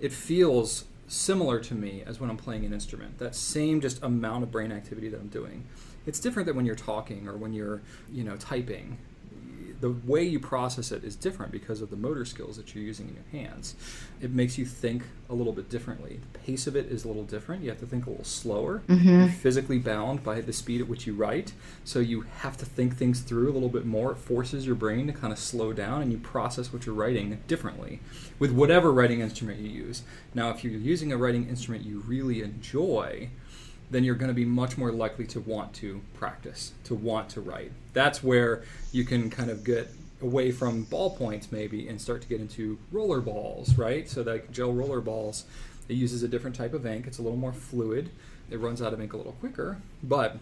it 0.00 0.12
feels 0.12 0.84
similar 1.06 1.58
to 1.58 1.74
me 1.74 2.02
as 2.06 2.20
when 2.20 2.30
I'm 2.30 2.36
playing 2.36 2.64
an 2.64 2.72
instrument. 2.72 3.18
That 3.18 3.34
same 3.34 3.80
just 3.80 4.02
amount 4.02 4.44
of 4.44 4.52
brain 4.52 4.72
activity 4.72 5.08
that 5.08 5.20
I'm 5.20 5.28
doing. 5.28 5.64
It's 6.06 6.20
different 6.20 6.46
than 6.46 6.56
when 6.56 6.64
you're 6.64 6.76
talking 6.76 7.28
or 7.28 7.36
when 7.36 7.52
you're, 7.52 7.82
you 8.10 8.24
know, 8.24 8.36
typing. 8.36 8.96
The 9.80 9.90
way 9.90 10.22
you 10.22 10.38
process 10.38 10.92
it 10.92 11.04
is 11.04 11.16
different 11.16 11.52
because 11.52 11.80
of 11.80 11.90
the 11.90 11.96
motor 11.96 12.24
skills 12.24 12.56
that 12.56 12.74
you're 12.74 12.84
using 12.84 13.08
in 13.08 13.14
your 13.14 13.44
hands. 13.44 13.74
It 14.20 14.30
makes 14.30 14.58
you 14.58 14.66
think 14.66 15.04
a 15.30 15.34
little 15.34 15.52
bit 15.52 15.70
differently. 15.70 16.20
The 16.32 16.38
pace 16.40 16.66
of 16.66 16.76
it 16.76 16.86
is 16.86 17.04
a 17.04 17.08
little 17.08 17.24
different. 17.24 17.62
You 17.62 17.70
have 17.70 17.80
to 17.80 17.86
think 17.86 18.06
a 18.06 18.10
little 18.10 18.24
slower. 18.24 18.82
Mm-hmm. 18.88 19.08
You're 19.08 19.28
physically 19.28 19.78
bound 19.78 20.22
by 20.22 20.42
the 20.42 20.52
speed 20.52 20.82
at 20.82 20.88
which 20.88 21.06
you 21.06 21.14
write, 21.14 21.52
so 21.84 21.98
you 21.98 22.22
have 22.40 22.56
to 22.58 22.66
think 22.66 22.96
things 22.96 23.20
through 23.20 23.50
a 23.50 23.54
little 23.54 23.68
bit 23.68 23.86
more. 23.86 24.12
It 24.12 24.18
forces 24.18 24.66
your 24.66 24.74
brain 24.74 25.06
to 25.06 25.12
kind 25.12 25.32
of 25.32 25.38
slow 25.38 25.72
down 25.72 26.02
and 26.02 26.12
you 26.12 26.18
process 26.18 26.72
what 26.72 26.84
you're 26.84 26.94
writing 26.94 27.40
differently 27.46 28.00
with 28.38 28.50
whatever 28.50 28.92
writing 28.92 29.20
instrument 29.20 29.60
you 29.60 29.70
use. 29.70 30.02
Now, 30.34 30.50
if 30.50 30.62
you're 30.62 30.72
using 30.72 31.12
a 31.12 31.16
writing 31.16 31.48
instrument 31.48 31.84
you 31.84 32.00
really 32.06 32.42
enjoy, 32.42 33.30
then 33.90 34.04
you're 34.04 34.14
going 34.14 34.28
to 34.28 34.34
be 34.34 34.44
much 34.44 34.78
more 34.78 34.92
likely 34.92 35.26
to 35.26 35.40
want 35.40 35.72
to 35.74 36.00
practice, 36.14 36.72
to 36.84 36.94
want 36.94 37.28
to 37.30 37.40
write. 37.40 37.72
That's 37.92 38.22
where 38.22 38.64
you 38.92 39.04
can 39.04 39.30
kind 39.30 39.50
of 39.50 39.64
get 39.64 39.90
away 40.22 40.50
from 40.50 40.86
ballpoints 40.86 41.50
maybe 41.50 41.88
and 41.88 42.00
start 42.00 42.22
to 42.22 42.28
get 42.28 42.40
into 42.40 42.78
roller 42.92 43.20
balls, 43.20 43.76
right? 43.76 44.08
So 44.08 44.22
like 44.22 44.50
gel 44.50 44.72
roller 44.72 45.00
balls, 45.00 45.44
it 45.88 45.94
uses 45.94 46.22
a 46.22 46.28
different 46.28 46.56
type 46.56 46.74
of 46.74 46.86
ink. 46.86 47.06
It's 47.06 47.18
a 47.18 47.22
little 47.22 47.38
more 47.38 47.52
fluid. 47.52 48.10
It 48.50 48.58
runs 48.58 48.82
out 48.82 48.92
of 48.92 49.00
ink 49.00 49.12
a 49.12 49.16
little 49.16 49.32
quicker, 49.32 49.78
but 50.02 50.38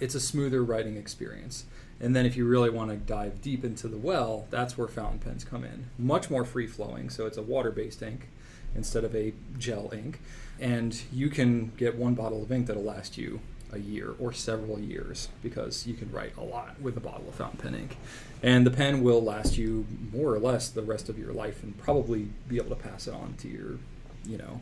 it's 0.00 0.14
a 0.14 0.20
smoother 0.20 0.62
writing 0.62 0.96
experience. 0.96 1.64
And 1.98 2.14
then 2.14 2.26
if 2.26 2.36
you 2.36 2.46
really 2.46 2.70
want 2.70 2.90
to 2.90 2.96
dive 2.96 3.40
deep 3.40 3.64
into 3.64 3.88
the 3.88 3.96
well, 3.96 4.46
that's 4.50 4.76
where 4.76 4.86
fountain 4.86 5.18
pens 5.18 5.44
come 5.44 5.64
in. 5.64 5.86
Much 5.98 6.28
more 6.28 6.44
free 6.44 6.66
flowing, 6.66 7.08
so 7.08 7.26
it's 7.26 7.38
a 7.38 7.42
water-based 7.42 8.02
ink 8.02 8.28
instead 8.74 9.04
of 9.04 9.16
a 9.16 9.32
gel 9.58 9.90
ink. 9.94 10.20
And 10.60 11.00
you 11.10 11.30
can 11.30 11.72
get 11.78 11.96
one 11.96 12.14
bottle 12.14 12.42
of 12.42 12.52
ink 12.52 12.66
that'll 12.66 12.82
last 12.82 13.16
you 13.16 13.40
a 13.72 13.78
year 13.78 14.14
or 14.18 14.32
several 14.32 14.78
years 14.78 15.28
because 15.42 15.86
you 15.86 15.94
can 15.94 16.10
write 16.10 16.36
a 16.36 16.42
lot 16.42 16.80
with 16.80 16.96
a 16.96 17.00
bottle 17.00 17.28
of 17.28 17.34
fountain 17.34 17.58
pen 17.58 17.74
ink. 17.74 17.96
And 18.42 18.66
the 18.66 18.70
pen 18.70 19.02
will 19.02 19.22
last 19.22 19.58
you 19.58 19.86
more 20.12 20.32
or 20.32 20.38
less 20.38 20.68
the 20.68 20.82
rest 20.82 21.08
of 21.08 21.18
your 21.18 21.32
life 21.32 21.62
and 21.62 21.76
probably 21.78 22.28
be 22.48 22.56
able 22.56 22.70
to 22.70 22.76
pass 22.76 23.06
it 23.06 23.14
on 23.14 23.34
to 23.38 23.48
your, 23.48 23.78
you 24.24 24.38
know, 24.38 24.60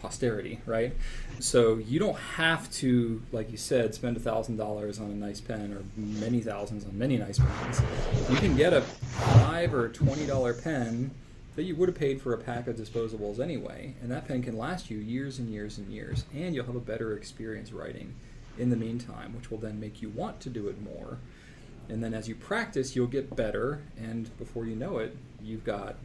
posterity, 0.00 0.60
right? 0.66 0.92
So 1.38 1.76
you 1.76 1.98
don't 1.98 2.18
have 2.36 2.70
to, 2.72 3.22
like 3.32 3.50
you 3.50 3.56
said, 3.56 3.94
spend 3.94 4.16
a 4.16 4.20
thousand 4.20 4.56
dollars 4.56 4.98
on 5.00 5.10
a 5.10 5.14
nice 5.14 5.40
pen 5.40 5.72
or 5.72 5.82
many 5.96 6.40
thousands 6.40 6.84
on 6.84 6.98
many 6.98 7.16
nice 7.16 7.38
pens. 7.38 7.80
You 8.28 8.36
can 8.36 8.54
get 8.56 8.72
a 8.72 8.82
five 8.82 9.72
or 9.72 9.88
twenty 9.88 10.26
dollar 10.26 10.52
pen 10.52 11.10
that 11.56 11.62
you 11.62 11.76
would 11.76 11.88
have 11.88 11.98
paid 11.98 12.20
for 12.20 12.32
a 12.34 12.38
pack 12.38 12.66
of 12.66 12.76
disposables 12.76 13.38
anyway, 13.38 13.94
and 14.02 14.10
that 14.10 14.26
pen 14.26 14.42
can 14.42 14.56
last 14.56 14.90
you 14.90 14.98
years 14.98 15.38
and 15.38 15.48
years 15.48 15.78
and 15.78 15.88
years, 15.88 16.24
and 16.34 16.54
you'll 16.54 16.66
have 16.66 16.76
a 16.76 16.80
better 16.80 17.16
experience 17.16 17.72
writing 17.72 18.14
in 18.58 18.70
the 18.70 18.76
meantime, 18.76 19.34
which 19.34 19.50
will 19.50 19.58
then 19.58 19.78
make 19.78 20.02
you 20.02 20.08
want 20.08 20.40
to 20.40 20.50
do 20.50 20.68
it 20.68 20.80
more. 20.82 21.18
And 21.88 22.02
then 22.02 22.14
as 22.14 22.28
you 22.28 22.34
practice, 22.34 22.96
you'll 22.96 23.06
get 23.06 23.36
better, 23.36 23.82
and 23.96 24.36
before 24.38 24.66
you 24.66 24.74
know 24.74 24.98
it, 24.98 25.16
you've 25.42 25.64
got 25.64 25.96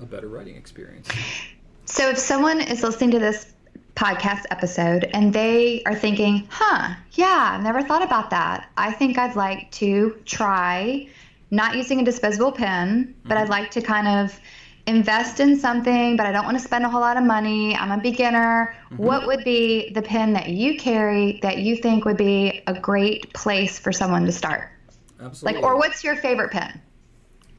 a 0.00 0.06
better 0.06 0.28
writing 0.28 0.56
experience. 0.56 1.08
So 1.86 2.08
if 2.10 2.18
someone 2.18 2.60
is 2.60 2.84
listening 2.84 3.10
to 3.10 3.18
this 3.18 3.52
podcast 3.96 4.44
episode 4.50 5.10
and 5.12 5.32
they 5.32 5.82
are 5.84 5.94
thinking, 5.94 6.46
huh, 6.48 6.94
yeah, 7.14 7.54
I've 7.54 7.64
never 7.64 7.82
thought 7.82 8.02
about 8.02 8.30
that. 8.30 8.70
I 8.76 8.92
think 8.92 9.18
I'd 9.18 9.34
like 9.34 9.72
to 9.72 10.16
try 10.24 11.08
not 11.50 11.74
using 11.74 12.00
a 12.00 12.04
disposable 12.04 12.52
pen, 12.52 13.14
but 13.24 13.36
I'd 13.36 13.42
mm-hmm. 13.42 13.50
like 13.50 13.70
to 13.72 13.80
kind 13.80 14.06
of 14.06 14.38
invest 14.86 15.40
in 15.40 15.58
something, 15.58 16.16
but 16.16 16.26
I 16.26 16.32
don't 16.32 16.44
want 16.44 16.56
to 16.56 16.62
spend 16.62 16.84
a 16.84 16.88
whole 16.88 17.00
lot 17.00 17.16
of 17.16 17.24
money. 17.24 17.76
I'm 17.76 17.90
a 17.90 17.98
beginner. 17.98 18.74
Mm-hmm. 18.92 19.02
What 19.02 19.26
would 19.26 19.44
be 19.44 19.90
the 19.94 20.02
pen 20.02 20.32
that 20.34 20.48
you 20.48 20.76
carry 20.76 21.38
that 21.42 21.58
you 21.58 21.76
think 21.76 22.04
would 22.04 22.16
be 22.16 22.62
a 22.66 22.74
great 22.74 23.32
place 23.32 23.78
for 23.78 23.92
someone 23.92 24.24
to 24.26 24.32
start? 24.32 24.72
Absolutely. 25.20 25.60
Like, 25.60 25.70
or 25.70 25.76
what's 25.76 26.02
your 26.02 26.16
favorite 26.16 26.50
pen 26.50 26.80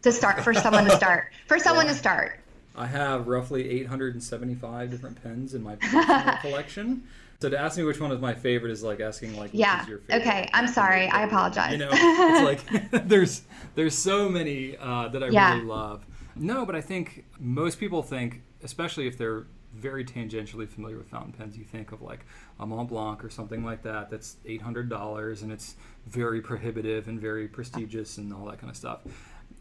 to 0.02 0.12
start 0.12 0.44
for 0.44 0.54
someone 0.54 0.84
to 0.86 0.92
start? 0.92 1.32
For 1.48 1.60
someone 1.68 1.88
to 1.88 1.94
start. 1.96 2.40
I 2.76 2.88
have 2.88 3.28
roughly 3.28 3.70
875 3.70 4.90
different 4.92 5.22
pens 5.22 5.54
in 5.54 5.62
my 5.62 5.76
collection. 6.42 7.04
So 7.42 7.50
to 7.50 7.60
ask 7.60 7.78
me 7.78 7.84
which 7.84 8.00
one 8.00 8.12
is 8.12 8.20
my 8.22 8.34
favorite 8.34 8.72
is 8.72 8.84
like 8.84 9.00
asking 9.00 9.36
like, 9.36 9.52
which 9.52 9.60
Yeah. 9.62 9.82
is 9.82 9.88
your 9.88 9.98
favorite? 10.00 10.28
Okay. 10.28 10.50
I'm 10.54 10.68
sorry. 10.68 11.08
I 11.10 11.24
apologize. 11.24 11.72
You 11.72 11.80
know, 11.80 11.90
it's 11.92 12.42
like 12.42 12.62
there's 13.08 13.42
there's 13.76 13.98
so 13.98 14.30
many 14.30 14.78
uh, 14.78 15.08
that 15.10 15.24
I 15.24 15.28
Yeah. 15.28 15.54
really 15.54 15.66
love. 15.66 16.06
No, 16.42 16.66
but 16.66 16.76
I 16.76 16.82
think 16.82 17.26
most 17.40 17.80
people 17.80 18.02
think, 18.02 18.42
especially 18.64 19.08
if 19.08 19.18
they're 19.18 19.46
very 19.76 20.04
tangentially 20.04 20.68
familiar 20.68 20.98
with 20.98 21.08
fountain 21.08 21.32
pens, 21.32 21.58
you 21.58 21.64
think 21.64 21.92
of 21.92 22.02
like 22.02 22.26
a 22.60 22.66
Mont 22.66 22.90
Blanc 22.90 23.24
or 23.24 23.30
something 23.30 23.64
like 23.64 23.84
that. 23.84 24.10
That's 24.10 24.38
eight 24.46 24.62
hundred 24.62 24.90
dollars, 24.90 25.44
and 25.44 25.52
it's 25.52 25.76
very 26.08 26.42
prohibitive 26.42 27.08
and 27.08 27.20
very 27.22 27.48
prestigious 27.48 28.18
and 28.18 28.34
all 28.34 28.46
that 28.46 28.60
kind 28.60 28.70
of 28.70 28.76
stuff. 28.76 29.02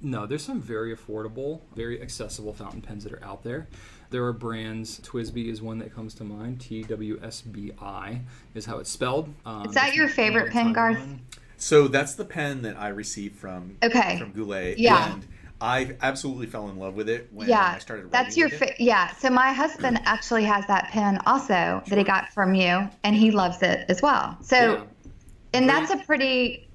No, 0.03 0.27
there's 0.27 0.43
some 0.43 0.61
very 0.63 0.97
affordable, 0.97 1.61
very 1.77 2.01
accessible 2.01 2.55
fountain 2.55 2.81
pens 2.81 3.05
that 3.05 3.13
are 3.13 3.23
out 3.23 3.45
there. 3.45 3.69
There 4.09 4.25
are 4.25 4.33
brands. 4.33 4.99
TWSBI 5.01 5.51
is 5.51 5.61
one 5.61 5.79
that 5.79 5.95
comes 5.95 6.15
to 6.15 6.25
mind. 6.25 6.61
T 6.63 6.83
W 6.85 7.21
S 7.23 7.43
B 7.43 7.73
I 7.81 8.23
is 8.55 8.65
how 8.65 8.79
it's 8.79 8.91
spelled. 8.91 9.33
Um, 9.45 9.67
Is 9.67 9.75
that 9.75 9.95
your 9.95 10.09
favorite 10.09 10.51
pen, 10.51 10.73
Garth? 10.73 10.97
Taiwan. 10.97 11.21
So 11.59 11.87
that's 11.89 12.15
the 12.15 12.25
pen 12.25 12.63
that 12.63 12.79
I 12.79 12.89
received 12.89 13.37
from 13.37 13.77
Okay. 13.83 14.19
from 14.19 14.33
Goulet. 14.33 14.79
Yeah. 14.79 15.13
And 15.13 15.27
I 15.61 15.97
absolutely 16.01 16.47
fell 16.47 16.69
in 16.69 16.79
love 16.79 16.95
with 16.95 17.09
it 17.09 17.29
when 17.33 17.49
yeah, 17.49 17.75
I 17.77 17.79
started. 17.79 18.11
that's 18.11 18.37
your 18.37 18.49
with 18.49 18.63
it. 18.63 18.69
fa- 18.77 18.83
yeah. 18.83 19.13
So 19.17 19.29
my 19.31 19.53
husband 19.53 20.01
actually 20.05 20.45
has 20.45 20.67
that 20.67 20.89
pen 20.91 21.21
also 21.27 21.83
that 21.87 21.99
he 21.99 22.05
got 22.05 22.31
from 22.31 22.55
you, 22.55 22.89
and 23.05 23.15
he 23.15 23.31
loves 23.31 23.63
it 23.63 23.85
as 23.89 24.01
well. 24.01 24.37
So, 24.43 24.57
Yeah. 24.57 24.85
and 25.53 25.69
that's 25.69 25.91
a 25.91 25.99
pretty 25.99 26.67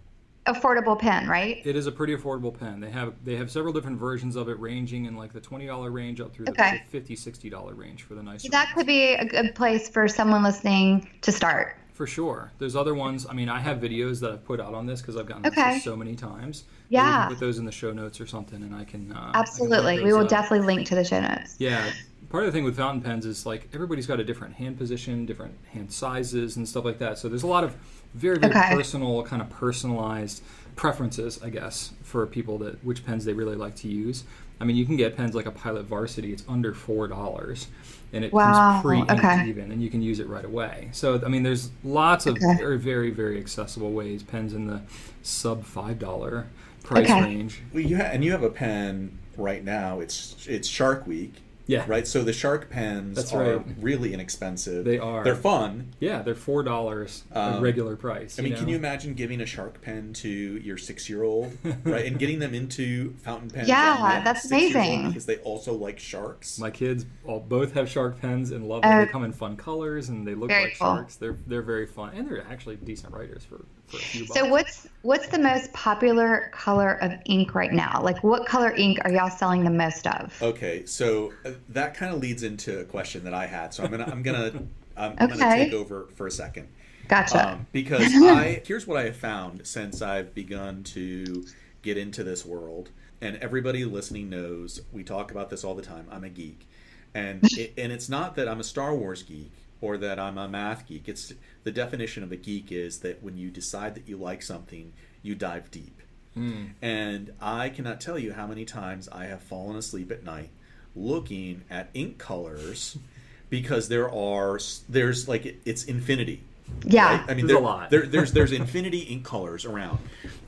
affordable 0.46 0.98
pen, 1.00 1.28
right? 1.28 1.60
It 1.66 1.76
is 1.76 1.88
a 1.88 1.92
pretty 1.92 2.16
affordable 2.16 2.58
pen. 2.58 2.80
They 2.80 2.92
have 2.92 3.16
they 3.24 3.36
have 3.36 3.50
several 3.50 3.74
different 3.74 3.98
versions 3.98 4.36
of 4.36 4.48
it, 4.50 4.60
ranging 4.60 5.06
in 5.06 5.16
like 5.16 5.34
the 5.34 5.42
twenty 5.42 5.66
dollar 5.66 5.90
range 5.90 6.22
up 6.22 6.34
through 6.36 6.50
Okay. 6.50 6.84
the 6.86 6.90
50 6.92 7.16
60 7.16 7.50
dollar 7.50 7.74
range 7.74 8.04
for 8.04 8.14
the 8.14 8.22
nicer. 8.22 8.48
So 8.48 8.50
that 8.52 8.72
could 8.76 8.86
be 8.86 9.14
a 9.16 9.26
good 9.26 9.56
place 9.56 9.90
for 9.90 10.08
someone 10.08 10.44
listening 10.44 11.10
to 11.22 11.32
start. 11.32 11.78
For 11.96 12.06
sure. 12.06 12.52
There's 12.60 12.76
other 12.76 12.94
ones. 12.94 13.26
I 13.28 13.32
mean, 13.34 13.48
I 13.48 13.60
have 13.62 13.78
videos 13.80 14.20
that 14.20 14.30
I've 14.32 14.44
put 14.46 14.60
out 14.60 14.74
on 14.74 14.86
this 14.86 15.00
because 15.02 15.16
I've 15.16 15.28
gotten 15.28 15.46
Okay. 15.48 15.76
this 15.76 15.86
so 15.86 15.96
many 15.96 16.14
times. 16.14 16.66
Yeah. 16.90 17.22
can 17.22 17.30
put 17.30 17.40
those 17.40 17.58
in 17.58 17.64
the 17.64 17.72
show 17.72 17.94
notes 17.94 18.20
or 18.20 18.28
something, 18.28 18.62
and 18.62 18.76
I 18.76 18.84
can. 18.84 19.14
Uh, 19.14 19.16
I 19.20 19.32
can 19.32 19.36
Absolutely, 19.42 20.04
we 20.04 20.12
will 20.12 20.24
up. 20.26 20.28
definitely 20.30 20.68
link 20.68 20.86
to 20.90 20.96
the 20.96 21.06
show 21.06 21.22
notes. 21.22 21.56
Yeah. 21.58 21.90
Part 22.30 22.44
of 22.44 22.52
the 22.52 22.52
thing 22.58 22.66
with 22.66 22.76
fountain 22.76 23.02
pens 23.02 23.26
is 23.26 23.46
like 23.46 23.70
everybody's 23.74 24.08
got 24.08 24.20
a 24.20 24.26
different 24.26 24.56
hand 24.56 24.78
position, 24.78 25.26
different 25.26 25.54
hand 25.72 25.90
sizes, 25.94 26.58
and 26.58 26.68
stuff 26.68 26.84
like 26.84 27.00
that. 27.00 27.18
So 27.18 27.30
there's 27.30 27.44
a 27.44 27.48
lot 27.48 27.64
of 27.64 27.74
very, 28.14 28.38
very 28.40 28.52
Okay. 28.54 28.74
personal, 28.76 29.24
kind 29.24 29.42
of 29.42 29.50
personalized 29.50 30.44
preferences, 30.76 31.40
I 31.42 31.50
guess, 31.50 31.94
for 32.04 32.26
people 32.28 32.58
that 32.58 32.84
which 32.84 33.06
pens 33.06 33.24
they 33.24 33.32
really 33.34 33.56
like 33.56 33.76
to 33.78 33.88
use. 33.88 34.26
I 34.60 34.64
mean, 34.64 34.76
you 34.76 34.86
can 34.86 34.96
get 34.98 35.16
pens 35.18 35.36
like 35.36 35.46
a 35.46 35.52
Pilot 35.52 35.86
Varsity; 35.86 36.32
it's 36.34 36.44
under 36.48 36.74
four 36.74 37.08
dollars, 37.08 37.68
and 38.14 38.24
it 38.24 38.32
Wow, 38.32 38.82
comes 38.82 38.82
pre-inked 38.82 39.12
okay. 39.12 39.44
even, 39.44 39.72
and 39.72 39.82
you 39.84 39.90
can 39.90 40.02
use 40.02 40.20
it 40.20 40.28
right 40.28 40.46
away. 40.46 40.90
So, 40.94 41.22
I 41.26 41.30
mean, 41.30 41.44
there's 41.44 41.72
lots 41.84 42.26
of 42.26 42.36
Okay. 42.38 42.58
very, 42.58 42.78
very, 42.78 43.12
very 43.12 43.38
accessible 43.40 43.92
ways. 43.92 44.24
Pens 44.24 44.54
in 44.54 44.68
the 44.68 44.82
sub 45.22 45.64
five 45.66 46.00
dollar 46.00 46.48
price 46.84 47.10
Okay. 47.12 47.20
range. 47.20 47.62
Well, 47.74 47.84
you 47.84 47.98
ha- 47.98 48.04
and 48.04 48.24
you 48.24 48.32
have 48.32 48.44
a 48.44 48.50
pen 48.50 49.18
right 49.38 49.64
now. 49.64 50.00
It's 50.00 50.36
it's 50.48 50.68
Shark 50.68 51.06
Week. 51.08 51.34
Yeah. 51.68 51.84
Right. 51.88 52.06
So 52.08 52.24
the 52.24 52.34
Shark 52.34 52.70
pens 52.70 53.16
That's 53.16 53.34
are 53.34 53.58
right. 53.58 53.66
really 53.80 54.14
inexpensive. 54.14 54.86
They 54.86 55.00
are. 55.00 55.24
They're 55.24 55.36
fun. 55.36 55.94
Yeah, 56.00 56.22
they're 56.22 56.36
four 56.36 56.62
dollars 56.64 57.24
a 57.32 57.40
Um, 57.40 57.62
regular 57.62 57.96
price. 57.96 58.38
I 58.38 58.44
mean, 58.44 58.54
know? 58.54 58.60
can 58.60 58.68
you 58.70 58.76
imagine 58.76 59.14
giving 59.16 59.42
a 59.42 59.46
shark 59.46 59.82
pen 59.82 60.14
to 60.14 60.30
your 60.30 60.78
six-year-old, 60.78 61.58
right, 61.84 62.06
and 62.06 62.20
getting 62.20 62.40
them 62.40 62.54
into 62.54 63.14
fountain 63.24 63.50
pens? 63.50 63.68
Yeah, 63.68 64.22
that's 64.24 64.44
six 64.48 64.52
years 64.62 64.76
old 64.76 64.86
amazing. 64.86 65.08
because 65.08 65.26
they 65.26 65.38
also 65.38 65.74
like 65.74 66.00
sharks. 66.00 66.60
My 66.60 66.70
kids 66.70 67.06
all 67.26 67.40
both 67.40 67.74
have 67.74 67.90
shark 67.90 68.22
pens 68.22 68.52
and 68.52 68.68
love 68.68 68.84
them. 68.84 69.00
Oh. 69.00 69.06
they 69.06 69.12
come 69.12 69.24
in 69.24 69.32
fun 69.32 69.58
colors 69.58 70.10
and 70.10 70.28
they 70.28 70.36
look 70.36 70.52
like 70.52 70.78
cool. 70.78 70.96
sharks. 70.96 71.16
They're 71.16 71.38
they're 71.48 71.62
very 71.64 71.88
fun 71.88 72.12
and 72.16 72.28
they're 72.30 72.46
actually 72.48 72.76
decent 72.76 73.14
writers 73.14 73.44
for, 73.44 73.66
for 73.88 73.98
a 73.98 74.00
few. 74.00 74.26
So 74.28 74.46
what's 74.46 74.88
what's 75.02 75.28
the 75.28 75.40
most 75.40 75.72
popular 75.74 76.50
color 76.54 76.94
of 77.02 77.14
ink 77.26 77.56
right 77.56 77.72
now? 77.72 78.02
Like 78.02 78.24
what 78.24 78.46
color 78.46 78.72
ink 78.72 79.00
are 79.04 79.12
y'all 79.12 79.30
selling 79.30 79.64
the 79.64 79.70
most 79.70 80.08
of? 80.08 80.42
Okay, 80.42 80.86
so 80.86 81.34
uh, 81.46 81.52
that 81.70 81.94
kind 81.94 82.14
of 82.14 82.20
leads 82.20 82.44
into 82.44 82.80
a 82.80 82.86
question 82.86 83.24
that 83.24 83.34
I 83.34 83.46
had. 83.46 83.74
So 83.74 83.84
I'm 83.84 83.92
gonna 83.92 84.10
I'm 84.12 84.24
gonna 84.24 84.52
I'm, 84.98 85.16
I'm 85.18 85.30
gonna 85.30 85.56
take 85.56 85.74
over 85.74 86.08
for 86.16 86.28
a 86.28 86.32
second. 86.32 86.68
Gotcha. 87.08 87.52
Um, 87.52 87.68
because 87.72 88.02
I 88.16 88.62
here's 88.66 88.88
what 88.88 88.98
I 88.98 89.06
have 89.06 89.18
found 89.18 89.66
since 89.66 90.02
I've 90.02 90.34
begun 90.34 90.84
to 90.84 91.46
get 91.82 91.98
into 91.98 92.24
this 92.24 92.46
world, 92.46 92.90
and 93.22 93.38
everybody 93.38 93.86
listening 93.86 94.30
knows 94.30 94.82
we 94.92 95.04
talk 95.04 95.32
about 95.32 95.50
this 95.50 95.64
all 95.64 95.76
the 95.76 95.84
time. 95.84 96.08
I'm 96.12 96.24
a 96.24 96.30
geek, 96.30 96.68
and 97.14 97.42
it, 97.58 97.74
and 97.78 97.92
it's 97.92 98.10
not 98.10 98.36
that 98.36 98.48
I'm 98.48 98.60
a 98.60 98.64
Star 98.64 98.96
Wars 98.96 99.24
geek 99.24 99.52
or 99.82 99.98
that 99.98 100.20
I'm 100.20 100.38
a 100.38 100.48
math 100.48 100.88
geek. 100.88 101.08
It's 101.08 101.34
the 101.64 101.72
definition 101.72 102.24
of 102.24 102.32
a 102.32 102.36
geek 102.38 102.72
is 102.72 103.00
that 103.00 103.22
when 103.24 103.38
you 103.38 103.50
decide 103.50 103.96
that 103.96 104.08
you 104.08 104.18
like 104.18 104.42
something, 104.42 104.94
you 105.22 105.36
dive 105.36 105.70
deep. 105.72 106.02
Hmm. 106.34 106.66
And 106.82 107.32
I 107.42 107.70
cannot 107.70 108.02
tell 108.02 108.20
you 108.20 108.34
how 108.34 108.46
many 108.48 108.66
times 108.66 109.08
I 109.10 109.26
have 109.26 109.42
fallen 109.42 109.76
asleep 109.78 110.12
at 110.12 110.24
night 110.24 110.50
looking 110.96 111.64
at 111.70 111.90
ink 111.94 112.18
colors 112.18 112.98
because 113.50 113.90
there 113.90 114.10
are 114.12 114.60
there's 114.90 115.28
like 115.28 115.46
it- 115.46 115.62
it's 115.66 115.84
infinity. 115.86 116.42
yeah. 116.84 117.26
I 117.28 117.34
mean, 117.36 117.48
There's 117.48 117.60
a 117.60 117.64
lot. 117.64 117.90
There, 117.90 118.06
there's 118.06 118.32
there's 118.34 118.52
infinity 118.64 119.00
ink 119.00 119.24
colors 119.24 119.66
around, 119.66 120.00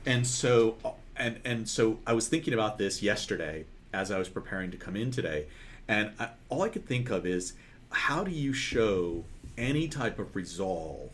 and 0.04 0.26
so 0.26 0.76
uh, 0.84 0.90
and 1.16 1.38
and 1.44 1.68
so 1.68 1.98
I 2.06 2.12
was 2.12 2.28
thinking 2.28 2.54
about 2.54 2.76
this 2.78 3.02
yesterday 3.02 3.64
as 3.92 4.10
I 4.10 4.18
was 4.18 4.28
preparing 4.28 4.70
to 4.72 4.76
come 4.76 4.96
in 4.96 5.10
today, 5.10 5.46
and 5.86 6.10
I, 6.18 6.28
all 6.48 6.62
I 6.62 6.68
could 6.68 6.86
think 6.86 7.08
of 7.10 7.24
is 7.24 7.54
how 7.90 8.24
do 8.24 8.30
you 8.30 8.52
show 8.52 9.24
any 9.56 9.88
type 9.88 10.18
of 10.18 10.36
resolve 10.36 11.10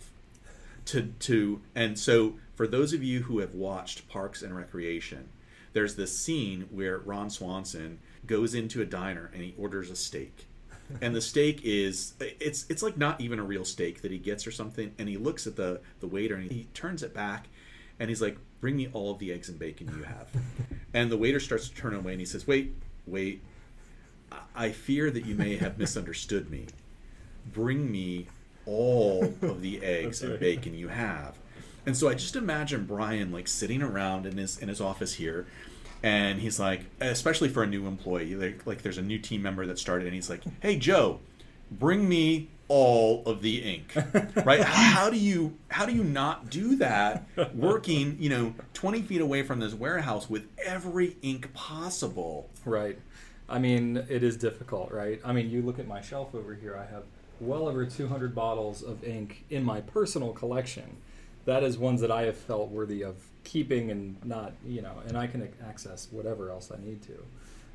to 0.87 1.13
to 1.21 1.61
and 1.75 1.99
so 1.99 2.35
for 2.55 2.67
those 2.67 2.93
of 2.93 3.03
you 3.03 3.23
who 3.23 3.41
have 3.41 3.55
watched 3.55 4.09
Parks 4.09 4.43
and 4.43 4.57
Recreation, 4.57 5.29
there's 5.73 5.97
this 5.97 6.17
scene 6.17 6.69
where 6.71 6.99
Ron 6.99 7.31
Swanson 7.31 7.99
goes 8.27 8.55
into 8.55 8.81
a 8.81 8.85
diner 8.85 9.31
and 9.35 9.43
he 9.43 9.55
orders 9.59 9.91
a 9.91 9.97
steak. 9.97 10.47
And 11.01 11.17
the 11.17 11.21
steak 11.21 11.63
is 11.65 12.13
it's 12.21 12.67
it's 12.69 12.83
like 12.83 12.97
not 12.97 13.21
even 13.21 13.39
a 13.39 13.43
real 13.43 13.65
steak 13.65 14.03
that 14.03 14.11
he 14.11 14.19
gets 14.19 14.47
or 14.47 14.51
something 14.51 14.95
and 14.99 15.09
he 15.09 15.17
looks 15.17 15.47
at 15.47 15.57
the 15.57 15.81
the 16.01 16.07
waiter 16.07 16.35
and 16.35 16.51
he 16.51 16.69
turns 16.75 17.03
it 17.03 17.15
back 17.15 17.49
and 17.99 18.11
he's 18.11 18.21
like 18.21 18.37
bring 18.61 18.77
me 18.77 18.89
all 18.93 19.11
of 19.11 19.19
the 19.19 19.33
eggs 19.33 19.49
and 19.49 19.59
bacon 19.59 19.93
you 19.97 20.05
have. 20.05 20.29
and 20.95 21.11
the 21.11 21.17
waiter 21.17 21.41
starts 21.41 21.69
to 21.71 21.75
turn 21.75 21.95
away 21.95 22.13
and 22.13 22.21
he 22.21 22.27
says, 22.27 22.47
"Wait, 22.47 22.75
wait. 23.07 23.41
I- 24.55 24.67
I 24.67 24.73
fear 24.73 25.11
that 25.11 25.25
you 25.27 25.35
may 25.35 25.57
have 25.57 25.79
misunderstood 25.79 26.51
me. 26.51 26.67
Bring 27.53 27.91
me 27.91 28.27
all 28.67 29.25
of 29.43 29.61
the 29.61 29.81
eggs 29.85 30.23
and 30.23 30.39
bacon 30.41 30.75
you 30.75 30.89
have. 30.89 31.37
And 31.87 31.97
so 31.97 32.09
I 32.09 32.15
just 32.15 32.35
imagine 32.37 32.87
Brian 32.87 33.31
like 33.31 33.47
sitting 33.47 33.83
around 33.83 34.25
in 34.27 34.39
his 34.39 34.59
in 34.59 34.69
his 34.69 34.81
office 34.81 35.15
here, 35.15 35.47
and 36.03 36.41
he's 36.41 36.59
like, 36.59 36.83
especially 37.01 37.51
for 37.51 37.63
a 37.63 37.67
new 37.67 37.87
employee, 37.87 38.35
like, 38.37 38.67
like 38.67 38.83
there's 38.83 38.97
a 38.99 39.03
new 39.03 39.19
team 39.19 39.43
member 39.43 39.67
that 39.67 39.79
started, 39.79 40.07
and 40.07 40.15
he's 40.15 40.31
like, 40.31 40.41
"Hey 40.61 40.79
Joe, 40.79 41.21
bring 41.71 42.09
me 42.09 42.49
all 42.69 43.23
of 43.27 43.43
the 43.43 43.59
ink." 43.59 43.95
right? 44.47 44.63
How, 44.63 45.03
how 45.03 45.11
do 45.11 45.19
you 45.19 45.59
how 45.69 45.85
do 45.85 45.93
you 45.93 46.05
not 46.05 46.49
do 46.49 46.77
that? 46.77 47.27
Working, 47.55 48.17
you 48.19 48.31
know, 48.31 48.55
20 48.73 49.03
feet 49.03 49.21
away 49.21 49.43
from 49.43 49.61
this 49.61 49.75
warehouse 49.75 50.31
with 50.31 50.49
every 50.65 51.19
ink 51.21 51.53
possible. 51.53 52.49
Right. 52.65 52.99
I 53.49 53.59
mean, 53.59 54.05
it 54.09 54.23
is 54.23 54.37
difficult, 54.37 54.91
right? 54.91 55.21
I 55.25 55.33
mean, 55.33 55.51
you 55.51 55.63
look 55.63 55.79
at 55.79 55.87
my 55.87 56.01
shelf 56.01 56.35
over 56.35 56.55
here, 56.55 56.77
I 56.77 56.91
have 56.93 57.05
well 57.41 57.69
over 57.69 57.85
200 57.85 58.35
bottles 58.35 58.83
of 58.83 59.05
ink 59.05 59.45
in 59.51 59.65
my 59.65 59.81
personal 59.81 60.33
collection. 60.33 60.97
That 61.45 61.63
is 61.63 61.77
ones 61.77 62.01
that 62.01 62.11
I 62.11 62.23
have 62.23 62.37
felt 62.37 62.71
worthy 62.71 63.03
of 63.03 63.17
keeping 63.45 63.91
and 63.91 64.17
not, 64.25 64.53
you 64.67 64.81
know, 64.81 65.03
and 65.07 65.17
I 65.17 65.27
can 65.27 65.47
access 65.69 66.09
whatever 66.11 66.51
else 66.51 66.71
I 66.73 66.83
need 66.83 67.03
to. 67.03 67.23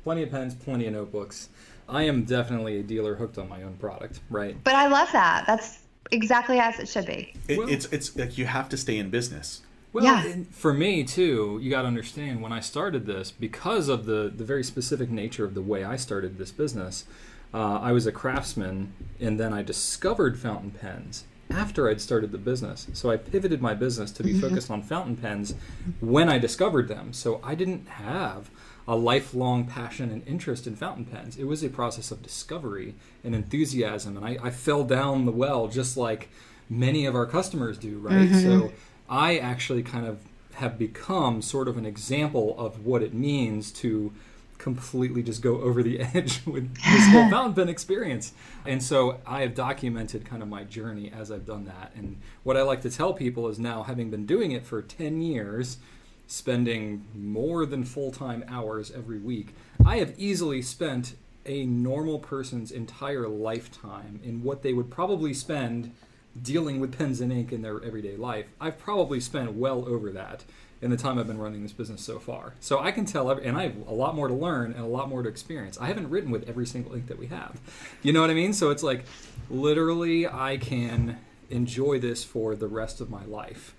Plenty 0.02 0.24
of 0.24 0.30
pens, 0.30 0.54
plenty 0.54 0.86
of 0.86 0.94
notebooks. 0.94 1.50
I 1.88 2.02
am 2.04 2.24
definitely 2.24 2.80
a 2.80 2.82
dealer 2.82 3.14
hooked 3.14 3.38
on 3.38 3.48
my 3.48 3.62
own 3.62 3.74
product, 3.74 4.20
right? 4.30 4.56
but 4.64 4.74
I 4.74 4.88
love 4.88 5.10
that. 5.12 5.44
That's 5.46 5.78
exactly 6.10 6.58
as 6.58 6.80
it 6.80 6.88
should 6.88 7.06
be. 7.06 7.34
It, 7.46 7.58
Well- 7.58 7.68
it's 7.68 7.86
it's 7.86 8.16
like 8.16 8.38
you 8.38 8.46
have 8.46 8.68
to 8.70 8.76
stay 8.76 8.96
in 8.98 9.10
business. 9.10 9.62
Well, 9.92 10.04
Yeah. 10.04 10.34
for 10.50 10.72
me 10.72 11.02
too, 11.04 11.58
you 11.62 11.70
got 11.70 11.82
to 11.82 11.88
understand 11.88 12.42
when 12.42 12.52
I 12.52 12.60
started 12.60 13.06
this, 13.06 13.30
because 13.32 13.88
of 13.88 14.06
the 14.06 14.32
the 14.34 14.44
very 14.44 14.62
specific 14.64 15.10
nature 15.10 15.44
of 15.44 15.54
the 15.54 15.62
way 15.62 15.84
I 15.84 15.96
started 15.96 16.38
this 16.38 16.52
business, 16.52 17.04
uh, 17.52 17.78
I 17.80 17.92
was 17.92 18.06
a 18.06 18.12
craftsman, 18.12 18.92
and 19.20 19.38
then 19.40 19.52
I 19.52 19.62
discovered 19.62 20.38
fountain 20.38 20.70
pens, 20.70 21.24
after 21.50 21.88
I'd 21.88 22.00
started 22.00 22.30
the 22.30 22.38
business. 22.38 22.86
So 22.92 23.10
I 23.10 23.16
pivoted 23.16 23.60
my 23.60 23.74
business 23.74 24.12
to 24.12 24.22
be 24.22 24.38
focused 24.40 24.70
on 24.70 24.82
fountain 24.82 25.16
pens 25.16 25.54
when 25.98 26.28
I 26.28 26.38
discovered 26.38 26.86
them. 26.86 27.12
So 27.12 27.40
I 27.42 27.56
didn't 27.56 27.88
have 27.88 28.50
a 28.86 28.94
lifelong 28.94 29.64
passion 29.66 30.10
and 30.12 30.22
interest 30.28 30.66
in 30.68 30.76
fountain 30.76 31.04
pens. 31.04 31.36
It 31.36 31.44
was 31.44 31.64
a 31.64 31.68
process 31.68 32.12
of 32.12 32.22
discovery 32.22 32.94
and 33.24 33.34
enthusiasm, 33.34 34.16
and 34.16 34.24
I, 34.24 34.38
I 34.40 34.50
fell 34.50 34.84
down 34.84 35.26
the 35.26 35.32
well 35.32 35.66
just 35.66 35.96
like 35.96 36.28
many 36.68 37.04
of 37.04 37.16
our 37.16 37.26
customers 37.26 37.76
do, 37.78 37.98
right? 37.98 38.28
So 38.32 38.72
I 39.10 39.38
actually 39.38 39.82
kind 39.82 40.06
of 40.06 40.20
have 40.54 40.78
become 40.78 41.42
sort 41.42 41.68
of 41.68 41.76
an 41.76 41.84
example 41.84 42.54
of 42.58 42.84
what 42.84 43.02
it 43.02 43.12
means 43.12 43.72
to 43.72 44.12
completely 44.58 45.22
just 45.22 45.42
go 45.42 45.60
over 45.60 45.82
the 45.82 46.00
edge 46.14 46.44
with 46.46 46.74
this 46.74 47.08
whole 47.08 47.28
fountain 47.30 47.54
pen 47.54 47.68
experience. 47.68 48.32
And 48.64 48.82
so 48.82 49.18
I 49.26 49.40
have 49.40 49.54
documented 49.54 50.24
kind 50.24 50.42
of 50.42 50.48
my 50.48 50.64
journey 50.64 51.10
as 51.10 51.32
I've 51.32 51.46
done 51.46 51.64
that. 51.64 51.92
And 51.96 52.18
what 52.44 52.56
I 52.56 52.62
like 52.62 52.82
to 52.82 52.90
tell 52.90 53.12
people 53.12 53.48
is 53.48 53.58
now, 53.58 53.82
having 53.82 54.10
been 54.10 54.26
doing 54.26 54.52
it 54.52 54.64
for 54.64 54.80
10 54.82 55.22
years, 55.22 55.78
spending 56.26 57.06
more 57.14 57.66
than 57.66 57.84
full 57.84 58.12
time 58.12 58.44
hours 58.46 58.92
every 58.92 59.18
week, 59.18 59.54
I 59.84 59.96
have 59.96 60.14
easily 60.16 60.62
spent 60.62 61.16
a 61.46 61.64
normal 61.64 62.18
person's 62.18 62.70
entire 62.70 63.26
lifetime 63.26 64.20
in 64.22 64.42
what 64.42 64.62
they 64.62 64.74
would 64.74 64.90
probably 64.90 65.32
spend 65.32 65.92
dealing 66.40 66.80
with 66.80 66.96
pens 66.96 67.20
and 67.20 67.32
ink 67.32 67.52
in 67.52 67.62
their 67.62 67.82
everyday 67.82 68.16
life. 68.16 68.46
I've 68.60 68.78
probably 68.78 69.20
spent 69.20 69.52
well 69.52 69.86
over 69.88 70.10
that 70.12 70.44
in 70.82 70.90
the 70.90 70.96
time 70.96 71.18
I've 71.18 71.26
been 71.26 71.38
running 71.38 71.62
this 71.62 71.72
business 71.72 72.00
so 72.00 72.18
far. 72.18 72.54
So 72.60 72.80
I 72.80 72.90
can 72.90 73.04
tell, 73.04 73.30
and 73.30 73.56
I 73.56 73.64
have 73.64 73.86
a 73.86 73.92
lot 73.92 74.14
more 74.14 74.28
to 74.28 74.34
learn 74.34 74.72
and 74.72 74.82
a 74.82 74.88
lot 74.88 75.08
more 75.08 75.22
to 75.22 75.28
experience. 75.28 75.78
I 75.78 75.86
haven't 75.86 76.08
written 76.08 76.30
with 76.30 76.48
every 76.48 76.66
single 76.66 76.94
ink 76.94 77.08
that 77.08 77.18
we 77.18 77.26
have. 77.26 77.60
You 78.02 78.12
know 78.12 78.20
what 78.20 78.30
I 78.30 78.34
mean? 78.34 78.52
So 78.52 78.70
it's 78.70 78.82
like 78.82 79.04
literally 79.50 80.26
I 80.26 80.56
can 80.56 81.18
enjoy 81.50 81.98
this 81.98 82.24
for 82.24 82.54
the 82.54 82.68
rest 82.68 83.00
of 83.00 83.10
my 83.10 83.24
life 83.24 83.74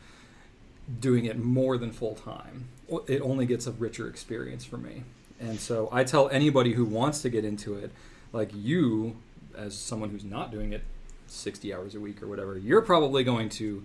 doing 1.00 1.26
it 1.26 1.40
more 1.40 1.78
than 1.78 1.92
full 1.92 2.16
time. 2.16 2.68
It 3.08 3.22
only 3.22 3.46
gets 3.46 3.66
a 3.66 3.72
richer 3.72 4.08
experience 4.08 4.66
for 4.66 4.78
me. 4.78 5.04
And 5.40 5.60
so 5.60 5.90
I 5.92 6.04
tell 6.04 6.30
anybody 6.30 6.74
who 6.74 6.86
wants 6.86 7.22
to 7.24 7.30
get 7.30 7.46
into 7.46 7.76
it, 7.76 7.92
like 8.34 8.52
you, 8.54 9.16
as 9.58 9.76
someone 9.76 10.10
who's 10.10 10.24
not 10.24 10.52
doing 10.52 10.74
it 10.74 10.84
60 11.32 11.74
hours 11.74 11.96
a 11.96 12.00
week 12.00 12.22
or 12.22 12.28
whatever, 12.28 12.58
you're 12.58 12.82
probably 12.82 13.24
going 13.24 13.50
to 13.50 13.84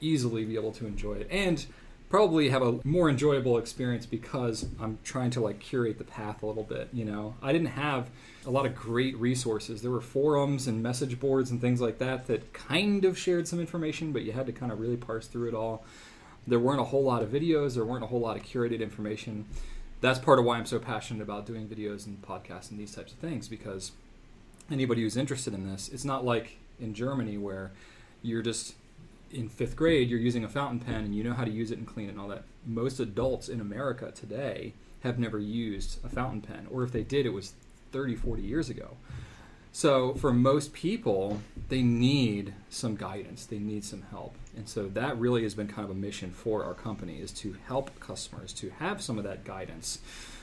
easily 0.00 0.44
be 0.44 0.56
able 0.56 0.72
to 0.72 0.86
enjoy 0.86 1.14
it 1.14 1.28
and 1.30 1.64
probably 2.12 2.50
have 2.50 2.60
a 2.60 2.78
more 2.84 3.08
enjoyable 3.08 3.56
experience 3.56 4.04
because 4.04 4.66
I'm 4.78 4.98
trying 5.02 5.30
to 5.30 5.40
like 5.40 5.60
curate 5.60 5.96
the 5.96 6.04
path 6.04 6.42
a 6.42 6.46
little 6.46 6.62
bit, 6.62 6.90
you 6.92 7.06
know. 7.06 7.36
I 7.40 7.52
didn't 7.52 7.68
have 7.68 8.10
a 8.44 8.50
lot 8.50 8.66
of 8.66 8.74
great 8.74 9.16
resources. 9.16 9.80
There 9.80 9.90
were 9.90 10.02
forums 10.02 10.66
and 10.66 10.82
message 10.82 11.18
boards 11.18 11.50
and 11.50 11.58
things 11.58 11.80
like 11.80 11.96
that 12.00 12.26
that 12.26 12.52
kind 12.52 13.06
of 13.06 13.16
shared 13.16 13.48
some 13.48 13.60
information, 13.60 14.12
but 14.12 14.24
you 14.24 14.32
had 14.32 14.44
to 14.44 14.52
kind 14.52 14.70
of 14.70 14.78
really 14.78 14.98
parse 14.98 15.26
through 15.26 15.48
it 15.48 15.54
all. 15.54 15.86
There 16.46 16.58
weren't 16.58 16.80
a 16.80 16.84
whole 16.84 17.02
lot 17.02 17.22
of 17.22 17.30
videos, 17.30 17.76
there 17.76 17.84
weren't 17.86 18.04
a 18.04 18.08
whole 18.08 18.20
lot 18.20 18.36
of 18.36 18.42
curated 18.42 18.80
information. 18.80 19.46
That's 20.02 20.18
part 20.18 20.38
of 20.38 20.44
why 20.44 20.58
I'm 20.58 20.66
so 20.66 20.78
passionate 20.78 21.22
about 21.22 21.46
doing 21.46 21.66
videos 21.66 22.04
and 22.04 22.20
podcasts 22.20 22.70
and 22.70 22.78
these 22.78 22.94
types 22.94 23.12
of 23.12 23.18
things 23.20 23.48
because 23.48 23.92
anybody 24.70 25.00
who's 25.00 25.16
interested 25.16 25.54
in 25.54 25.66
this, 25.66 25.88
it's 25.88 26.04
not 26.04 26.26
like 26.26 26.58
in 26.80 26.94
Germany 26.94 27.38
where 27.38 27.72
you're 28.22 28.42
just 28.42 28.74
in 29.30 29.48
fifth 29.48 29.76
grade, 29.76 30.08
you're 30.08 30.18
using 30.18 30.44
a 30.44 30.48
fountain 30.48 30.80
pen 30.80 31.04
and 31.04 31.14
you 31.14 31.24
know 31.24 31.32
how 31.32 31.44
to 31.44 31.50
use 31.50 31.70
it 31.70 31.78
and 31.78 31.86
clean 31.86 32.06
it 32.06 32.10
and 32.10 32.20
all 32.20 32.28
that. 32.28 32.44
Most 32.66 33.00
adults 33.00 33.48
in 33.48 33.60
America 33.60 34.12
today 34.14 34.74
have 35.00 35.18
never 35.18 35.38
used 35.38 35.98
a 36.04 36.08
fountain 36.08 36.40
pen, 36.40 36.68
or 36.70 36.84
if 36.84 36.92
they 36.92 37.02
did, 37.02 37.26
it 37.26 37.32
was 37.32 37.54
30, 37.90 38.14
40 38.14 38.42
years 38.42 38.70
ago. 38.70 38.96
So 39.72 40.14
for 40.14 40.32
most 40.32 40.74
people, 40.74 41.40
they 41.68 41.82
need 41.82 42.52
some 42.68 42.94
guidance, 42.94 43.46
they 43.46 43.58
need 43.58 43.84
some 43.84 44.02
help. 44.10 44.36
And 44.54 44.68
so 44.68 44.86
that 44.88 45.18
really 45.18 45.42
has 45.44 45.54
been 45.54 45.66
kind 45.66 45.84
of 45.84 45.90
a 45.90 45.98
mission 45.98 46.30
for 46.30 46.62
our 46.62 46.74
company 46.74 47.18
is 47.20 47.32
to 47.32 47.56
help 47.66 47.98
customers 47.98 48.52
to 48.54 48.70
have 48.78 49.00
some 49.00 49.16
of 49.16 49.24
that 49.24 49.44
guidance 49.44 49.98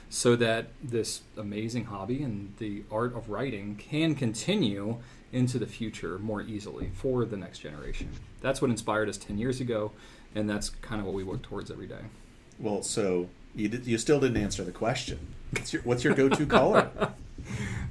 so 0.10 0.36
that 0.36 0.70
this 0.84 1.22
amazing 1.38 1.86
hobby 1.86 2.24
and 2.24 2.54
the 2.58 2.82
art 2.92 3.16
of 3.16 3.30
writing 3.30 3.76
can 3.76 4.16
continue 4.16 4.98
into 5.32 5.60
the 5.60 5.66
future 5.68 6.18
more 6.20 6.42
easily 6.42 6.92
for 6.96 7.26
the 7.26 7.38
next 7.38 7.60
generation. 7.60 8.10
That's 8.42 8.62
what 8.62 8.72
inspired 8.72 9.10
us 9.10 9.18
10 9.18 9.38
years 9.38 9.60
ago, 9.62 9.92
and 10.36 10.50
that's 10.50 10.70
kind 10.70 11.00
of 11.00 11.06
what 11.06 11.14
we 11.16 11.24
work 11.24 11.42
towards 11.42 11.70
every 11.72 11.88
day. 11.88 12.02
Well, 12.60 12.82
so 12.84 13.30
you, 13.56 13.68
did, 13.70 13.86
you 13.88 13.98
still 13.98 14.20
didn't 14.20 14.38
answer 14.42 14.64
the 14.64 14.72
question. 14.72 15.20
What's 15.52 15.74
your, 15.74 15.82
what's 15.84 16.04
your 16.04 16.14
go-to 16.14 16.46
color? 16.46 16.90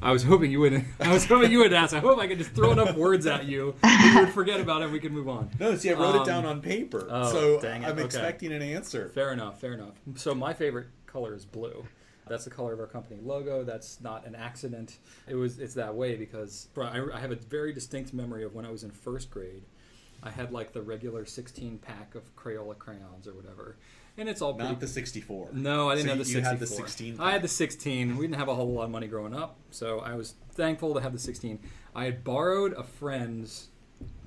I 0.03 0.13
was 0.13 0.23
hoping 0.23 0.53
you 0.53 0.61
would. 0.61 0.85
I 1.01 1.13
was 1.13 1.25
hoping 1.25 1.51
you 1.51 1.59
would 1.59 1.73
ask. 1.73 1.95
I 1.95 1.99
hope 1.99 2.19
I 2.19 2.29
could 2.29 2.39
just 2.39 2.51
throw 2.51 2.71
enough 2.71 2.95
words 2.97 3.27
at 3.27 3.47
you 3.47 3.75
that 3.83 4.13
you 4.15 4.21
would 4.21 4.33
forget 4.35 4.61
about 4.61 4.83
it. 4.83 4.85
and 4.85 4.93
We 4.93 5.01
could 5.01 5.11
move 5.13 5.29
on. 5.29 5.51
No, 5.59 5.75
see, 5.75 5.91
I 5.91 5.95
wrote 5.95 6.15
Um, 6.15 6.23
it 6.23 6.25
down 6.27 6.45
on 6.45 6.61
paper, 6.61 7.09
oh, 7.11 7.33
so 7.33 7.69
I'm 7.69 7.85
okay. 7.85 8.05
expecting 8.05 8.53
an 8.53 8.63
answer. 8.63 9.09
Fair 9.09 9.33
enough. 9.33 9.61
Fair 9.61 9.73
enough. 9.73 9.95
So 10.15 10.35
my 10.35 10.53
favorite 10.53 10.87
color 11.07 11.35
is 11.35 11.45
blue. 11.45 11.85
That's 12.29 12.45
the 12.45 12.51
color 12.51 12.73
of 12.73 12.81
our 12.81 12.87
company 12.87 13.21
logo. 13.23 13.65
That's 13.65 14.01
not 14.01 14.27
an 14.27 14.35
accident. 14.35 14.99
It 15.27 15.35
was. 15.35 15.59
It's 15.59 15.75
that 15.75 15.95
way 15.95 16.17
because 16.17 16.69
I, 16.81 17.01
I 17.15 17.21
have 17.21 17.31
a 17.33 17.37
very 17.37 17.73
distinct 17.73 18.13
memory 18.13 18.45
of 18.45 18.55
when 18.55 18.65
I 18.65 18.71
was 18.71 18.85
in 18.85 18.91
first 18.91 19.31
grade. 19.31 19.63
I 20.23 20.31
had 20.31 20.51
like 20.53 20.73
the 20.73 20.83
regular 20.83 21.25
16 21.25 21.79
pack 21.79 22.15
of 22.17 22.35
Crayola 22.35 22.77
crayons 22.77 23.29
or 23.29 23.35
whatever, 23.35 23.77
and 24.17 24.29
it's 24.29 24.43
all 24.43 24.53
pretty. 24.55 24.71
Not 24.71 24.81
the 24.81 24.89
64. 24.89 25.51
No, 25.53 25.89
I 25.89 25.95
didn't 25.95 26.07
So 26.07 26.17
have 26.17 26.19
the 26.19 26.31
you 26.31 26.43
64. 26.43 26.51
had 26.51 26.59
the 26.61 26.67
16 26.67 27.21
I 27.21 27.31
had 27.31 27.43
the 27.43 27.49
16. 27.49 28.17
We 28.17 28.27
didn't 28.27 28.39
have 28.39 28.49
a 28.49 28.55
whole 28.55 28.73
lot 28.73 28.85
of 28.85 28.91
money 28.91 29.07
growing 29.07 29.33
up, 29.35 29.57
so 29.71 30.01
I 30.01 30.15
was 30.15 30.35
thankful 30.53 30.95
to 30.95 31.01
have 31.01 31.13
the 31.13 31.21
16. 31.21 31.61
I 31.95 32.05
had 32.07 32.25
borrowed 32.25 32.73
a 32.73 32.83
friend's 32.83 33.69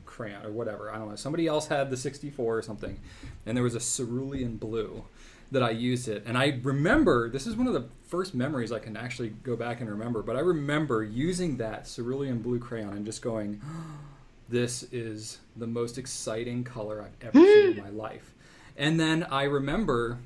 crayon 0.06 0.46
or 0.46 0.52
whatever. 0.52 0.90
I 0.92 0.98
don't 0.98 1.10
know. 1.10 1.16
Somebody 1.18 1.48
else 1.48 1.68
had 1.68 1.90
the 1.90 1.98
64 1.98 2.58
or 2.58 2.62
something, 2.62 2.98
and 3.46 3.58
there 3.58 3.64
was 3.64 3.76
a 3.76 3.80
cerulean 3.82 4.56
blue 4.56 5.04
that 5.52 5.62
I 5.64 5.72
used 5.72 6.08
it. 6.08 6.24
And 6.26 6.38
I 6.38 6.60
remember 6.64 7.30
this 7.30 7.46
is 7.46 7.56
one 7.56 7.68
of 7.68 7.74
the 7.74 7.86
first 8.08 8.34
memories 8.34 8.72
I 8.72 8.80
can 8.80 8.96
actually 8.98 9.30
go 9.30 9.56
back 9.56 9.82
and 9.82 9.90
remember. 9.90 10.22
But 10.22 10.36
I 10.36 10.40
remember 10.40 11.04
using 11.04 11.58
that 11.58 11.86
cerulean 11.86 12.42
blue 12.42 12.60
crayon 12.60 12.94
and 12.94 13.06
just 13.06 13.22
going, 13.22 13.62
"This 14.50 14.84
is 14.92 15.40
the 15.56 15.68
most 15.68 15.98
exciting 15.98 16.64
color 16.64 17.02
I've 17.02 17.28
ever 17.28 17.46
seen 17.46 17.78
in 17.78 17.84
my 17.84 17.90
life." 18.08 18.34
And 18.78 19.00
then 19.00 19.24
I 19.30 19.44
remember 19.44 20.20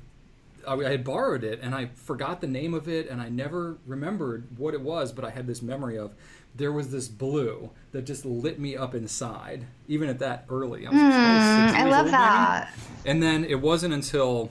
I 0.66 0.74
I 0.74 0.90
had 0.90 1.04
borrowed 1.04 1.44
it 1.44 1.60
and 1.62 1.74
I 1.74 1.86
forgot 1.94 2.40
the 2.40 2.46
name 2.48 2.74
of 2.74 2.88
it 2.88 3.08
and 3.08 3.20
I 3.20 3.28
never 3.28 3.78
remembered 3.86 4.44
what 4.56 4.74
it 4.74 4.80
was, 4.80 5.12
but 5.12 5.24
I 5.24 5.30
had 5.30 5.46
this 5.46 5.62
memory 5.62 5.96
of 5.98 6.12
there 6.56 6.72
was 6.72 6.90
this 6.90 7.06
blue 7.08 7.70
that 7.92 8.02
just 8.06 8.24
lit 8.24 8.58
me 8.58 8.76
up 8.76 8.94
inside, 8.94 9.66
even 9.88 10.08
at 10.08 10.18
that 10.20 10.44
early. 10.48 10.86
I, 10.86 10.90
was 10.90 10.98
Mm, 11.00 11.70
I 11.74 11.84
love 11.84 12.06
maybe. 12.06 12.10
that. 12.12 12.72
And 13.04 13.22
then 13.22 13.44
it 13.44 13.60
wasn't 13.60 13.92
until 13.94 14.50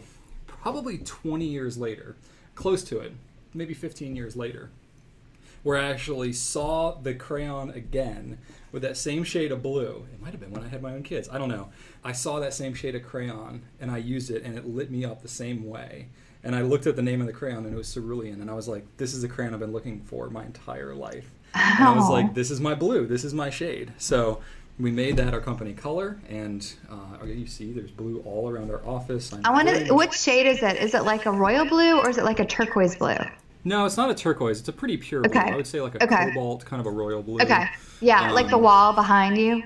probably 0.66 0.98
20 0.98 1.46
years 1.46 1.78
later, 1.78 2.16
close 2.56 2.84
to 2.84 2.98
it, 3.00 3.12
maybe 3.54 3.76
15 3.76 4.16
years 4.16 4.36
later, 4.36 4.72
where 5.62 5.78
I 5.78 5.92
actually 5.92 6.34
saw 6.34 6.94
the 6.96 7.14
crayon 7.14 7.70
again 7.70 8.40
with 8.72 8.82
that 8.82 8.98
same 8.98 9.24
shade 9.24 9.52
of 9.52 9.62
blue. 9.62 10.08
It 10.12 10.20
might 10.20 10.32
have 10.32 10.40
been 10.40 10.50
when 10.50 10.64
I 10.64 10.68
had 10.68 10.82
my 10.82 10.94
own 10.94 11.04
kids. 11.04 11.30
I 11.32 11.38
don't 11.38 11.50
know. 11.50 11.70
I 12.04 12.14
saw 12.14 12.40
that 12.40 12.52
same 12.52 12.74
shade 12.74 12.96
of 12.96 13.04
crayon 13.04 13.62
and 13.80 13.92
I 13.92 13.98
used 13.98 14.32
it 14.32 14.42
and 14.42 14.58
it 14.58 14.68
lit 14.68 14.90
me 14.90 15.06
up 15.06 15.22
the 15.22 15.28
same 15.28 15.70
way. 15.70 16.08
And 16.44 16.56
I 16.56 16.64
looked 16.64 16.88
at 16.88 16.96
the 16.96 17.04
name 17.04 17.22
of 17.22 17.28
the 17.28 17.34
crayon 17.34 17.66
and 17.66 17.72
it 17.74 17.78
was 17.78 17.94
cerulean 17.94 18.42
and 18.42 18.50
I 18.50 18.56
was 18.56 18.68
like, 18.68 18.86
this 18.98 19.14
is 19.14 19.22
the 19.22 19.28
crayon 19.28 19.54
I've 19.54 19.60
been 19.60 19.72
looking 19.72 20.02
for 20.02 20.32
my 20.32 20.46
entire 20.46 20.96
life. 20.96 21.30
And 21.54 21.84
I 21.88 21.96
was 21.96 22.06
Oh. 22.10 22.12
like, 22.12 22.34
this 22.34 22.50
is 22.50 22.60
my 22.60 22.74
blue. 22.74 23.06
This 23.06 23.24
is 23.24 23.36
my 23.36 23.52
shade. 23.52 23.94
So 24.00 24.42
we 24.80 24.92
made 24.92 25.18
that 25.18 25.34
our 25.34 25.40
company 25.40 25.74
color 25.74 26.20
and 26.30 26.74
uh, 26.90 27.26
you 27.26 27.48
see 27.48 27.72
there's 27.72 27.92
blue 27.92 28.22
all 28.26 28.50
around 28.50 28.70
our 28.72 28.86
office. 28.86 29.32
I'm 29.34 29.46
I 29.46 29.52
want 29.52 29.70
to. 29.70 29.94
Which 29.94 30.14
shade 30.14 30.46
is 30.48 30.62
it? 30.62 30.78
Is 30.78 30.94
it 30.94 31.04
like 31.04 31.26
a 31.26 31.32
royal 31.32 31.66
blue 31.66 32.00
or 32.00 32.10
is 32.10 32.18
it 32.18 32.26
like 32.26 32.40
a 32.40 32.46
turquoise 32.46 32.96
blue? 32.96 33.16
No, 33.64 33.86
it's 33.86 33.98
not 33.98 34.12
a 34.12 34.16
turquoise. 34.16 34.60
It's 34.60 34.70
a 34.70 34.74
pretty 34.74 34.98
pure 34.98 35.22
blue. 35.22 35.32
Okay. 35.32 35.52
I 35.52 35.56
would 35.56 35.66
say 35.68 35.82
like 35.82 35.96
a 35.96 36.04
Okay. 36.04 36.26
cobalt, 36.28 36.66
kind 36.66 36.80
of 36.80 36.86
a 36.86 36.92
royal 36.92 37.24
blue. 37.24 37.42
Okay. 37.42 37.66
Yeah, 38.02 38.32
like 38.32 38.50
the 38.50 38.58
Um, 38.58 38.64
wall 38.64 38.94
behind 38.94 39.38
you. 39.38 39.64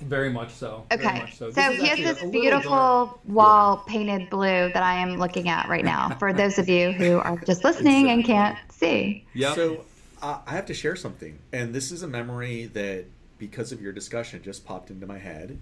Very 0.00 0.30
much 0.30 0.52
so. 0.52 0.84
Okay. 0.92 1.20
much 1.20 1.36
So, 1.38 1.50
so. 1.50 1.54
This 1.54 1.80
he 1.80 1.86
has 1.88 1.98
this 2.20 2.30
beautiful 2.30 2.70
dark. 2.70 3.18
wall 3.26 3.76
painted 3.86 4.28
blue 4.30 4.70
that 4.72 4.82
I 4.82 4.94
am 4.98 5.16
looking 5.16 5.48
at 5.48 5.68
right 5.68 5.84
now. 5.84 6.10
For 6.18 6.32
those 6.42 6.58
of 6.58 6.68
you 6.68 6.92
who 6.92 7.18
are 7.18 7.38
just 7.46 7.64
listening 7.64 8.10
and 8.10 8.22
can't 8.24 8.58
see. 8.70 9.24
Yeah. 9.32 9.54
So 9.54 9.84
uh, 10.20 10.38
I 10.46 10.50
have 10.52 10.66
to 10.66 10.74
share 10.74 10.94
something, 10.94 11.38
and 11.52 11.74
this 11.74 11.90
is 11.90 12.02
a 12.02 12.06
memory 12.08 12.66
that, 12.74 13.06
because 13.42 13.72
of 13.72 13.82
your 13.82 13.92
discussion, 13.92 14.40
just 14.40 14.64
popped 14.64 14.88
into 14.88 15.04
my 15.04 15.18
head. 15.18 15.58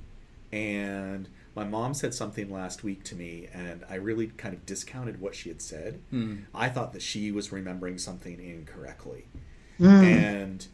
And 0.52 1.28
my 1.56 1.64
mom 1.64 1.94
said 1.94 2.12
something 2.12 2.50
last 2.52 2.84
week 2.84 3.02
to 3.04 3.14
me, 3.16 3.48
and 3.54 3.84
I 3.88 3.94
really 3.94 4.26
kind 4.36 4.52
of 4.52 4.66
discounted 4.66 5.18
what 5.18 5.34
she 5.34 5.48
had 5.48 5.62
said. 5.62 5.98
Hmm. 6.10 6.36
I 6.54 6.68
thought 6.68 6.92
that 6.92 7.00
she 7.00 7.32
was 7.32 7.50
remembering 7.52 7.96
something 7.98 8.38
incorrectly, 8.38 9.24
Mm. 9.80 10.02
and 10.04 10.66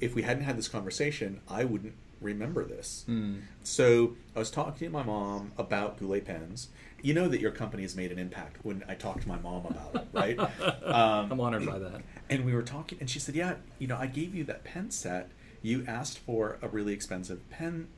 if 0.00 0.14
we 0.16 0.22
hadn't 0.22 0.42
had 0.42 0.58
this 0.58 0.66
conversation, 0.66 1.40
I 1.48 1.62
wouldn't 1.64 1.94
remember 2.20 2.64
this. 2.64 3.04
Hmm. 3.06 3.36
So 3.62 4.16
I 4.34 4.40
was 4.40 4.50
talking 4.50 4.88
to 4.88 4.90
my 4.92 5.04
mom 5.04 5.52
about 5.56 5.98
Goulet 6.00 6.24
pens. 6.24 6.68
You 7.02 7.14
know 7.14 7.28
that 7.28 7.40
your 7.40 7.52
company 7.52 7.82
has 7.82 7.94
made 7.94 8.10
an 8.10 8.18
impact 8.18 8.56
when 8.64 8.82
I 8.88 8.94
talked 8.94 9.22
to 9.22 9.28
my 9.28 9.38
mom 9.38 9.66
about 9.66 9.94
it, 9.94 10.08
right? 10.12 10.38
Um, 10.86 11.30
I'm 11.32 11.40
honored 11.40 11.66
by 11.66 11.78
that. 11.78 12.00
and 12.30 12.44
we 12.46 12.52
were 12.54 12.62
talking, 12.62 12.96
and 13.00 13.08
she 13.10 13.18
said, 13.18 13.34
"Yeah, 13.36 13.56
you 13.78 13.86
know, 13.86 13.96
I 13.98 14.06
gave 14.06 14.34
you 14.34 14.42
that 14.44 14.64
pen 14.64 14.90
set. 14.90 15.28
You 15.62 15.84
asked 15.86 16.18
for 16.18 16.58
a 16.62 16.68
really 16.68 16.92
expensive 16.92 17.48
pen 17.50 17.88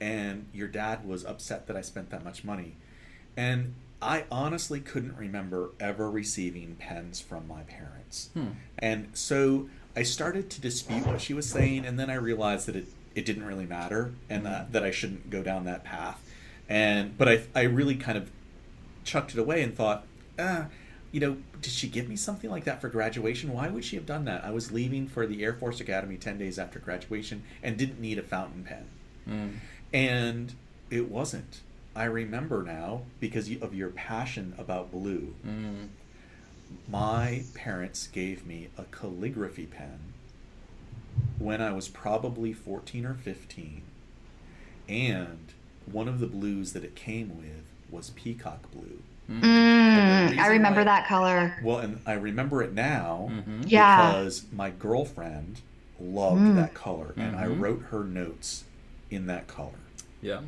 and 0.00 0.46
your 0.52 0.68
dad 0.68 1.06
was 1.06 1.24
upset 1.24 1.66
that 1.66 1.76
I 1.76 1.80
spent 1.80 2.10
that 2.10 2.24
much 2.24 2.44
money. 2.44 2.76
And 3.36 3.74
I 4.02 4.24
honestly 4.30 4.80
couldn't 4.80 5.16
remember 5.16 5.70
ever 5.80 6.10
receiving 6.10 6.76
pens 6.78 7.20
from 7.20 7.48
my 7.48 7.62
parents. 7.62 8.30
Hmm. 8.34 8.48
And 8.78 9.08
so 9.14 9.68
I 9.96 10.02
started 10.02 10.50
to 10.50 10.60
dispute 10.60 11.06
what 11.06 11.20
she 11.20 11.32
was 11.32 11.48
saying, 11.48 11.86
and 11.86 11.98
then 11.98 12.10
I 12.10 12.14
realized 12.14 12.66
that 12.68 12.76
it, 12.76 12.86
it 13.14 13.24
didn't 13.24 13.44
really 13.44 13.66
matter 13.66 14.12
and 14.28 14.44
that, 14.44 14.72
that 14.72 14.82
I 14.82 14.90
shouldn't 14.90 15.30
go 15.30 15.42
down 15.42 15.64
that 15.64 15.84
path. 15.84 16.20
And 16.68 17.16
but 17.16 17.28
I, 17.28 17.42
I 17.54 17.62
really 17.62 17.96
kind 17.96 18.18
of 18.18 18.30
chucked 19.04 19.32
it 19.32 19.38
away 19.38 19.62
and 19.62 19.74
thought, 19.74 20.04
ah, 20.38 20.66
you 21.14 21.20
know, 21.20 21.36
did 21.62 21.70
she 21.70 21.86
give 21.86 22.08
me 22.08 22.16
something 22.16 22.50
like 22.50 22.64
that 22.64 22.80
for 22.80 22.88
graduation? 22.88 23.52
Why 23.52 23.68
would 23.68 23.84
she 23.84 23.94
have 23.94 24.04
done 24.04 24.24
that? 24.24 24.44
I 24.44 24.50
was 24.50 24.72
leaving 24.72 25.06
for 25.06 25.28
the 25.28 25.44
Air 25.44 25.52
Force 25.52 25.78
Academy 25.80 26.16
10 26.16 26.38
days 26.38 26.58
after 26.58 26.80
graduation 26.80 27.44
and 27.62 27.76
didn't 27.76 28.00
need 28.00 28.18
a 28.18 28.22
fountain 28.22 28.64
pen. 28.64 28.86
Mm. 29.28 29.52
And 29.92 30.54
it 30.90 31.08
wasn't. 31.08 31.60
I 31.94 32.06
remember 32.06 32.64
now 32.64 33.02
because 33.20 33.48
of 33.62 33.76
your 33.76 33.90
passion 33.90 34.56
about 34.58 34.90
blue. 34.90 35.36
Mm. 35.46 35.90
My 36.90 37.44
parents 37.54 38.08
gave 38.08 38.44
me 38.44 38.70
a 38.76 38.82
calligraphy 38.82 39.66
pen 39.66 40.00
when 41.38 41.62
I 41.62 41.70
was 41.70 41.86
probably 41.86 42.52
14 42.52 43.06
or 43.06 43.14
15. 43.14 43.82
And 44.88 45.52
one 45.86 46.08
of 46.08 46.18
the 46.18 46.26
blues 46.26 46.72
that 46.72 46.82
it 46.82 46.96
came 46.96 47.38
with 47.38 47.62
was 47.88 48.10
peacock 48.10 48.68
blue. 48.72 48.98
Mm, 49.30 49.73
reason 49.84 50.38
I 50.40 50.46
remember 50.48 50.80
why- 50.80 50.84
that 50.84 51.06
color. 51.06 51.56
Well, 51.62 51.78
and 51.78 52.00
I 52.06 52.12
remember 52.14 52.62
it 52.62 52.72
now 52.72 53.30
Mhm. 53.30 53.64
Yeah. 53.66 54.08
because 54.12 54.44
my 54.52 54.70
girlfriend 54.70 55.60
loved 56.00 56.40
Mm. 56.42 56.56
that 56.56 56.74
color, 56.74 57.14
and 57.16 57.36
I 57.36 57.44
Mhm. 57.46 57.60
wrote 57.60 57.82
her 57.90 58.04
notes 58.04 58.64
in 59.10 59.26
that 59.26 59.46
color. 59.46 59.70
Yeah. 60.22 60.40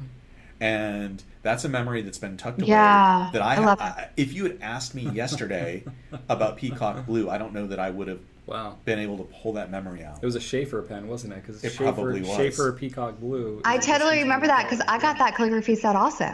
And 0.60 1.22
that's 1.42 1.64
a 1.64 1.68
memory 1.68 2.00
that's 2.02 2.18
been 2.18 2.36
tucked 2.38 2.60
away. 2.62 2.70
Yeah, 2.70 3.28
that 3.32 3.42
I, 3.42 3.56
I 3.56 3.58
love 3.58 3.80
I 3.80 4.08
if 4.16 4.32
you 4.32 4.44
had 4.44 4.58
asked 4.62 4.94
me 4.94 5.02
yesterday 5.02 5.84
about 6.30 6.56
peacock 6.56 7.04
blue, 7.06 7.28
I 7.28 7.36
don't 7.36 7.52
know 7.52 7.66
that 7.66 7.78
I 7.78 7.90
would 7.90 8.08
have 8.08 8.20
Wow. 8.46 8.76
been 8.84 8.98
able 9.00 9.18
to 9.18 9.24
pull 9.42 9.52
that 9.54 9.70
memory 9.72 10.04
out. 10.04 10.18
It 10.22 10.24
was 10.24 10.36
a 10.36 10.40
Sheaffer 10.40 10.88
pen, 10.88 11.08
wasn't 11.08 11.32
it? 11.32 11.42
Because 11.44 11.62
It 11.64 11.72
Sheaffer, 11.72 11.76
probably 11.94 12.20
was. 12.22 12.30
Sheaffer 12.38 12.76
Peacock 12.78 13.18
Blue. 13.18 13.60
I 13.64 13.76
totally 13.76 14.22
remember 14.22 14.46
that 14.46 14.62
because 14.62 14.80
I 14.88 14.98
got 14.98 15.18
that 15.18 15.34
calligraphy 15.36 15.74
set 15.74 15.96
also. 15.96 16.32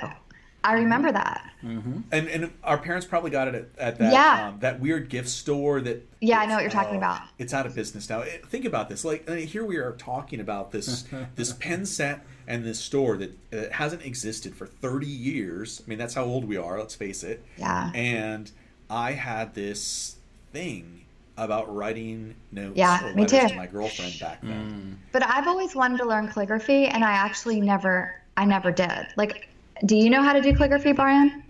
I 0.65 0.75
remember 0.75 1.11
that. 1.13 1.49
Mm-hmm. 1.65 2.01
and 2.11 2.29
and 2.29 2.51
our 2.65 2.77
parents 2.79 3.07
probably 3.07 3.31
got 3.31 3.47
it 3.49 3.55
at, 3.55 3.69
at 3.79 3.99
that 3.99 4.13
Yeah. 4.13 4.49
um, 4.49 4.59
that 4.61 4.81
weird 4.81 5.09
gift 5.09 5.29
store 5.29 5.81
that 5.83 6.09
Yeah, 6.21 6.41
I 6.41 6.47
know 6.47 6.55
what 6.55 6.63
you're 6.63 6.71
talking 6.73 6.97
about. 6.97 7.21
it's 7.39 7.55
out 7.55 7.67
of 7.67 7.75
business 7.77 8.11
now 8.11 8.23
Eh, 8.23 8.39
think 8.49 8.65
about 8.65 8.89
this 8.89 9.05
like 9.05 9.25
uh, 9.31 9.35
here 9.35 9.65
we 9.65 9.77
are 9.77 9.93
talking 9.93 10.41
about 10.41 10.73
this 10.73 11.05
this 11.37 11.53
pen 11.53 11.87
set 11.87 12.25
and 12.49 12.65
this 12.65 12.81
store 12.81 13.17
that 13.19 13.39
uh, 13.53 13.71
hasn't 13.73 14.05
existed 14.05 14.57
for 14.57 14.67
30 14.67 15.07
years 15.07 15.83
i 15.87 15.89
mean 15.89 15.99
that's 15.99 16.15
how 16.15 16.25
old 16.25 16.45
we 16.45 16.57
are 16.57 16.81
let's 16.81 16.97
face 16.97 17.23
it 17.23 17.45
Yeah. 17.57 17.93
and 17.95 18.51
i 18.91 19.13
had 19.13 19.55
this 19.55 20.17
thing 20.53 21.05
about 21.37 21.73
writing 21.73 22.35
notes 22.51 22.77
Yeah, 22.77 23.07
or 23.09 23.15
me 23.15 23.25
too. 23.25 23.47
to 23.49 23.55
my 23.55 23.67
girlfriend 23.69 24.19
back 24.19 24.41
then 24.43 24.99
But 25.13 25.23
I've 25.29 25.47
always 25.47 25.77
wanted 25.77 25.99
to 25.99 26.05
learn 26.09 26.27
calligraphy, 26.29 26.87
and 26.87 27.03
I 27.05 27.13
actually 27.13 27.61
never, 27.61 28.21
I 28.37 28.45
never 28.45 28.71
did. 28.71 29.07
Like, 29.17 29.49
do 29.85 29.97
you 29.97 30.11
know 30.11 30.23
how 30.23 30.33
to 30.33 30.41
do 30.41 30.53
calligraphy, 30.55 30.93
Brian? 30.93 31.43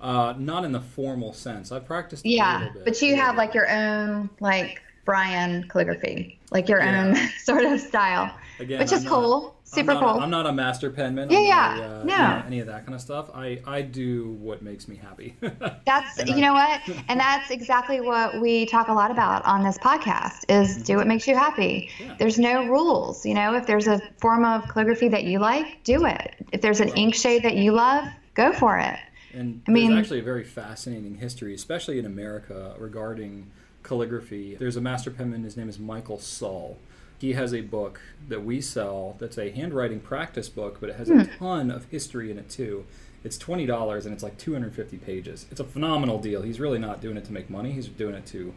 Uh, 0.00 0.34
not 0.38 0.64
in 0.64 0.72
the 0.72 0.80
formal 0.80 1.32
sense. 1.32 1.72
I've 1.72 1.86
practiced. 1.86 2.24
A 2.24 2.28
Yeah, 2.28 2.58
little 2.58 2.74
bit. 2.74 2.84
but 2.84 3.02
you 3.02 3.16
have 3.16 3.36
like 3.36 3.54
your 3.54 3.68
own 3.70 4.28
like 4.40 4.82
Brian 5.04 5.66
calligraphy, 5.68 6.38
like 6.50 6.68
your 6.68 6.80
Yeah. 6.80 7.04
own 7.06 7.16
sort 7.38 7.64
of 7.64 7.80
style, 7.80 8.30
Again, 8.60 8.78
which 8.78 8.92
I'm 8.92 8.98
is 8.98 9.04
not- 9.04 9.10
cool, 9.12 9.55
super 9.66 9.92
I'm 9.92 9.98
cool. 9.98 10.08
I'm 10.08 10.30
not 10.30 10.46
a 10.46 10.52
master 10.52 10.90
penman. 10.90 11.30
Yeah, 11.30 11.40
yeah, 11.40 11.76
a, 11.76 12.00
uh, 12.00 12.04
no. 12.04 12.14
you 12.14 12.18
know, 12.22 12.42
any 12.46 12.60
of 12.60 12.66
that 12.68 12.84
kind 12.84 12.94
of 12.94 13.00
stuff. 13.00 13.30
I, 13.34 13.60
I 13.66 13.82
do 13.82 14.30
what 14.40 14.62
makes 14.62 14.88
me 14.88 14.96
happy. 14.96 15.34
That's 15.84 16.18
you 16.26 16.34
I- 16.36 16.40
know 16.40 16.54
what, 16.54 16.80
and 17.08 17.20
that's 17.20 17.50
exactly 17.50 18.00
what 18.00 18.40
we 18.40 18.66
talk 18.66 18.88
a 18.88 18.92
lot 18.92 19.10
about 19.10 19.44
on 19.44 19.62
this 19.62 19.76
podcast: 19.78 20.44
is 20.48 20.82
do 20.82 20.96
what 20.96 21.06
makes 21.06 21.26
you 21.26 21.34
happy. 21.36 21.90
Yeah. 22.00 22.16
There's 22.18 22.38
no 22.38 22.66
rules, 22.66 23.24
you 23.26 23.34
know. 23.34 23.54
If 23.54 23.66
there's 23.66 23.86
a 23.86 24.00
form 24.18 24.44
of 24.44 24.66
calligraphy 24.68 25.08
that 25.08 25.24
you 25.24 25.38
like, 25.38 25.82
do 25.84 26.06
it. 26.06 26.34
If 26.52 26.60
there's 26.60 26.80
an 26.80 26.88
ink 26.90 27.14
shade 27.14 27.42
that 27.42 27.56
you 27.56 27.72
love, 27.72 28.06
go 28.34 28.52
for 28.52 28.78
it. 28.78 28.98
And 29.32 29.62
I 29.68 29.70
mean- 29.70 29.90
there's 29.90 30.06
actually 30.06 30.20
a 30.20 30.24
very 30.24 30.44
fascinating 30.44 31.16
history, 31.16 31.54
especially 31.54 31.98
in 31.98 32.06
America, 32.06 32.74
regarding 32.78 33.50
calligraphy. 33.82 34.56
There's 34.56 34.76
a 34.76 34.80
master 34.80 35.10
penman. 35.10 35.44
His 35.44 35.56
name 35.56 35.68
is 35.68 35.78
Michael 35.78 36.18
Sull. 36.18 36.78
He 37.18 37.32
has 37.32 37.54
a 37.54 37.62
book 37.62 38.00
that 38.28 38.44
we 38.44 38.60
sell 38.60 39.16
that's 39.18 39.38
a 39.38 39.50
handwriting 39.50 40.00
practice 40.00 40.48
book, 40.48 40.78
but 40.80 40.90
it 40.90 40.96
has 40.96 41.08
a 41.10 41.24
ton 41.38 41.70
of 41.70 41.86
history 41.86 42.30
in 42.30 42.38
it 42.38 42.50
too. 42.50 42.84
It's 43.24 43.38
twenty 43.38 43.66
dollars 43.66 44.04
and 44.06 44.12
it's 44.14 44.22
like 44.22 44.36
250 44.38 44.98
pages. 44.98 45.46
It's 45.50 45.60
a 45.60 45.64
phenomenal 45.64 46.18
deal. 46.18 46.42
He's 46.42 46.60
really 46.60 46.78
not 46.78 47.00
doing 47.00 47.16
it 47.16 47.24
to 47.24 47.32
make 47.32 47.48
money. 47.50 47.72
He's 47.72 47.88
doing 47.88 48.14
it 48.14 48.26
to 48.26 48.52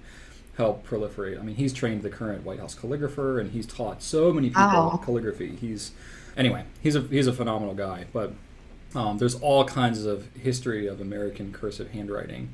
help 0.57 0.86
proliferate. 0.86 1.39
I 1.39 1.41
mean, 1.43 1.55
he's 1.55 1.72
trained 1.74 2.01
the 2.03 2.10
current 2.10 2.43
White 2.45 2.60
House 2.60 2.76
calligrapher, 2.76 3.39
and 3.39 3.51
he's 3.51 3.66
taught 3.66 4.03
so 4.03 4.34
many 4.34 4.49
people 4.49 4.62
Oh. 4.64 5.01
calligraphy. 5.03 5.55
He's 5.55 5.91
anyway, 6.36 6.64
he's 6.82 6.95
a 6.95 7.01
he's 7.01 7.28
a 7.28 7.34
phenomenal 7.34 7.74
guy. 7.74 8.05
But 8.12 8.34
um, 8.93 9.18
there's 9.20 9.36
all 9.36 9.64
kinds 9.66 10.05
of 10.05 10.28
history 10.36 10.86
of 10.88 10.99
American 10.99 11.53
cursive 11.53 11.91
handwriting 11.91 12.49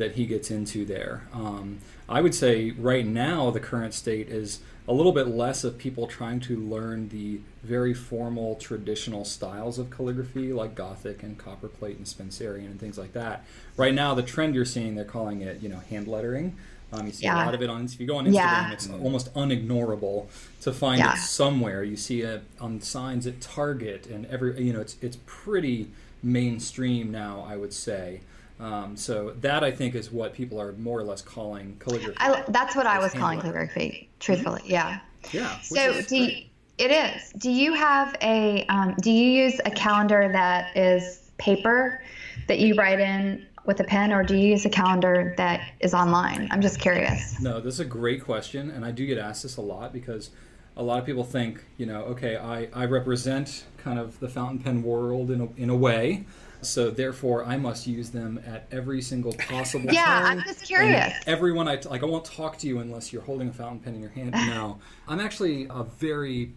that 0.00 0.12
he 0.12 0.24
gets 0.26 0.50
into 0.50 0.84
there. 0.86 1.22
Um, 1.32 1.78
I 2.08 2.22
would 2.22 2.34
say 2.34 2.70
right 2.72 3.06
now 3.06 3.50
the 3.50 3.60
current 3.60 3.92
state 3.94 4.28
is 4.30 4.60
a 4.88 4.94
little 4.94 5.12
bit 5.12 5.28
less 5.28 5.62
of 5.62 5.76
people 5.76 6.06
trying 6.06 6.40
to 6.40 6.56
learn 6.58 7.10
the 7.10 7.38
very 7.62 7.92
formal 7.92 8.56
traditional 8.56 9.26
styles 9.26 9.78
of 9.78 9.90
calligraphy 9.90 10.52
like 10.54 10.74
Gothic 10.74 11.22
and 11.22 11.36
copperplate 11.38 11.98
and 11.98 12.08
Spencerian 12.08 12.66
and 12.70 12.80
things 12.80 12.96
like 12.98 13.12
that. 13.12 13.44
Right 13.76 13.92
now 13.94 14.14
the 14.14 14.22
trend 14.22 14.54
you're 14.54 14.64
seeing 14.64 14.94
they're 14.94 15.04
calling 15.04 15.42
it 15.42 15.60
you 15.60 15.68
know 15.68 15.80
hand 15.90 16.08
lettering. 16.08 16.56
Um, 16.92 17.06
you 17.06 17.12
see 17.12 17.24
Yeah. 17.24 17.44
a 17.44 17.44
lot 17.44 17.54
of 17.54 17.62
it 17.62 17.68
on 17.70 17.84
if 17.84 18.00
you 18.00 18.06
go 18.06 18.16
on 18.16 18.24
Instagram 18.24 18.32
Yeah. 18.32 18.72
it's 18.72 18.88
almost 18.90 19.32
unignorable 19.34 20.26
to 20.62 20.72
find 20.72 20.98
Yeah. 20.98 21.12
it 21.12 21.18
somewhere. 21.18 21.84
You 21.84 21.96
see 21.98 22.22
it 22.22 22.42
on 22.58 22.80
signs 22.80 23.26
at 23.26 23.40
Target 23.42 24.06
and 24.06 24.24
every 24.26 24.60
you 24.64 24.72
know 24.72 24.80
it's 24.80 24.96
it's 25.02 25.18
pretty 25.26 25.90
mainstream 26.22 27.12
now. 27.12 27.46
I 27.46 27.56
would 27.58 27.74
say. 27.74 28.20
Um, 28.60 28.94
so 28.94 29.30
that 29.40 29.64
I 29.64 29.70
think 29.70 29.94
is 29.94 30.12
what 30.12 30.34
people 30.34 30.60
are 30.60 30.72
more 30.72 31.00
or 31.00 31.04
less 31.04 31.22
calling 31.22 31.76
calligraphy. 31.78 32.18
I, 32.18 32.44
that's 32.48 32.76
what 32.76 32.86
I 32.86 32.98
was 32.98 33.12
calling 33.12 33.40
handwriting. 33.40 33.70
calligraphy, 33.70 34.10
truthfully. 34.20 34.60
Yeah. 34.66 35.00
yeah. 35.32 35.58
So 35.60 36.02
do 36.02 36.16
you, 36.16 36.44
it 36.76 36.90
is. 36.90 37.32
Do 37.38 37.50
you 37.50 37.72
have 37.72 38.14
a 38.22 38.66
um, 38.66 38.94
do 39.00 39.10
you 39.10 39.44
use 39.44 39.60
a 39.64 39.70
calendar 39.70 40.28
that 40.32 40.76
is 40.76 41.30
paper 41.38 42.02
that 42.48 42.58
you 42.58 42.74
write 42.74 43.00
in 43.00 43.46
with 43.64 43.80
a 43.80 43.84
pen, 43.84 44.12
or 44.12 44.22
do 44.22 44.36
you 44.36 44.48
use 44.48 44.64
a 44.66 44.70
calendar 44.70 45.34
that 45.36 45.60
is 45.80 45.94
online? 45.94 46.48
I'm 46.50 46.60
just 46.60 46.80
curious. 46.80 47.40
No, 47.40 47.60
this 47.60 47.74
is 47.74 47.80
a 47.80 47.84
great 47.84 48.24
question, 48.24 48.70
and 48.70 48.84
I 48.84 48.90
do 48.90 49.06
get 49.06 49.18
asked 49.18 49.42
this 49.42 49.56
a 49.56 49.62
lot 49.62 49.92
because 49.92 50.30
a 50.76 50.82
lot 50.82 50.98
of 50.98 51.06
people 51.06 51.24
think, 51.24 51.62
you 51.76 51.86
know, 51.86 52.02
okay, 52.04 52.36
I, 52.36 52.68
I 52.72 52.86
represent 52.86 53.64
kind 53.78 53.98
of 53.98 54.18
the 54.20 54.28
fountain 54.28 54.58
pen 54.60 54.82
world 54.82 55.30
in 55.30 55.40
a, 55.40 55.48
in 55.56 55.70
a 55.70 55.76
way, 55.76 56.24
so 56.62 56.90
therefore 56.90 57.44
I 57.44 57.56
must 57.56 57.86
use 57.86 58.10
them 58.10 58.40
at 58.46 58.66
every 58.70 59.02
single 59.02 59.32
possible 59.34 59.86
Yeah, 59.92 60.04
time. 60.04 60.38
I'm 60.38 60.44
just 60.44 60.62
curious. 60.64 61.14
And 61.14 61.14
everyone 61.26 61.68
I 61.68 61.80
like, 61.88 62.02
I 62.02 62.06
won't 62.06 62.24
talk 62.24 62.58
to 62.58 62.66
you 62.66 62.78
unless 62.78 63.12
you're 63.12 63.22
holding 63.22 63.48
a 63.48 63.52
fountain 63.52 63.80
pen 63.80 63.94
in 63.94 64.00
your 64.00 64.10
hand. 64.10 64.32
No, 64.32 64.78
I'm 65.08 65.20
actually 65.20 65.66
a 65.70 65.84
very 65.84 66.52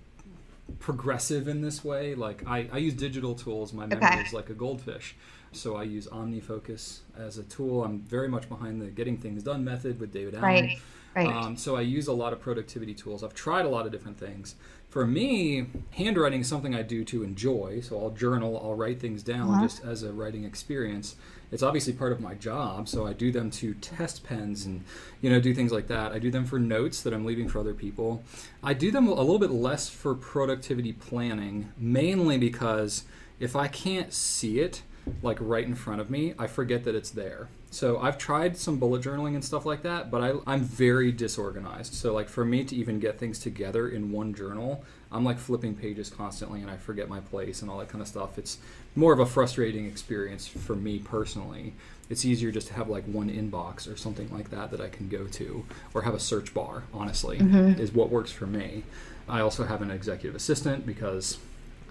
progressive 0.80 1.48
in 1.48 1.62
this 1.62 1.84
way. 1.84 2.16
Like 2.16 2.44
I, 2.48 2.68
I 2.72 2.78
use 2.78 2.94
digital 2.94 3.36
tools. 3.36 3.74
My 3.74 3.86
memory 3.86 4.06
Okay. 4.08 4.22
is 4.22 4.34
like 4.34 4.50
a 4.50 4.54
goldfish. 4.54 5.16
So 5.52 5.76
I 5.76 5.84
use 5.84 6.08
OmniFocus 6.08 7.00
as 7.18 7.38
a 7.38 7.44
tool. 7.44 7.84
I'm 7.84 8.00
very 8.00 8.28
much 8.28 8.50
behind 8.50 8.82
the 8.82 8.88
getting 8.88 9.18
things 9.18 9.44
done 9.44 9.64
method 9.64 10.00
with 10.00 10.12
David 10.12 10.34
Allen. 10.36 10.44
Right. 10.44 10.80
Right. 11.16 11.28
Um, 11.28 11.56
so 11.58 11.76
I 11.76 11.82
use 11.82 12.08
a 12.08 12.14
lot 12.14 12.34
of 12.34 12.40
productivity 12.40 12.96
tools. 12.96 13.24
I've 13.24 13.36
tried 13.36 13.66
a 13.66 13.70
lot 13.70 13.86
of 13.86 13.92
different 13.92 14.18
things. 14.18 14.56
For 14.94 15.08
me, 15.08 15.66
handwriting 15.90 16.42
is 16.42 16.48
something 16.48 16.76
I 16.76 16.84
do 16.84 17.04
to 17.06 17.24
enjoy. 17.24 17.82
So 17.82 18.00
I'll 18.00 18.12
journal, 18.12 18.62
I'll 18.64 18.76
write 18.76 19.00
things 19.00 19.24
down 19.24 19.50
Uh-huh. 19.50 19.64
just 19.64 19.84
as 19.84 20.04
a 20.04 20.14
writing 20.14 20.44
experience. 20.44 21.16
It's 21.52 21.64
obviously 21.64 21.94
part 21.94 22.12
of 22.12 22.20
my 22.20 22.36
job, 22.36 22.88
so 22.88 23.08
I 23.08 23.14
do 23.14 23.32
them 23.32 23.50
to 23.50 23.74
test 23.74 24.24
pens 24.24 24.68
and 24.68 24.84
you 25.20 25.32
know 25.32 25.42
do 25.42 25.52
things 25.56 25.72
like 25.72 25.88
that. 25.88 26.12
I 26.12 26.20
do 26.20 26.30
them 26.30 26.46
for 26.46 26.60
notes 26.60 27.02
that 27.02 27.12
I'm 27.12 27.26
leaving 27.26 27.48
for 27.48 27.58
other 27.58 27.74
people. 27.74 28.22
I 28.62 28.76
do 28.76 28.92
them 28.92 29.08
a 29.08 29.16
little 29.16 29.40
bit 29.40 29.50
less 29.50 29.90
for 29.90 30.14
productivity 30.14 30.94
planning, 30.94 31.70
mainly 31.76 32.38
because 32.38 33.04
if 33.40 33.56
I 33.56 33.70
can't 33.70 34.14
see 34.14 34.60
it 34.60 34.84
like 35.22 35.38
right 35.40 35.66
in 35.66 35.76
front 35.76 36.02
of 36.02 36.10
me, 36.10 36.34
I 36.38 36.48
forget 36.48 36.84
that 36.86 36.96
it's 36.96 37.10
there. 37.10 37.50
So 37.72 38.00
I've 38.00 38.18
tried 38.18 38.56
some 38.56 38.78
bullet 38.78 39.02
journaling 39.02 39.34
and 39.34 39.44
stuff 39.44 39.66
like 39.66 39.82
that, 39.82 40.12
but 40.12 40.22
I, 40.22 40.34
I'm 40.46 40.62
very 40.62 41.12
disorganized. 41.12 41.94
So 41.94 42.14
like 42.14 42.30
for 42.30 42.46
me 42.46 42.64
to 42.66 42.76
even 42.76 43.00
get 43.00 43.18
things 43.18 43.40
together 43.40 43.90
in 43.90 44.12
one 44.12 44.34
journal, 44.34 44.84
I'm 45.12 45.24
like 45.24 45.40
flipping 45.40 45.76
pages 45.76 46.10
constantly 46.10 46.62
and 46.62 46.70
I 46.70 46.78
forget 46.78 47.10
my 47.10 47.20
place 47.20 47.62
and 47.62 47.72
all 47.72 47.80
that 47.80 47.90
kind 47.90 48.02
of 48.02 48.08
stuff. 48.08 48.38
It's 48.38 48.60
more 48.96 49.12
of 49.12 49.20
a 49.20 49.26
frustrating 49.26 49.88
experience 49.88 50.48
for 50.48 50.76
me 50.76 51.00
personally. 51.00 51.74
It's 52.10 52.26
easier 52.26 52.52
just 52.52 52.68
to 52.68 52.74
have 52.76 52.90
like 52.90 53.06
one 53.06 53.30
inbox 53.30 53.92
or 53.92 53.98
something 53.98 54.30
like 54.32 54.52
that 54.52 54.70
that 54.72 54.82
I 54.82 54.90
can 54.90 55.10
go 55.10 55.26
to 55.26 55.66
or 55.94 56.04
have 56.04 56.14
a 56.14 56.20
search 56.20 56.54
bar, 56.54 56.84
honestly, 56.94 57.40
mm-hmm. 57.40 57.82
is 57.82 57.92
what 57.92 58.10
works 58.10 58.32
for 58.32 58.46
me. 58.46 58.84
I 59.28 59.40
also 59.40 59.66
have 59.66 59.82
an 59.82 59.90
executive 59.90 60.36
assistant 60.36 60.86
because 60.86 61.40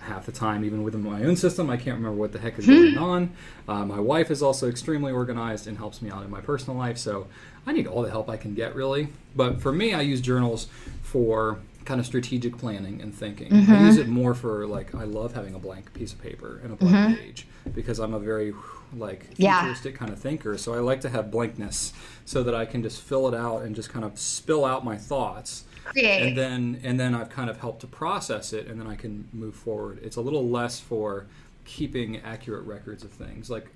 half 0.02 0.26
the 0.26 0.32
time, 0.32 0.64
even 0.64 0.82
within 0.82 1.02
my 1.02 1.22
own 1.24 1.36
system, 1.36 1.70
I 1.70 1.76
can't 1.76 1.96
remember 1.96 2.16
what 2.16 2.32
the 2.32 2.38
heck 2.38 2.58
is 2.58 2.66
going 2.66 2.94
hmm. 2.94 3.02
on. 3.02 3.36
Uh, 3.68 3.84
my 3.84 4.00
wife 4.00 4.30
is 4.30 4.42
also 4.42 4.68
extremely 4.68 5.12
organized 5.12 5.66
and 5.66 5.78
helps 5.78 6.02
me 6.02 6.10
out 6.10 6.24
in 6.24 6.30
my 6.30 6.40
personal 6.40 6.78
life, 6.78 6.98
so 6.98 7.26
I 7.66 7.72
need 7.72 7.86
all 7.86 8.02
the 8.02 8.10
help 8.10 8.28
I 8.28 8.36
can 8.36 8.54
get, 8.54 8.74
really. 8.74 9.08
But 9.36 9.60
for 9.60 9.72
me, 9.72 9.94
I 9.94 10.00
use 10.00 10.20
journals 10.20 10.68
for 11.02 11.60
kind 11.84 12.00
of 12.00 12.06
strategic 12.06 12.56
planning 12.58 13.00
and 13.00 13.14
thinking. 13.14 13.52
I 13.52 13.56
mm-hmm. 13.56 13.86
use 13.86 13.96
it 13.96 14.08
more 14.08 14.34
for 14.34 14.66
like 14.66 14.94
I 14.94 15.04
love 15.04 15.34
having 15.34 15.54
a 15.54 15.58
blank 15.58 15.92
piece 15.92 16.12
of 16.12 16.20
paper 16.20 16.60
and 16.62 16.72
a 16.72 16.76
blank 16.76 16.94
mm-hmm. 16.94 17.14
page 17.14 17.46
because 17.74 17.98
I'm 17.98 18.14
a 18.14 18.18
very 18.18 18.54
like 18.94 19.26
Yeah. 19.36 19.60
futuristic 19.60 19.96
kind 19.96 20.12
of 20.12 20.18
thinker. 20.18 20.56
So 20.58 20.74
I 20.74 20.78
like 20.78 21.00
to 21.02 21.08
have 21.08 21.30
blankness 21.30 21.92
so 22.24 22.42
that 22.42 22.54
I 22.54 22.66
can 22.66 22.82
just 22.82 23.00
fill 23.00 23.28
it 23.28 23.34
out 23.34 23.62
and 23.62 23.74
just 23.74 23.90
kind 23.90 24.04
of 24.04 24.18
spill 24.18 24.64
out 24.64 24.84
my 24.84 24.96
thoughts 24.96 25.64
Create. 25.84 26.22
and 26.22 26.36
then 26.36 26.80
and 26.82 26.98
then 26.98 27.14
I've 27.14 27.30
kind 27.30 27.50
of 27.50 27.58
helped 27.58 27.80
to 27.80 27.86
process 27.86 28.52
it, 28.52 28.66
and 28.66 28.80
then 28.80 28.86
I 28.86 28.94
can 28.94 29.28
move 29.32 29.54
forward. 29.54 30.00
It's 30.02 30.16
a 30.16 30.20
little 30.20 30.48
less 30.48 30.80
for 30.80 31.26
keeping 31.64 32.18
accurate 32.18 32.66
records 32.66 33.04
of 33.04 33.10
things. 33.10 33.50
Like, 33.50 33.68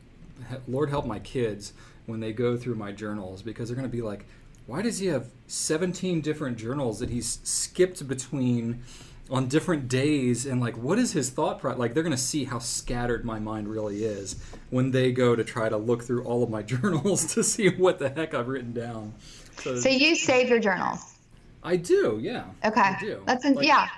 Lord 0.67 0.91
help 0.91 1.07
my 1.07 1.19
kids 1.21 1.73
when 2.07 2.21
they 2.21 2.33
go 2.33 2.57
through 2.57 2.75
my 2.77 2.93
journals 2.93 3.43
because 3.43 3.69
they're 3.69 3.77
going 3.77 3.89
to 3.89 3.97
be 3.97 4.03
like, 4.03 4.27
why 4.67 4.83
does 4.83 4.99
he 4.99 5.07
have 5.07 5.29
17 5.47 6.21
different 6.21 6.57
journals 6.59 6.99
that 6.99 7.11
he's 7.11 7.39
skipped 7.45 8.07
between? 8.07 8.83
on 9.29 9.49
different 9.49 9.89
days 9.89 10.47
and 10.47 10.61
like 10.61 10.77
what 10.77 10.99
is 11.01 11.13
his 11.13 11.31
thought 11.31 11.59
pro 11.59 11.75
like 11.75 11.95
they're 11.95 12.05
going 12.05 12.15
to 12.15 12.17
see 12.17 12.45
how 12.45 12.61
scattered 12.61 13.25
my 13.25 13.41
mind 13.41 13.67
really 13.67 14.05
is 14.05 14.37
when 14.71 14.93
they 14.93 15.11
go 15.11 15.35
to 15.35 15.43
try 15.43 15.69
to 15.69 15.77
look 15.77 16.05
through 16.05 16.23
all 16.23 16.43
of 16.43 16.51
my 16.51 16.63
journals 16.75 17.35
to 17.35 17.43
see 17.43 17.69
what 17.69 17.99
the 17.99 18.09
heck 18.09 18.35
I've 18.35 18.49
written 18.49 18.73
down. 18.73 19.15
So, 19.59 19.77
so 19.77 19.89
you 19.89 20.15
save 20.15 20.49
your 20.49 20.61
journals. 20.61 21.16
I 21.63 21.77
do, 21.77 22.19
yeah. 22.23 22.45
Okay. 22.65 22.81
I 22.81 22.97
do. 23.01 23.23
That's 23.27 23.45
an, 23.45 23.55
Like, 23.55 23.67
yeah. 23.67 23.89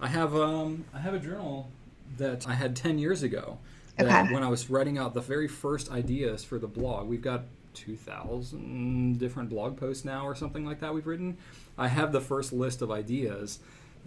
I 0.00 0.06
have 0.08 0.34
um 0.36 0.84
I 0.94 0.98
have 1.00 1.14
a 1.14 1.18
journal 1.18 1.70
that 2.18 2.48
I 2.48 2.54
had 2.54 2.76
10 2.76 2.98
years 2.98 3.22
ago. 3.22 3.58
Okay. 4.00 4.32
When 4.32 4.44
I 4.44 4.48
was 4.48 4.70
writing 4.70 4.96
out 4.96 5.12
the 5.14 5.20
very 5.20 5.48
first 5.48 5.90
ideas 5.90 6.44
for 6.44 6.58
the 6.58 6.68
blog, 6.68 7.08
we've 7.08 7.20
got 7.22 7.42
2,000 7.74 9.18
different 9.18 9.50
blog 9.50 9.76
posts 9.76 10.04
now 10.04 10.24
or 10.26 10.34
something 10.34 10.64
like 10.64 10.80
that 10.80 10.94
we've 10.94 11.06
written. 11.06 11.36
I 11.76 11.88
have 11.88 12.12
the 12.12 12.20
first 12.20 12.52
list 12.52 12.80
of 12.82 12.90
ideas 12.90 13.58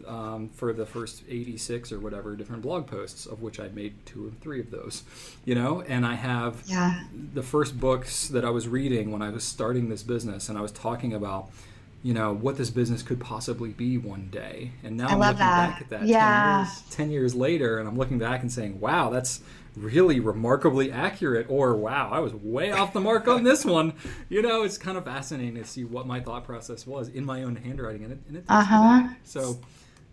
um, 0.08 0.50
for 0.50 0.72
the 0.74 0.86
first 0.86 1.24
86 1.30 1.92
or 1.92 2.00
whatever 2.00 2.36
different 2.36 2.62
blog 2.62 2.88
posts, 2.88 3.26
of 3.26 3.42
which 3.42 3.60
I 3.60 3.68
made 3.70 3.94
two 4.06 4.28
or 4.28 4.32
three 4.42 4.60
of 4.62 4.72
those, 4.72 5.04
you 5.46 5.56
know, 5.56 5.82
and 5.82 6.06
I 6.06 6.16
have 6.16 6.64
Yeah. 6.66 7.04
the 7.34 7.44
first 7.44 7.80
books 7.80 8.28
that 8.30 8.46
I 8.46 8.50
was 8.50 8.68
reading 8.68 9.12
when 9.12 9.22
I 9.22 9.30
was 9.30 9.44
starting 9.44 9.90
this 9.90 10.04
business, 10.04 10.48
and 10.50 10.58
I 10.58 10.62
was 10.62 10.72
talking 10.72 11.14
about, 11.14 11.50
you 12.04 12.14
know, 12.14 12.34
what 12.34 12.58
this 12.58 12.70
business 12.70 13.04
could 13.04 13.20
possibly 13.20 13.70
be 13.70 13.98
one 13.98 14.28
day. 14.32 14.72
And 14.84 14.98
now 14.98 15.08
I 15.10 15.12
am 15.14 15.20
looking 15.20 15.38
that. 15.38 15.70
back 15.72 15.82
at 15.82 15.90
that 15.90 16.04
Yeah. 16.08 16.66
10, 16.66 16.66
years, 16.66 16.96
10 16.96 17.12
years 17.12 17.36
later, 17.36 17.80
and 17.80 17.88
I'm 17.88 17.98
looking 17.98 18.18
back 18.18 18.42
and 18.42 18.52
saying, 18.52 18.80
wow, 18.80 19.10
that's 19.10 19.42
really 19.76 20.20
remarkably 20.20 20.92
accurate, 20.92 21.46
or 21.50 21.76
wow, 21.76 22.10
I 22.12 22.20
was 22.20 22.34
way 22.34 22.72
off 22.72 22.92
the 22.92 23.00
mark 23.00 23.28
on 23.28 23.44
this 23.44 23.64
one. 23.64 23.94
You 24.30 24.42
know, 24.42 24.64
it's 24.64 24.78
kind 24.78 24.98
of 24.98 25.06
fascinating 25.06 25.56
to 25.56 25.64
see 25.64 25.84
what 25.84 26.08
my 26.08 26.20
thought 26.20 26.44
process 26.44 26.86
was 26.88 27.08
in 27.08 27.24
my 27.24 27.44
own 27.44 27.56
handwriting, 27.56 28.04
and 28.04 28.14
it, 28.14 28.20
and 28.28 28.38
it 28.38 28.44
Uh-huh. 28.50 29.08
So, 29.24 29.60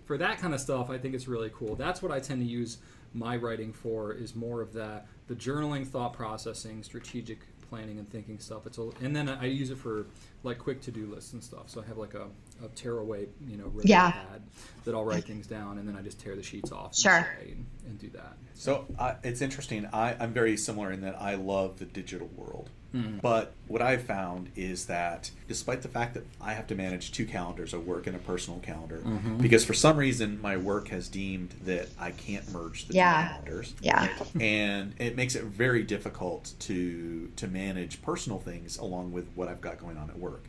for 0.04 0.16
that 0.18 0.38
kind 0.38 0.54
of 0.54 0.60
stuff, 0.60 0.90
I 0.90 0.98
think 0.98 1.14
it's 1.14 1.26
really 1.26 1.50
cool. 1.54 1.74
That's 1.74 2.02
what 2.02 2.12
I 2.12 2.20
tend 2.20 2.40
to 2.40 2.46
use 2.46 2.78
my 3.14 3.36
writing 3.36 3.72
for 3.72 4.12
is 4.12 4.36
more 4.36 4.60
of 4.60 4.72
that 4.74 5.06
the 5.26 5.34
journaling, 5.34 5.86
thought 5.86 6.12
processing, 6.12 6.82
strategic 6.82 7.40
planning 7.68 7.98
and 7.98 8.08
thinking 8.08 8.38
stuff. 8.38 8.66
It's 8.66 8.78
a, 8.78 8.90
and 9.02 9.14
then 9.14 9.28
I 9.28 9.46
use 9.46 9.70
it 9.70 9.78
for 9.78 10.06
like 10.42 10.58
quick 10.58 10.80
to 10.82 10.90
do 10.90 11.06
lists 11.06 11.32
and 11.32 11.42
stuff. 11.42 11.68
So 11.68 11.82
I 11.82 11.86
have 11.86 11.98
like 11.98 12.14
a, 12.14 12.26
a 12.64 12.68
tearaway, 12.74 13.26
you 13.46 13.56
know, 13.56 13.64
ribbon 13.66 13.82
Yeah. 13.86 14.10
pad 14.10 14.42
that 14.84 14.94
I'll 14.94 15.04
write 15.04 15.24
things 15.24 15.46
down, 15.46 15.78
and 15.78 15.88
then 15.88 15.96
I 15.96 16.02
just 16.02 16.18
tear 16.20 16.36
the 16.36 16.42
sheets 16.42 16.72
off. 16.72 16.96
Sure. 16.96 17.26
And, 17.40 17.66
and 17.86 17.98
do 17.98 18.08
that. 18.10 18.36
So 18.54 18.86
uh, 18.98 19.14
it's 19.22 19.40
interesting. 19.42 19.86
I, 19.92 20.14
I'm 20.18 20.32
very 20.32 20.56
similar 20.56 20.90
in 20.92 21.00
that 21.02 21.20
I 21.20 21.34
love 21.34 21.78
the 21.78 21.84
digital 21.84 22.28
world. 22.36 22.70
Mm. 22.94 23.20
But 23.20 23.52
what 23.66 23.82
I've 23.82 24.02
found 24.04 24.50
is 24.56 24.86
that 24.86 25.30
despite 25.46 25.82
the 25.82 25.88
fact 25.88 26.14
that 26.14 26.24
I 26.40 26.54
have 26.54 26.66
to 26.68 26.74
manage 26.74 27.12
two 27.12 27.26
calendars, 27.26 27.74
a 27.74 27.78
work 27.78 28.06
and 28.06 28.16
a 28.16 28.18
personal 28.18 28.60
calendar, 28.60 29.02
Mm-hmm. 29.04 29.36
because 29.38 29.64
for 29.64 29.74
some 29.74 29.96
reason 29.98 30.40
my 30.40 30.56
work 30.56 30.88
has 30.88 31.06
deemed 31.08 31.50
that 31.66 31.88
I 31.98 32.12
can't 32.12 32.50
merge 32.50 32.86
the 32.88 32.94
Yeah. 32.94 33.22
two 33.22 33.28
calendars. 33.28 33.74
Yeah. 33.82 34.08
And 34.40 34.94
it 34.98 35.16
makes 35.16 35.34
it 35.34 35.44
very 35.44 35.82
difficult 35.82 36.54
to 36.60 37.30
to 37.36 37.46
manage 37.46 38.00
personal 38.02 38.38
things 38.38 38.78
along 38.78 39.12
with 39.12 39.26
what 39.34 39.48
I've 39.48 39.60
got 39.60 39.78
going 39.78 39.98
on 39.98 40.08
at 40.08 40.18
work. 40.18 40.44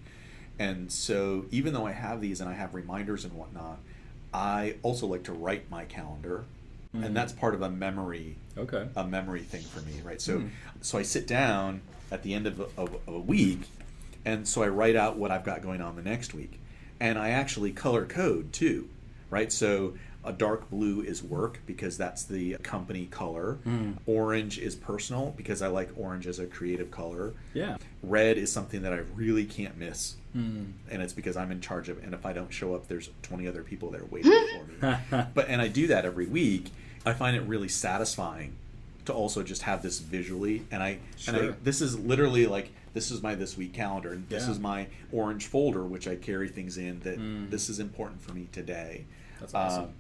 And 0.58 0.90
so 0.92 1.46
even 1.52 1.74
though 1.74 1.86
I 1.86 1.92
have 1.92 2.22
these 2.22 2.40
and 2.42 2.50
I 2.50 2.54
have 2.54 2.74
reminders 2.74 3.26
and 3.26 3.34
whatnot, 3.34 3.80
I 4.34 4.76
also 4.82 5.08
like 5.08 5.24
to 5.24 5.34
write 5.34 5.70
my 5.70 5.84
calendar. 5.86 6.46
Mhm. 6.96 7.06
And 7.06 7.16
that's 7.16 7.34
part 7.34 7.54
of 7.54 7.62
a 7.62 7.70
memory 7.70 8.36
Okay. 8.58 8.88
a 8.96 9.06
memory 9.06 9.42
thing 9.42 9.62
for 9.64 9.82
me, 9.82 9.94
right? 10.06 10.22
So, 10.22 10.40
Hmm. 10.40 10.48
so 10.82 10.98
I 10.98 11.04
sit 11.04 11.28
down 11.28 11.82
at 12.12 12.24
the 12.24 12.34
end 12.34 12.48
of 12.48 12.60
a, 12.60 12.64
of, 12.78 12.96
of 13.08 13.14
a 13.14 13.20
week, 13.20 13.62
and 14.26 14.48
so 14.48 14.64
I 14.64 14.68
write 14.70 14.96
out 14.96 15.18
what 15.18 15.32
I've 15.32 15.44
got 15.46 15.62
going 15.62 15.82
on 15.82 15.96
the 15.96 16.02
next 16.02 16.34
week, 16.34 16.60
and 17.00 17.18
I 17.18 17.30
actually 17.30 17.72
color 17.72 18.06
code 18.06 18.52
too, 18.54 18.90
right? 19.30 19.52
So 19.52 19.94
a 20.26 20.34
dark 20.34 20.70
blue 20.70 21.02
is 21.02 21.24
work 21.24 21.60
because 21.66 21.98
that's 21.98 22.24
the 22.26 22.56
company 22.58 23.06
color. 23.06 23.54
Hmm. 23.64 23.94
Orange 24.06 24.60
is 24.60 24.76
personal 24.76 25.34
because 25.38 25.62
I 25.62 25.68
like 25.68 25.90
orange 25.96 26.28
as 26.28 26.40
a 26.40 26.46
creative 26.46 26.92
color. 26.92 27.34
Yeah. 27.54 27.78
Red 28.04 28.38
is 28.38 28.52
something 28.52 28.82
that 28.82 28.92
I 28.92 29.04
really 29.16 29.46
can't 29.46 29.78
miss, 29.78 30.16
Mm. 30.38 30.74
and 30.92 31.02
it's 31.02 31.14
because 31.14 31.36
I'm 31.36 31.52
in 31.52 31.60
charge 31.60 31.90
of. 31.90 32.04
And 32.04 32.14
if 32.14 32.24
I 32.24 32.34
don't 32.34 32.54
show 32.54 32.76
up, 32.76 32.88
there's 32.88 33.10
20 33.24 33.48
other 33.48 33.64
people 33.64 33.90
there 33.90 34.04
waiting 34.12 34.32
for 34.32 34.86
me 34.86 35.26
but 35.34 35.48
and 35.48 35.60
I 35.60 35.68
do 35.70 35.88
that 35.88 36.06
every 36.06 36.28
week. 36.28 36.70
I 37.04 37.14
find 37.14 37.36
it 37.36 37.42
really 37.44 37.68
satisfying 37.70 38.54
to 39.10 39.14
also 39.14 39.44
just 39.44 39.64
have 39.64 39.82
this 39.82 40.00
visually, 40.00 40.64
and 40.72 40.82
I 40.82 41.00
and 41.28 41.36
I 41.36 41.48
this 41.64 41.82
is 41.82 41.98
literally 42.00 42.46
like 42.46 42.72
this 42.94 43.12
is 43.12 43.22
my 43.22 43.36
this 43.36 43.58
week 43.58 43.74
calendar, 43.74 44.14
and 44.14 44.28
this 44.30 44.46
Yeah. 44.46 44.52
is 44.52 44.60
my 44.60 44.88
orange 45.12 45.48
folder 45.48 45.84
which 45.84 46.08
I 46.08 46.16
carry 46.16 46.48
things 46.48 46.78
in 46.78 47.00
that 47.02 47.20
Mm. 47.20 47.50
this 47.50 47.70
is 47.70 47.80
important 47.80 48.22
for 48.22 48.34
me 48.34 48.48
today. 48.52 49.06
That's 49.40 49.54
awesome. 49.54 49.84
Um, 49.86 49.94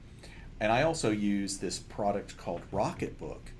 and 0.60 0.72
I 0.72 0.84
also 0.84 1.12
use 1.12 1.57
this 1.57 1.80
product 1.80 2.38
called 2.38 2.62
Rocketbook, 2.72 3.51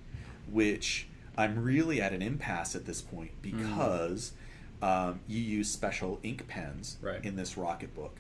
which 0.52 1.08
I'm 1.38 1.64
really 1.64 2.02
at 2.02 2.12
an 2.14 2.22
impasse 2.22 2.76
at 2.76 2.86
this 2.86 3.02
point 3.02 3.32
Mm. 3.42 3.58
because 3.58 4.34
um, 4.82 5.20
you 5.28 5.42
use 5.42 5.70
special 5.70 6.20
ink 6.24 6.48
pens 6.48 6.98
Right. 7.02 7.24
in 7.26 7.36
this 7.36 7.56
Rocketbook. 7.56 8.12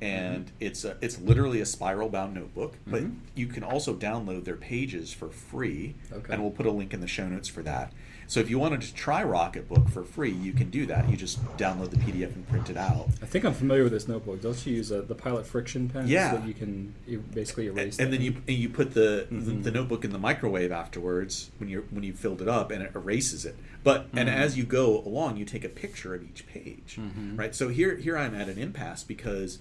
And 0.00 0.50
it's 0.60 0.84
a, 0.84 0.96
it's 1.02 1.20
literally 1.20 1.60
a 1.60 1.66
spiral 1.66 2.08
bound 2.08 2.34
notebook, 2.34 2.74
but 2.86 3.02
Mhm. 3.02 3.16
you 3.34 3.46
can 3.46 3.62
also 3.62 3.94
download 3.94 4.44
their 4.44 4.56
pages 4.56 5.12
for 5.12 5.28
free. 5.28 5.94
Okay. 6.12 6.32
And 6.32 6.40
we'll 6.42 6.50
put 6.52 6.64
a 6.66 6.70
link 6.70 6.94
in 6.94 7.00
the 7.00 7.06
show 7.06 7.28
notes 7.28 7.48
for 7.48 7.62
that. 7.62 7.92
So 8.26 8.38
if 8.38 8.48
you 8.48 8.60
wanted 8.60 8.80
to 8.82 8.94
try 8.94 9.24
Rocketbook 9.24 9.90
for 9.90 10.04
free, 10.04 10.30
you 10.30 10.52
can 10.52 10.70
do 10.70 10.86
that. 10.86 11.10
You 11.10 11.16
just 11.16 11.42
download 11.56 11.90
the 11.90 11.96
PDF 11.96 12.32
and 12.34 12.48
print 12.48 12.70
it 12.70 12.76
out. 12.76 13.08
I 13.20 13.26
think 13.26 13.44
I'm 13.44 13.52
familiar 13.52 13.82
with 13.82 13.92
this 13.92 14.06
notebook. 14.06 14.40
Don't 14.40 14.64
you 14.66 14.76
use 14.76 14.92
uh, 14.92 15.02
the 15.06 15.16
Pilot 15.16 15.46
friction 15.46 15.88
pens 15.88 16.08
Yeah. 16.08 16.36
that 16.36 16.46
you 16.46 16.54
can 16.54 16.94
basically 17.34 17.66
erase? 17.66 17.98
and, 17.98 18.04
and 18.06 18.12
then 18.14 18.22
you 18.22 18.36
and 18.46 18.56
you 18.56 18.68
put 18.68 18.94
the, 18.94 19.26
the 19.30 19.50
Mhm. 19.50 19.62
the 19.64 19.70
notebook 19.72 20.04
in 20.04 20.12
the 20.12 20.18
microwave 20.18 20.70
afterwards 20.70 21.50
when 21.58 21.68
you 21.68 21.84
when 21.90 22.04
you 22.04 22.12
filled 22.12 22.40
it 22.40 22.46
up 22.48 22.70
and 22.70 22.82
it 22.84 22.92
erases 22.94 23.44
it. 23.44 23.56
But 23.82 24.06
and 24.14 24.28
Mhm. 24.28 24.32
as 24.32 24.56
you 24.56 24.62
go 24.62 25.00
along, 25.04 25.36
you 25.36 25.44
take 25.44 25.64
a 25.64 25.68
picture 25.68 26.14
of 26.14 26.22
each 26.22 26.46
page, 26.46 26.98
Mhm. 27.00 27.36
right? 27.36 27.52
So 27.52 27.68
here 27.68 27.96
here 27.96 28.16
I'm 28.16 28.36
at 28.36 28.48
an 28.48 28.58
impasse 28.58 29.02
because 29.02 29.58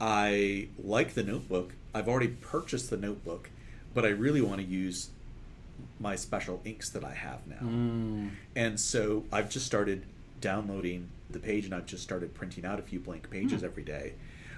I 0.00 0.68
like 0.82 1.14
the 1.14 1.22
notebook. 1.22 1.72
I've 1.94 2.08
already 2.08 2.28
purchased 2.28 2.90
the 2.90 2.96
notebook, 2.96 3.50
but 3.94 4.04
I 4.04 4.08
really 4.08 4.40
want 4.40 4.60
to 4.60 4.66
use 4.66 5.10
my 6.00 6.16
special 6.16 6.60
inks 6.64 6.90
that 6.90 7.04
I 7.04 7.12
have 7.14 7.46
now. 7.46 7.56
Mm. 7.66 8.30
And 8.56 8.78
so 8.80 9.24
I've 9.32 9.48
just 9.50 9.66
started 9.66 10.04
downloading 10.40 11.08
the 11.30 11.38
page 11.38 11.64
and 11.64 11.74
I've 11.74 11.86
just 11.86 12.02
started 12.02 12.34
printing 12.34 12.64
out 12.64 12.78
a 12.78 12.82
few 12.82 13.00
blank 13.00 13.30
pages 13.30 13.60
Hmm. 13.60 13.66
every 13.66 13.82
day 13.82 14.14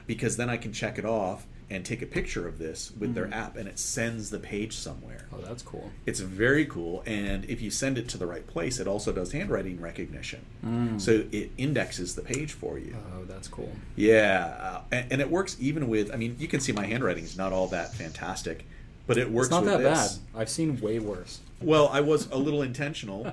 because 0.07 0.37
then 0.37 0.51
I 0.51 0.57
can 0.57 0.72
check 0.72 0.99
it 0.99 1.05
off 1.05 1.47
and 1.69 1.85
take 1.85 2.01
a 2.01 2.07
picture 2.07 2.47
of 2.47 2.59
this 2.59 2.93
with 2.99 3.14
their 3.14 3.27
Mhm. 3.27 3.33
app 3.33 3.57
and 3.57 3.69
it 3.69 3.77
sends 3.79 4.31
the 4.31 4.39
page 4.39 4.73
somewhere. 4.77 5.27
Oh, 5.33 5.41
that's 5.41 5.62
cool. 5.62 5.91
It's 6.07 6.21
very 6.21 6.64
cool. 6.64 7.03
And 7.07 7.45
if 7.47 7.61
you 7.61 7.71
send 7.71 7.99
it 7.99 8.07
to 8.11 8.19
the 8.19 8.27
right 8.27 8.47
place, 8.47 8.79
it 8.79 8.87
also 8.87 9.12
does 9.12 9.33
handwriting 9.33 9.81
recognition. 9.81 10.43
Mm. 10.64 11.01
So 11.01 11.25
it 11.33 11.51
indexes 11.59 12.14
the 12.14 12.23
page 12.23 12.53
for 12.53 12.79
you. 12.79 12.97
Oh, 13.14 13.25
that's 13.25 13.49
cool. 13.49 13.73
Yeah. 13.97 14.57
Uh, 14.61 14.81
and, 14.93 15.12
and 15.14 15.21
it 15.21 15.29
works 15.31 15.57
even 15.59 15.89
with, 15.89 16.12
I 16.12 16.17
mean, 16.17 16.37
you 16.39 16.47
can 16.47 16.61
see 16.61 16.71
my 16.71 16.87
handwriting 16.87 17.25
is 17.25 17.37
not 17.37 17.53
all 17.53 17.67
that 17.69 17.93
fantastic, 17.95 18.64
but 19.09 19.19
it 19.19 19.31
works 19.33 19.47
It's 19.49 19.51
not 19.51 19.64
that 19.64 19.79
this. 19.79 20.19
bad. 20.19 20.41
I've 20.41 20.49
seen 20.49 20.81
way 20.81 21.01
worse. 21.01 21.41
Well, 21.61 21.89
I 21.89 22.01
was 22.01 22.29
a 22.31 22.37
little 22.37 22.62
intentional, 22.71 23.33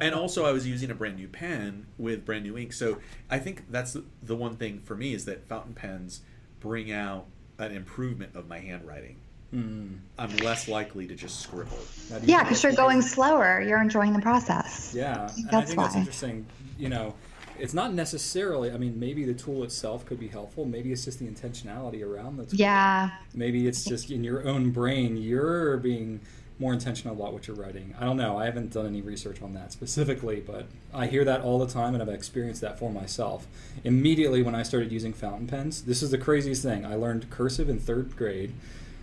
and 0.00 0.14
also 0.14 0.46
I 0.46 0.52
was 0.52 0.66
using 0.66 0.90
a 0.90 0.94
brand 0.94 1.16
new 1.16 1.28
pen 1.28 1.84
with 1.98 2.24
brand 2.24 2.44
new 2.44 2.56
ink. 2.56 2.72
So 2.72 2.98
I 3.28 3.38
think 3.38 3.64
that's 3.70 3.94
the 4.22 4.36
one 4.36 4.56
thing 4.56 4.80
for 4.84 4.94
me 4.96 5.12
is 5.12 5.26
that 5.26 5.46
fountain 5.48 5.74
pens 5.74 6.20
bring 6.60 6.90
out 6.90 7.26
an 7.58 7.72
improvement 7.72 8.34
of 8.34 8.48
my 8.48 8.58
handwriting. 8.58 9.16
Mm. 9.54 9.98
I'm 10.18 10.36
less 10.38 10.66
likely 10.66 11.06
to 11.06 11.14
just 11.14 11.40
scribble. 11.40 11.78
Now, 12.10 12.18
do 12.18 12.26
you 12.26 12.32
Yeah, 12.32 12.42
because 12.42 12.62
you're 12.62 12.72
going 12.72 13.02
slower. 13.02 13.60
You're 13.60 13.80
enjoying 13.80 14.12
the 14.12 14.20
process. 14.20 14.92
Yeah, 14.94 15.28
think 15.28 15.38
and 15.38 15.48
I 15.48 15.50
that's 15.50 15.70
think 15.70 15.80
that's 15.80 15.94
interesting. 15.94 16.46
You 16.76 16.88
know, 16.88 17.14
it's 17.58 17.74
not 17.74 17.94
necessarily. 17.94 18.72
I 18.72 18.78
mean, 18.78 18.98
maybe 18.98 19.24
the 19.24 19.34
tool 19.34 19.62
itself 19.62 20.04
could 20.06 20.18
be 20.18 20.26
helpful. 20.26 20.64
Maybe 20.64 20.90
it's 20.90 21.04
just 21.04 21.20
the 21.20 21.26
intentionality 21.26 22.04
around 22.04 22.36
the 22.36 22.46
tool. 22.46 22.58
Yeah. 22.58 23.10
Maybe 23.32 23.68
it's 23.68 23.84
just 23.84 24.10
in 24.10 24.24
your 24.24 24.46
own 24.46 24.70
brain. 24.70 25.16
You're 25.16 25.76
being 25.76 26.20
more 26.58 26.72
intentional 26.72 27.16
about 27.16 27.32
what 27.32 27.46
you're 27.48 27.56
writing. 27.56 27.94
I 27.98 28.04
don't 28.04 28.16
know. 28.16 28.38
I 28.38 28.44
haven't 28.44 28.72
done 28.72 28.86
any 28.86 29.02
research 29.02 29.42
on 29.42 29.54
that 29.54 29.72
specifically, 29.72 30.40
but 30.40 30.66
I 30.92 31.06
hear 31.06 31.24
that 31.24 31.40
all 31.40 31.58
the 31.58 31.66
time 31.66 31.94
and 31.94 32.02
I've 32.02 32.08
experienced 32.08 32.60
that 32.60 32.78
for 32.78 32.92
myself. 32.92 33.46
Immediately 33.82 34.42
when 34.42 34.54
I 34.54 34.62
started 34.62 34.92
using 34.92 35.12
fountain 35.12 35.48
pens, 35.48 35.82
this 35.82 36.02
is 36.02 36.10
the 36.10 36.18
craziest 36.18 36.62
thing. 36.62 36.86
I 36.86 36.94
learned 36.94 37.28
cursive 37.30 37.68
in 37.68 37.80
third 37.80 38.16
grade, 38.16 38.54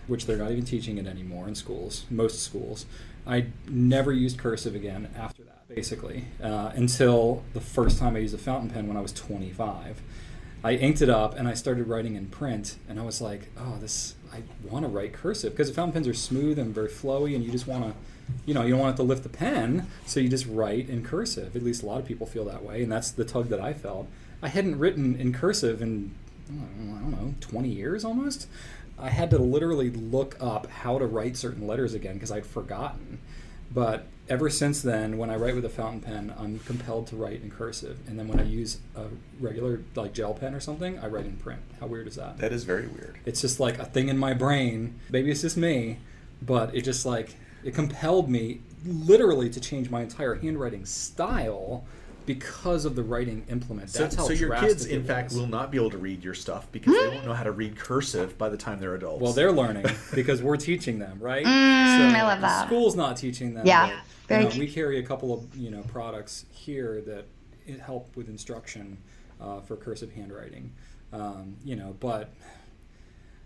which 0.06 0.26
they're 0.26 0.38
not 0.38 0.50
even 0.50 0.64
teaching 0.64 0.96
it 0.96 1.06
anymore 1.06 1.46
in 1.46 1.54
schools, 1.54 2.06
most 2.10 2.42
schools. 2.42 2.86
I 3.26 3.46
never 3.68 4.12
used 4.12 4.38
cursive 4.38 4.74
again 4.74 5.08
after 5.16 5.42
that, 5.44 5.68
basically, 5.68 6.24
uh, 6.42 6.72
until 6.74 7.44
the 7.52 7.60
first 7.60 7.98
time 7.98 8.16
I 8.16 8.20
used 8.20 8.34
a 8.34 8.38
fountain 8.38 8.70
pen 8.70 8.88
when 8.88 8.96
I 8.96 9.00
was 9.00 9.12
25. 9.12 10.00
I 10.64 10.74
inked 10.74 11.02
it 11.02 11.10
up 11.10 11.36
and 11.36 11.48
I 11.48 11.54
started 11.54 11.88
writing 11.88 12.14
in 12.14 12.26
print, 12.26 12.76
and 12.88 12.98
I 12.98 13.02
was 13.02 13.20
like, 13.20 13.48
oh, 13.58 13.76
this, 13.80 14.14
I 14.32 14.42
want 14.68 14.84
to 14.84 14.88
write 14.88 15.12
cursive 15.12 15.52
because 15.52 15.68
the 15.68 15.74
fountain 15.74 15.92
pens 15.92 16.08
are 16.08 16.14
smooth 16.14 16.58
and 16.58 16.74
very 16.74 16.88
flowy, 16.88 17.34
and 17.34 17.44
you 17.44 17.50
just 17.50 17.66
want 17.66 17.84
to, 17.84 17.94
you 18.46 18.54
know, 18.54 18.62
you 18.62 18.70
don't 18.70 18.80
want 18.80 18.96
to 18.96 19.02
lift 19.02 19.22
the 19.22 19.28
pen, 19.28 19.86
so 20.06 20.20
you 20.20 20.28
just 20.28 20.46
write 20.46 20.88
in 20.88 21.04
cursive. 21.04 21.54
At 21.54 21.62
least 21.62 21.82
a 21.82 21.86
lot 21.86 22.00
of 22.00 22.06
people 22.06 22.26
feel 22.26 22.44
that 22.46 22.64
way, 22.64 22.82
and 22.82 22.90
that's 22.90 23.10
the 23.10 23.24
tug 23.24 23.48
that 23.48 23.60
I 23.60 23.72
felt. 23.72 24.08
I 24.42 24.48
hadn't 24.48 24.78
written 24.78 25.14
in 25.16 25.32
cursive 25.32 25.82
in, 25.82 26.14
I 26.48 27.00
don't 27.00 27.10
know, 27.10 27.34
20 27.40 27.68
years 27.68 28.04
almost. 28.04 28.48
I 28.98 29.10
had 29.10 29.30
to 29.30 29.38
literally 29.38 29.90
look 29.90 30.36
up 30.40 30.66
how 30.68 30.98
to 30.98 31.06
write 31.06 31.36
certain 31.36 31.66
letters 31.66 31.94
again 31.94 32.14
because 32.14 32.32
I'd 32.32 32.46
forgotten. 32.46 33.18
But 33.72 34.06
ever 34.28 34.48
since 34.48 34.82
then, 34.82 35.18
when 35.18 35.30
I 35.30 35.36
write 35.36 35.54
with 35.54 35.64
a 35.64 35.68
fountain 35.68 36.00
pen, 36.00 36.34
I'm 36.38 36.58
compelled 36.60 37.06
to 37.08 37.16
write 37.16 37.42
in 37.42 37.50
cursive. 37.50 37.98
And 38.06 38.18
then 38.18 38.28
when 38.28 38.40
I 38.40 38.44
use 38.44 38.78
a 38.96 39.04
regular 39.40 39.82
like 39.94 40.12
gel 40.12 40.34
pen 40.34 40.54
or 40.54 40.60
something, 40.60 40.98
I 40.98 41.06
write 41.08 41.26
in 41.26 41.36
print. 41.36 41.60
How 41.80 41.86
weird 41.86 42.06
is 42.06 42.16
that? 42.16 42.38
That 42.38 42.52
is 42.52 42.64
very 42.64 42.86
weird. 42.86 43.18
It's 43.24 43.40
just 43.40 43.60
like 43.60 43.78
a 43.78 43.84
thing 43.84 44.08
in 44.08 44.18
my 44.18 44.34
brain. 44.34 44.98
Maybe 45.10 45.30
it's 45.30 45.42
just 45.42 45.56
me, 45.56 45.98
but 46.40 46.74
it 46.74 46.82
just 46.82 47.04
like 47.04 47.36
it 47.64 47.74
compelled 47.74 48.28
me 48.28 48.60
literally 48.84 49.48
to 49.50 49.60
change 49.60 49.90
my 49.90 50.02
entire 50.02 50.34
handwriting 50.34 50.84
style 50.84 51.84
because 52.26 52.84
of 52.84 52.94
the 52.94 53.02
writing 53.02 53.44
implement. 53.48 53.90
So, 53.90 54.02
That's 54.02 54.14
how 54.14 54.24
so 54.24 54.32
your 54.32 54.54
kids, 54.56 54.86
in 54.86 55.04
fact, 55.04 55.32
will 55.32 55.46
not 55.46 55.70
be 55.70 55.78
able 55.78 55.90
to 55.90 55.98
read 55.98 56.22
your 56.24 56.34
stuff 56.34 56.70
because 56.72 56.98
they 56.98 57.08
won't 57.08 57.26
know 57.26 57.34
how 57.34 57.44
to 57.44 57.52
read 57.52 57.76
cursive 57.76 58.36
by 58.38 58.48
the 58.48 58.56
time 58.56 58.80
they're 58.80 58.94
adults. 58.94 59.22
Well, 59.22 59.32
they're 59.32 59.52
learning 59.52 59.86
because 60.14 60.42
we're 60.42 60.56
teaching 60.56 60.98
them, 60.98 61.18
right? 61.20 61.46
Mm, 61.46 62.14
I 62.14 62.22
love 62.22 62.40
the 62.40 62.46
that. 62.46 62.66
School's 62.66 62.96
not 62.96 63.16
teaching 63.16 63.54
them. 63.54 63.66
Yeah, 63.66 64.00
but, 64.28 64.38
you 64.38 64.48
know, 64.48 64.58
we 64.58 64.68
carry 64.68 64.98
a 64.98 65.02
couple 65.02 65.32
of 65.32 65.56
you 65.56 65.70
know 65.70 65.82
products 65.82 66.46
here 66.50 67.00
that 67.02 67.26
help 67.80 68.16
with 68.16 68.28
instruction 68.28 68.98
uh, 69.40 69.60
for 69.60 69.76
cursive 69.76 70.12
handwriting. 70.12 70.72
Um, 71.12 71.56
you 71.64 71.76
know, 71.76 71.94
but 72.00 72.32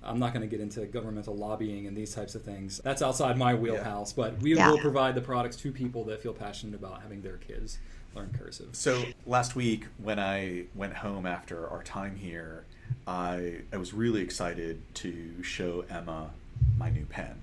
I'm 0.02 0.18
not 0.18 0.32
going 0.32 0.42
to 0.42 0.46
get 0.46 0.60
into 0.60 0.84
governmental 0.86 1.34
lobbying 1.34 1.86
and 1.86 1.96
these 1.96 2.14
types 2.14 2.34
of 2.34 2.42
things. 2.42 2.80
That's 2.84 3.02
outside 3.02 3.36
my 3.36 3.54
wheelhouse. 3.54 4.12
But 4.12 4.40
we 4.40 4.54
Yeah. 4.54 4.70
will 4.70 4.78
provide 4.78 5.14
the 5.14 5.20
products 5.20 5.56
to 5.56 5.72
people 5.72 6.04
that 6.04 6.22
feel 6.22 6.32
passionate 6.32 6.74
about 6.76 7.02
having 7.02 7.22
their 7.22 7.38
kids 7.38 7.78
learn 8.16 8.34
cursive. 8.36 8.70
So 8.72 9.04
last 9.26 9.54
week 9.54 9.86
when 9.98 10.18
I 10.18 10.64
went 10.74 10.94
home 10.94 11.26
after 11.26 11.68
our 11.68 11.82
time 11.82 12.16
here, 12.16 12.64
I 13.06 13.58
I 13.72 13.76
was 13.76 13.92
really 13.92 14.22
excited 14.22 14.82
to 14.94 15.42
show 15.42 15.84
Emma 15.88 16.30
my 16.76 16.90
new 16.90 17.04
pen. 17.04 17.40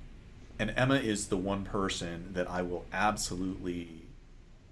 And 0.59 0.73
Emma 0.75 0.95
is 0.95 1.27
the 1.27 1.37
one 1.37 1.63
person 1.63 2.33
that 2.33 2.49
I 2.49 2.61
will 2.61 2.85
absolutely 2.91 4.01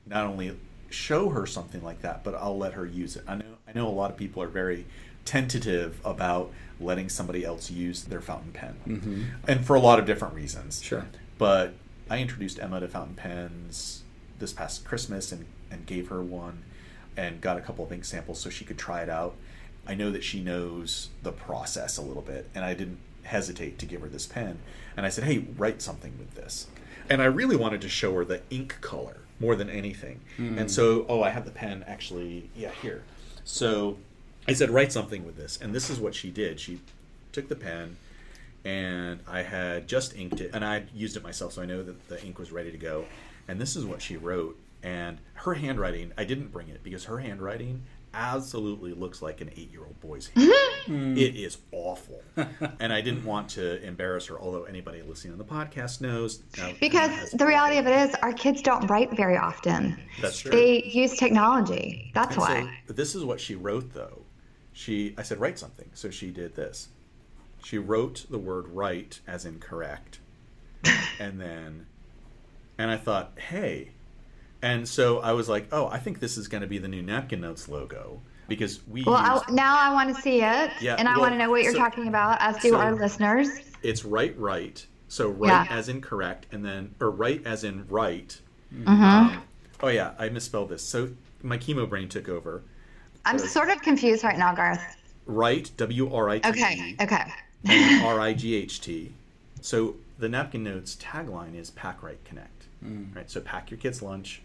not 0.05 0.25
only 0.25 0.57
show 0.89 1.29
her 1.29 1.45
something 1.45 1.83
like 1.83 2.01
that, 2.01 2.23
but 2.23 2.35
I'll 2.35 2.57
let 2.57 2.73
her 2.73 2.85
use 2.85 3.15
it. 3.15 3.23
I 3.27 3.35
know 3.35 3.45
I 3.67 3.73
know 3.73 3.87
a 3.87 3.89
lot 3.89 4.11
of 4.11 4.17
people 4.17 4.41
are 4.43 4.47
very 4.47 4.85
tentative 5.23 6.01
about 6.03 6.51
letting 6.79 7.07
somebody 7.07 7.45
else 7.45 7.69
use 7.69 8.03
their 8.03 8.21
fountain 8.21 8.51
pen. 8.51 8.75
Mhm. 8.87 9.25
And 9.47 9.65
for 9.65 9.75
a 9.75 9.79
lot 9.79 9.99
of 9.99 10.05
different 10.05 10.33
reasons. 10.33 10.81
Sure. 10.81 11.05
But 11.37 11.75
I 12.09 12.17
introduced 12.19 12.59
Emma 12.59 12.79
to 12.79 12.87
fountain 12.87 13.15
pens 13.15 14.01
this 14.39 14.51
past 14.51 14.83
Christmas 14.83 15.31
and, 15.31 15.45
and 15.71 15.85
gave 15.85 16.09
her 16.09 16.21
one 16.21 16.63
and 17.17 17.41
got 17.41 17.57
a 17.57 17.61
couple 17.61 17.85
of 17.85 17.91
ink 17.91 18.05
samples 18.05 18.39
so 18.39 18.49
she 18.49 18.65
could 18.65 18.77
try 18.77 19.01
it 19.01 19.09
out. 19.09 19.35
I 19.87 19.95
know 19.95 20.11
that 20.11 20.23
she 20.23 20.41
knows 20.41 21.09
the 21.23 21.31
process 21.31 21.97
a 21.97 22.01
little 22.01 22.21
bit, 22.21 22.49
and 22.53 22.63
I 22.63 22.73
didn't 22.73 22.99
hesitate 23.23 23.79
to 23.79 23.85
give 23.85 24.01
her 24.01 24.07
this 24.07 24.25
pen. 24.27 24.59
And 24.95 25.05
I 25.05 25.09
said, 25.09 25.23
hey, 25.23 25.45
write 25.57 25.81
something 25.81 26.17
with 26.19 26.35
this. 26.35 26.67
And 27.09 27.21
I 27.21 27.25
really 27.25 27.55
wanted 27.55 27.81
to 27.81 27.89
show 27.89 28.13
her 28.15 28.25
the 28.25 28.41
ink 28.49 28.77
color 28.81 29.17
more 29.39 29.55
than 29.55 29.69
anything. 29.69 30.21
And 30.37 30.59
mm. 30.59 30.69
so, 30.69 31.05
oh, 31.09 31.23
I 31.23 31.29
have 31.31 31.45
the 31.45 31.51
pen 31.51 31.83
actually, 31.87 32.49
yeah, 32.55 32.71
here. 32.81 33.03
So 33.43 33.97
I 34.47 34.53
said, 34.53 34.69
write 34.69 34.91
something 34.91 35.25
with 35.25 35.35
this. 35.35 35.57
And 35.59 35.73
this 35.73 35.89
is 35.89 35.99
what 35.99 36.13
she 36.13 36.29
did. 36.29 36.59
She 36.59 36.79
took 37.31 37.49
the 37.49 37.55
pen 37.55 37.97
and 38.63 39.19
I 39.27 39.41
had 39.41 39.87
just 39.87 40.15
inked 40.15 40.39
it, 40.39 40.51
and 40.53 40.63
I 40.63 40.83
used 40.93 41.17
it 41.17 41.23
myself, 41.23 41.53
so 41.53 41.63
I 41.63 41.65
know 41.65 41.81
that 41.81 42.07
the 42.07 42.23
ink 42.23 42.37
was 42.37 42.51
ready 42.51 42.71
to 42.71 42.77
go. 42.77 43.05
And 43.47 43.59
this 43.59 43.75
is 43.75 43.85
what 43.85 44.03
she 44.03 44.17
wrote. 44.17 44.55
And 44.83 45.19
her 45.35 45.53
handwriting, 45.53 46.11
I 46.17 46.23
didn't 46.23 46.51
bring 46.51 46.69
it 46.69 46.83
because 46.83 47.05
her 47.05 47.19
handwriting 47.19 47.83
absolutely 48.13 48.93
looks 48.93 49.21
like 49.21 49.39
an 49.41 49.49
eight-year-old 49.55 49.99
boy's 50.01 50.27
handwriting. 50.27 50.57
Hmm. 50.87 51.15
It 51.15 51.35
is 51.35 51.59
awful, 51.71 52.23
and 52.79 52.91
I 52.91 53.01
didn't 53.01 53.23
want 53.23 53.49
to 53.51 53.79
embarrass 53.85 54.25
her. 54.25 54.39
Although 54.41 54.63
anybody 54.63 55.03
listening 55.03 55.33
on 55.33 55.37
the 55.37 55.45
podcast 55.45 56.01
knows, 56.01 56.41
now, 56.57 56.71
Because 56.79 57.29
the 57.33 57.45
reality 57.45 57.77
of 57.77 57.85
it 57.85 58.09
is, 58.09 58.15
our 58.23 58.33
kids 58.33 58.63
don't 58.63 58.87
write 58.87 59.15
very 59.15 59.37
often. 59.37 59.95
that's 60.19 60.39
true. 60.39 60.49
They 60.49 60.81
use 60.81 61.15
technology. 61.17 62.09
That's 62.15 62.31
And 62.35 62.41
why. 62.41 62.79
So 62.87 62.93
this 62.93 63.13
is 63.13 63.23
what 63.23 63.39
she 63.39 63.53
wrote, 63.53 63.93
though. 63.93 64.23
She, 64.73 65.13
I 65.19 65.21
said, 65.21 65.39
write 65.39 65.59
something. 65.59 65.87
So 65.93 66.09
she 66.09 66.31
did 66.31 66.55
this. 66.55 66.89
She 67.63 67.77
wrote 67.77 68.25
the 68.31 68.39
word 68.39 68.67
right 68.69 69.19
as 69.27 69.45
in 69.45 69.59
correct, 69.59 70.17
and 71.19 71.39
then, 71.39 71.85
and 72.79 72.89
I 72.89 72.97
thought, 72.97 73.33
hey, 73.37 73.91
and 74.61 74.87
so 74.87 75.19
I 75.19 75.31
was 75.33 75.49
like, 75.49 75.67
oh, 75.71 75.87
I 75.87 75.97
think 75.97 76.19
this 76.19 76.37
is 76.37 76.47
going 76.47 76.61
to 76.61 76.67
be 76.67 76.77
the 76.77 76.87
new 76.87 77.01
Napkin 77.01 77.41
Notes 77.41 77.67
logo 77.67 78.21
because 78.47 78.85
we. 78.87 79.03
Well, 79.03 79.15
I, 79.15 79.33
use, 79.35 79.43
now 79.49 79.77
I 79.77 79.93
want 79.93 80.15
to 80.15 80.21
see 80.21 80.41
it, 80.41 80.71
Yeah, 80.81 80.95
and 80.97 81.07
I 81.07 81.13
well, 81.13 81.21
want 81.21 81.33
to 81.33 81.37
know 81.37 81.49
what 81.49 81.63
you're 81.63 81.73
so- 81.73 81.79
talking 81.79 82.07
about, 82.07 82.37
as 82.41 82.57
do 82.61 82.69
so- 82.71 82.77
our 82.77 82.93
listeners. 82.95 83.49
it's 83.83 84.05
right, 84.05 84.37
right. 84.37 84.85
So 85.07 85.29
right 85.29 85.67
Yeah. 85.69 85.77
as 85.77 85.89
in 85.89 85.99
correct, 86.01 86.45
and 86.53 86.63
then 86.65 86.95
or 87.01 87.09
right 87.11 87.41
as 87.45 87.63
in 87.63 87.85
right. 87.89 88.39
hmm 88.73 88.87
Um, 88.87 89.43
oh 89.81 89.89
yeah, 89.89 90.11
I 90.17 90.29
misspelled 90.29 90.69
this. 90.69 90.83
So 90.83 91.09
my 91.43 91.57
chemo 91.57 91.89
brain 91.89 92.07
took 92.07 92.29
over. 92.29 92.61
I'm 93.25 93.37
sort 93.37 93.69
of 93.69 93.81
confused 93.81 94.23
right 94.23 94.37
now, 94.37 94.55
Garth. 94.55 94.81
Right, 95.25 95.69
W 95.77 96.13
R 96.13 96.29
I 96.29 96.39
T 96.39 96.47
E. 96.49 96.51
Okay, 96.51 96.95
okay. 97.01 98.01
R 98.03 98.19
I 98.21 98.33
G 98.33 98.55
H 98.55 98.79
T. 98.81 99.13
So 99.61 99.95
the 100.17 100.29
Napkin 100.29 100.63
Notes 100.63 100.95
tagline 100.95 101.55
is 101.55 101.71
Pack 101.71 102.01
Right 102.03 102.23
Connect. 102.23 102.65
Right. 103.13 103.29
So 103.29 103.41
pack 103.41 103.69
your 103.69 103.77
kid's 103.79 104.01
lunch, 104.01 104.41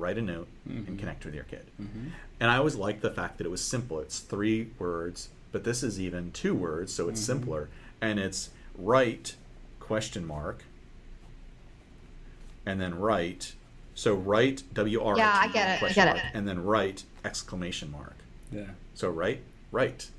write 0.00 0.18
a 0.18 0.22
note, 0.22 0.48
and 0.66 0.86
mm-hmm. 0.86 0.96
connect 0.96 1.24
with 1.24 1.34
your 1.34 1.44
kid. 1.44 1.66
Mm-hmm. 1.80 2.08
And 2.40 2.50
I 2.50 2.56
always 2.56 2.74
liked 2.74 3.02
the 3.02 3.10
fact 3.10 3.38
that 3.38 3.46
it 3.46 3.50
was 3.50 3.62
simple. 3.62 4.00
It's 4.00 4.18
three 4.20 4.70
words, 4.78 5.28
but 5.52 5.64
this 5.64 5.82
is 5.82 6.00
even 6.00 6.32
two 6.32 6.54
words, 6.54 6.92
so 6.92 7.08
it's 7.08 7.20
mm-hmm. 7.20 7.38
simpler. 7.38 7.68
And 8.00 8.18
it's 8.18 8.50
write 8.76 9.36
question 9.78 10.26
mark 10.26 10.64
and 12.64 12.80
then 12.80 12.98
write. 12.98 13.54
So 13.94 14.14
write 14.14 14.62
W 14.72 15.02
R. 15.02 15.16
Yeah, 15.16 15.32
I 15.34 15.48
get 15.48 15.82
it, 15.82 15.90
I 15.90 15.92
get 15.92 16.06
mark, 16.06 16.18
it. 16.18 16.24
and 16.32 16.48
then 16.48 16.64
write 16.64 17.04
exclamation 17.24 17.90
mark. 17.90 18.16
Yeah. 18.50 18.64
So 18.94 19.10
write 19.10 19.42
write. 19.72 20.10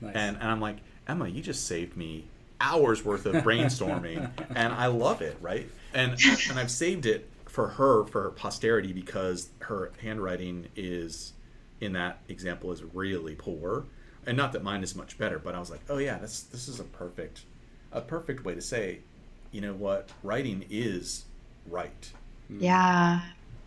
Nice. 0.00 0.14
And, 0.16 0.36
and 0.36 0.50
I'm 0.50 0.60
like, 0.60 0.78
Emma, 1.06 1.28
you 1.28 1.42
just 1.42 1.66
saved 1.66 1.96
me 1.96 2.24
hours 2.60 3.04
worth 3.04 3.26
of 3.26 3.36
brainstorming, 3.36 4.30
and 4.54 4.72
I 4.72 4.86
love 4.86 5.22
it, 5.22 5.36
right? 5.40 5.68
And 5.94 6.12
and 6.48 6.58
I've 6.58 6.70
saved 6.70 7.06
it 7.06 7.28
for 7.52 7.68
her 7.68 8.06
for 8.06 8.22
her 8.22 8.30
posterity 8.30 8.94
because 8.94 9.50
her 9.58 9.92
handwriting 10.00 10.66
is 10.74 11.34
in 11.82 11.92
that 11.92 12.18
example 12.28 12.72
is 12.72 12.82
really 12.82 13.34
poor, 13.34 13.84
and 14.26 14.38
not 14.38 14.52
that 14.52 14.62
mine 14.62 14.82
is 14.82 14.96
much 14.96 15.18
better, 15.18 15.38
but 15.38 15.54
I 15.54 15.60
was 15.60 15.70
like, 15.70 15.82
oh 15.90 15.98
yeah, 15.98 16.16
this 16.16 16.44
this 16.44 16.66
is 16.66 16.80
a 16.80 16.84
perfect 16.84 17.42
a 17.92 18.00
perfect 18.00 18.42
way 18.42 18.54
to 18.54 18.62
say, 18.62 19.00
you 19.50 19.60
know 19.60 19.74
what, 19.74 20.08
writing 20.22 20.64
is 20.70 21.26
right. 21.68 22.10
Yeah. 22.48 23.20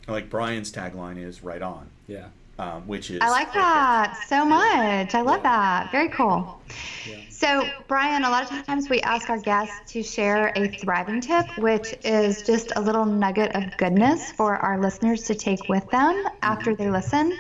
Like 0.08 0.32
Brian's 0.32 0.72
tagline 0.72 1.24
is 1.24 1.44
right 1.44 1.62
on, 1.62 1.90
yeah. 2.08 2.30
Um, 2.58 2.88
which 2.88 3.12
is 3.12 3.20
I 3.22 3.30
like 3.30 3.52
that 3.54 4.18
so 4.28 4.46
much. 4.46 5.14
I 5.14 5.22
love 5.22 5.44
that. 5.44 5.92
Very 5.92 6.10
cool. 6.10 6.62
Yeah. 7.08 7.18
So, 7.30 7.68
Brian, 7.88 8.24
a 8.24 8.30
lot 8.30 8.50
of 8.50 8.66
times 8.66 8.90
we 8.90 9.02
ask 9.02 9.30
our 9.30 9.40
guests 9.40 9.92
to 9.92 10.02
share 10.02 10.54
a 10.56 10.70
thriving 10.70 11.20
tip, 11.20 11.46
which 11.58 11.94
is 12.06 12.44
just 12.44 12.72
a 12.78 12.82
little 12.82 13.04
nugget 13.04 13.54
of 13.56 13.76
goodness 13.78 14.32
for 14.32 14.56
our 14.56 14.80
listeners 14.80 15.24
to 15.24 15.36
take 15.36 15.68
with 15.68 15.90
them 15.90 16.24
after 16.44 16.76
they 16.76 16.90
listen. 16.90 17.38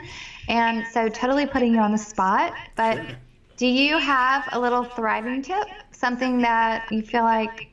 And 0.50 0.86
so, 0.88 1.08
totally 1.08 1.46
putting 1.46 1.74
you 1.74 1.80
on 1.80 1.94
the 1.94 1.98
spot, 1.98 2.54
but 2.76 3.00
do 3.56 3.68
you 3.68 3.98
have 3.98 4.50
a 4.52 4.60
little 4.60 4.84
thriving 4.84 5.42
tip? 5.42 5.66
Something 5.92 6.42
that 6.42 6.92
you 6.92 7.02
feel 7.02 7.24
like 7.24 7.70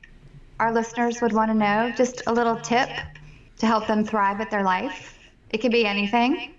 our 0.61 0.71
listeners 0.71 1.21
would 1.21 1.33
want 1.33 1.51
to 1.51 1.55
know? 1.55 1.91
Just 1.97 2.23
a 2.25 2.33
little 2.33 2.55
tip 2.55 2.89
to 3.57 3.65
help 3.65 3.85
them 3.87 4.05
thrive 4.05 4.39
at 4.39 4.49
their 4.49 4.63
life? 4.63 5.19
It 5.49 5.57
could 5.57 5.73
be 5.73 5.85
anything. 5.85 6.52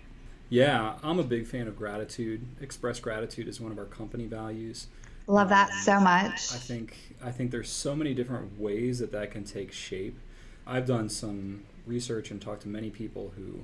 Yeah, 0.49 0.95
I'm 1.03 1.19
a 1.19 1.23
big 1.23 1.47
fan 1.47 1.67
of 1.67 1.75
gratitude. 1.75 2.45
Express 2.61 2.99
gratitude 2.99 3.47
is 3.47 3.59
one 3.59 3.71
of 3.71 3.79
our 3.79 3.85
company 3.85 4.25
values. 4.25 4.87
Love 5.27 5.49
that 5.49 5.71
um, 5.71 5.77
so 5.79 5.99
much. 5.99 6.53
I 6.53 6.57
think 6.57 6.95
I 7.23 7.31
think 7.31 7.51
there's 7.51 7.69
so 7.69 7.95
many 7.95 8.13
different 8.13 8.59
ways 8.59 8.99
that 8.99 9.11
that 9.11 9.31
can 9.31 9.43
take 9.43 9.71
shape. 9.71 10.17
I've 10.67 10.85
done 10.85 11.09
some 11.09 11.63
research 11.87 12.31
and 12.31 12.41
talked 12.41 12.61
to 12.63 12.67
many 12.67 12.89
people 12.89 13.33
who 13.35 13.61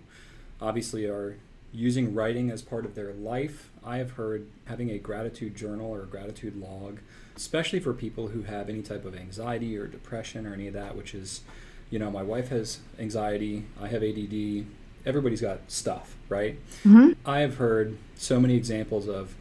obviously 0.60 1.06
are 1.06 1.38
using 1.74 2.14
writing 2.14 2.50
as 2.50 2.62
part 2.62 2.86
of 2.86 2.96
their 2.96 3.14
life. 3.14 3.70
I 3.84 3.98
have 3.98 4.12
heard 4.12 4.48
having 4.66 4.90
a 4.90 4.98
gratitude 4.98 5.56
journal 5.56 5.90
or 5.90 6.04
a 6.04 6.06
gratitude 6.06 6.58
log, 6.58 7.00
especially 7.36 7.80
for 7.80 7.94
people 7.94 8.30
who 8.30 8.44
have 8.44 8.70
any 8.70 8.82
type 8.82 9.06
of 9.06 9.16
anxiety 9.16 9.78
or 9.78 9.88
depression 9.88 10.46
or 10.46 10.54
any 10.54 10.68
of 10.68 10.74
that, 10.74 10.96
which 10.96 11.14
is, 11.16 11.42
you 11.90 11.98
know, 11.98 12.12
my 12.12 12.24
wife 12.24 12.50
has 12.50 12.80
anxiety, 13.00 13.66
I 13.80 13.88
have 13.88 14.04
ADD, 14.04 14.66
everybody's 15.06 15.42
got 15.42 15.60
stuff, 15.68 16.16
right? 16.30 16.58
Mhm. 16.84 17.16
I 17.26 17.40
have 17.40 17.56
heard 17.58 17.98
so 18.16 18.40
many 18.40 18.56
examples 18.56 19.08
of 19.08 19.36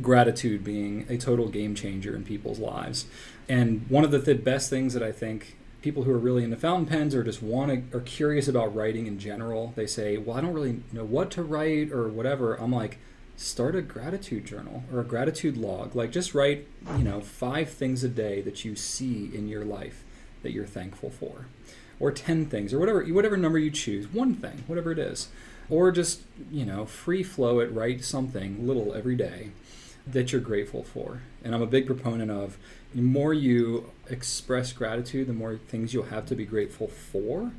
gratitude 0.00 0.62
being 0.62 1.04
a 1.08 1.16
total 1.16 1.48
game 1.48 1.74
changer 1.74 2.14
in 2.14 2.24
people's 2.24 2.58
lives. 2.58 3.06
And 3.48 3.84
one 3.88 4.04
of 4.04 4.10
the 4.10 4.20
th- 4.20 4.44
best 4.44 4.70
things 4.70 4.94
that 4.94 5.02
I 5.02 5.10
think 5.12 5.56
people 5.82 6.04
who 6.04 6.10
are 6.12 6.18
really 6.18 6.44
into 6.44 6.56
fountain 6.56 6.86
pens 6.86 7.14
or 7.14 7.22
just 7.24 7.42
want 7.42 7.90
to 7.90 7.96
are 7.96 8.00
curious 8.02 8.48
about 8.48 8.74
writing 8.74 9.06
in 9.06 9.18
general, 9.18 9.72
they 9.76 9.86
say, 9.86 10.16
"Well, 10.18 10.36
I 10.36 10.40
don't 10.40 10.52
really 10.52 10.80
know 10.92 11.04
what 11.04 11.30
to 11.32 11.42
write 11.42 11.90
or 11.92 12.08
whatever." 12.08 12.54
I'm 12.54 12.72
like, 12.72 12.98
start 13.36 13.76
a 13.76 13.82
gratitude 13.82 14.44
journal 14.44 14.82
or 14.92 15.00
a 15.00 15.04
gratitude 15.04 15.56
log. 15.56 15.94
Like 15.94 16.10
just 16.10 16.34
write, 16.34 16.66
you 16.96 17.04
know, 17.04 17.20
5 17.20 17.68
things 17.70 18.02
a 18.02 18.08
day 18.08 18.40
that 18.42 18.64
you 18.64 18.74
see 18.74 19.30
in 19.32 19.48
your 19.48 19.64
life 19.64 20.04
that 20.42 20.50
you're 20.52 20.66
thankful 20.66 21.10
for. 21.10 21.46
Or 22.00 22.12
10 22.12 22.46
things 22.46 22.72
or 22.72 22.78
whatever 22.78 23.02
whatever 23.04 23.36
number 23.36 23.58
you 23.58 23.70
choose, 23.70 24.06
one 24.12 24.34
thing, 24.34 24.64
whatever 24.66 24.92
it 24.92 24.98
is. 24.98 25.28
Or 25.70 25.90
just, 25.90 26.22
you 26.50 26.64
know, 26.64 26.86
free 26.86 27.22
flow 27.22 27.60
it, 27.60 27.72
write 27.72 28.04
something 28.04 28.66
little 28.66 28.94
every 28.94 29.16
day 29.16 29.50
that 30.06 30.32
you're 30.32 30.40
grateful 30.40 30.82
for. 30.82 31.20
And 31.44 31.54
I'm 31.54 31.62
a 31.62 31.66
big 31.66 31.86
proponent 31.86 32.30
of 32.30 32.56
the 32.94 33.02
more 33.02 33.34
you 33.34 33.90
express 34.08 34.72
gratitude, 34.72 35.26
the 35.26 35.34
more 35.34 35.56
things 35.56 35.92
you'll 35.92 36.04
have 36.04 36.26
to 36.26 36.34
be 36.34 36.46
grateful 36.46 36.88
for. 36.88 37.52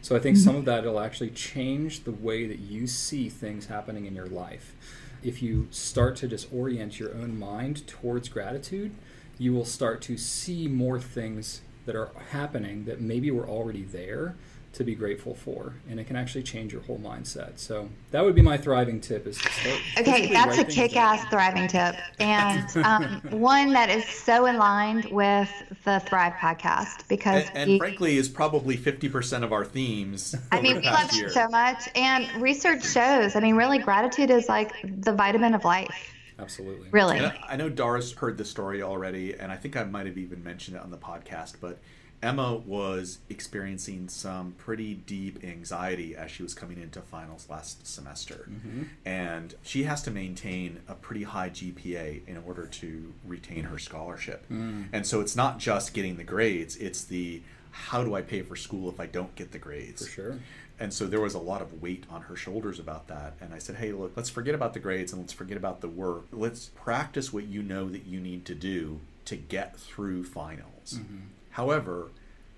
So 0.00 0.16
I 0.16 0.18
think 0.18 0.36
mm-hmm. 0.36 0.44
some 0.44 0.56
of 0.56 0.64
that 0.64 0.84
will 0.84 0.98
actually 0.98 1.30
change 1.30 2.04
the 2.04 2.12
way 2.12 2.46
that 2.46 2.58
you 2.58 2.86
see 2.88 3.28
things 3.28 3.66
happening 3.66 4.06
in 4.06 4.16
your 4.16 4.26
life. 4.26 4.74
If 5.22 5.40
you 5.40 5.68
start 5.70 6.16
to 6.16 6.28
just 6.28 6.52
orient 6.52 6.98
your 6.98 7.14
own 7.14 7.38
mind 7.38 7.86
towards 7.86 8.28
gratitude, 8.28 8.92
you 9.38 9.52
will 9.52 9.64
start 9.64 10.02
to 10.02 10.16
see 10.16 10.66
more 10.66 10.98
things 10.98 11.60
that 11.86 11.96
are 11.96 12.10
happening 12.30 12.84
that 12.84 13.00
maybe 13.00 13.30
were 13.30 13.48
already 13.48 13.82
there 13.82 14.34
to 14.72 14.84
be 14.84 14.94
grateful 14.94 15.34
for 15.34 15.74
and 15.90 16.00
it 16.00 16.06
can 16.06 16.16
actually 16.16 16.42
change 16.42 16.72
your 16.72 16.80
whole 16.82 16.98
mindset 16.98 17.58
so 17.58 17.90
that 18.10 18.24
would 18.24 18.34
be 18.34 18.40
my 18.40 18.56
thriving 18.56 18.98
tip 19.02 19.26
is 19.26 19.36
to 19.36 19.52
start 19.52 19.78
Okay, 19.98 20.32
that's 20.32 20.56
a 20.56 20.60
write 20.60 20.66
things 20.66 20.74
down. 20.76 20.88
kick-ass 20.88 21.24
thriving 21.28 21.68
tip, 21.68 21.94
and 22.18 22.76
um, 22.78 23.20
one 23.38 23.74
that 23.74 23.90
is 23.90 24.02
so 24.06 24.50
aligned 24.50 25.04
with 25.10 25.50
the 25.84 26.00
Thrive 26.00 26.32
podcast 26.34 27.06
because 27.08 27.44
And, 27.48 27.56
and 27.58 27.70
we- 27.72 27.78
frankly, 27.78 28.16
is 28.16 28.30
probably 28.30 28.78
50% 28.78 29.42
of 29.44 29.52
our 29.52 29.66
themes. 29.66 30.34
I 30.50 30.62
mean, 30.62 30.76
we 30.76 30.82
love 30.86 31.10
it 31.12 31.30
so 31.32 31.48
much, 31.48 31.86
and 31.94 32.26
research 32.40 32.82
shows. 32.86 33.36
I 33.36 33.40
mean, 33.40 33.56
really, 33.56 33.78
gratitude 33.78 34.30
is 34.30 34.48
like 34.48 34.72
the 35.02 35.12
vitamin 35.12 35.52
of 35.54 35.64
life. 35.66 36.11
Absolutely 36.38 36.88
Really, 36.90 37.18
And 37.18 37.26
I 37.26 37.38
I 37.50 37.56
know 37.56 37.68
Doris 37.68 38.12
heard 38.12 38.38
the 38.38 38.44
story 38.44 38.82
already, 38.82 39.34
and 39.34 39.52
I 39.52 39.56
think 39.56 39.76
I 39.76 39.84
might 39.84 40.06
have 40.06 40.18
even 40.18 40.42
mentioned 40.42 40.76
it 40.76 40.82
on 40.82 40.90
the 40.90 40.98
podcast, 40.98 41.54
but 41.60 41.78
Emma 42.22 42.54
was 42.54 43.18
experiencing 43.28 44.08
some 44.08 44.52
pretty 44.52 44.94
deep 44.94 45.42
anxiety 45.42 46.14
as 46.14 46.30
she 46.30 46.42
was 46.44 46.54
coming 46.54 46.80
into 46.80 47.00
finals 47.00 47.48
last 47.50 47.84
semester. 47.84 48.48
Mm-hmm. 48.48 48.82
And 49.04 49.54
she 49.62 49.82
has 49.82 50.02
to 50.02 50.12
maintain 50.12 50.80
a 50.86 50.94
pretty 50.94 51.24
high 51.24 51.50
GPA 51.50 52.26
in 52.28 52.36
order 52.46 52.66
to 52.66 53.12
retain 53.26 53.64
her 53.64 53.78
scholarship. 53.78 54.46
Mm. 54.48 54.86
And 54.92 55.04
so 55.04 55.20
it's 55.20 55.34
not 55.34 55.58
just 55.58 55.94
getting 55.94 56.16
the 56.16 56.24
grades, 56.24 56.76
it's 56.76 57.04
the 57.04 57.42
how 57.72 58.04
do 58.04 58.14
I 58.14 58.22
pay 58.22 58.42
for 58.42 58.54
school 58.54 58.88
if 58.88 59.00
I 59.00 59.06
don't 59.06 59.34
get 59.34 59.50
the 59.50 59.58
grades? 59.58 60.06
for 60.06 60.12
sure 60.12 60.38
And 60.82 60.92
so 60.92 61.06
there 61.06 61.20
was 61.20 61.34
a 61.34 61.38
lot 61.38 61.62
of 61.62 61.80
weight 61.80 62.06
on 62.10 62.22
her 62.22 62.34
shoulders 62.34 62.80
about 62.80 63.06
that. 63.06 63.34
And 63.40 63.54
I 63.54 63.58
said, 63.58 63.76
hey, 63.76 63.92
look, 63.92 64.14
let's 64.16 64.28
forget 64.28 64.52
about 64.52 64.74
the 64.74 64.80
grades 64.80 65.12
and 65.12 65.22
let's 65.22 65.32
forget 65.32 65.56
about 65.56 65.80
the 65.80 65.86
work. 65.86 66.24
Let's 66.32 66.70
practice 66.74 67.32
what 67.32 67.44
you 67.44 67.62
know 67.62 67.88
that 67.88 68.04
you 68.04 68.18
need 68.18 68.44
to 68.46 68.54
do 68.56 68.98
to 69.26 69.36
get 69.36 69.76
through 69.78 70.24
finals. 70.24 70.94
Mm-hmm. 70.94 71.18
However, 71.50 72.08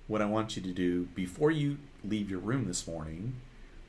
what 0.06 0.22
I 0.22 0.24
want 0.24 0.56
you 0.56 0.62
to 0.62 0.72
do 0.72 1.02
before 1.14 1.50
you 1.50 1.76
leave 2.02 2.30
your 2.30 2.38
room 2.38 2.64
this 2.64 2.86
morning, 2.86 3.34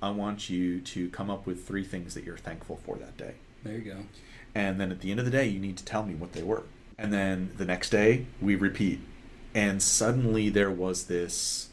I 0.02 0.10
want 0.10 0.50
you 0.50 0.82
to 0.82 1.10
come 1.12 1.30
up 1.30 1.46
with 1.46 1.66
three 1.66 1.86
things 1.86 2.14
that 2.16 2.26
you're 2.26 2.38
thankful 2.38 2.82
for 2.86 2.98
that 2.98 3.16
day. 3.16 3.36
there 3.64 3.78
you 3.78 3.84
go 3.84 4.00
And 4.54 4.82
then 4.82 4.92
at 4.92 5.00
the 5.00 5.12
end 5.12 5.22
of 5.22 5.26
the 5.26 5.32
day, 5.32 5.48
you 5.48 5.62
need 5.62 5.78
to 5.78 5.86
tell 5.86 6.04
me 6.04 6.14
what 6.14 6.34
they 6.34 6.44
were. 6.44 6.64
And 6.98 7.14
then 7.14 7.52
the 7.56 7.64
next 7.64 7.90
day, 7.90 8.26
we 8.42 8.56
repeat. 8.56 9.00
And 9.54 9.82
suddenly 9.82 10.50
there 10.50 10.72
was 10.72 11.06
this 11.06 11.70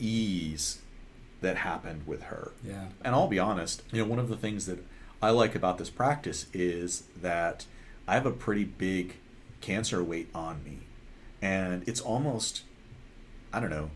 ease 0.00 0.80
that 1.44 1.56
happened 1.58 2.06
with 2.06 2.24
her. 2.24 2.52
yeah 2.64 2.86
And 3.04 3.14
I'll 3.14 3.28
be 3.28 3.38
honest, 3.38 3.82
you 3.92 4.02
know, 4.02 4.08
one 4.08 4.18
of 4.18 4.28
the 4.28 4.36
things 4.36 4.66
that 4.66 4.80
I 5.22 5.30
like 5.30 5.54
about 5.54 5.78
this 5.78 5.90
practice 5.90 6.46
is 6.52 7.04
that 7.20 7.66
I 8.08 8.14
have 8.14 8.26
a 8.26 8.32
pretty 8.32 8.64
big 8.64 9.14
cancer 9.60 10.02
weight 10.02 10.28
on 10.34 10.62
me. 10.64 10.80
And 11.40 11.86
it's 11.86 12.00
almost, 12.00 12.62
I 13.52 13.60
don't 13.60 13.70
know, 13.70 13.90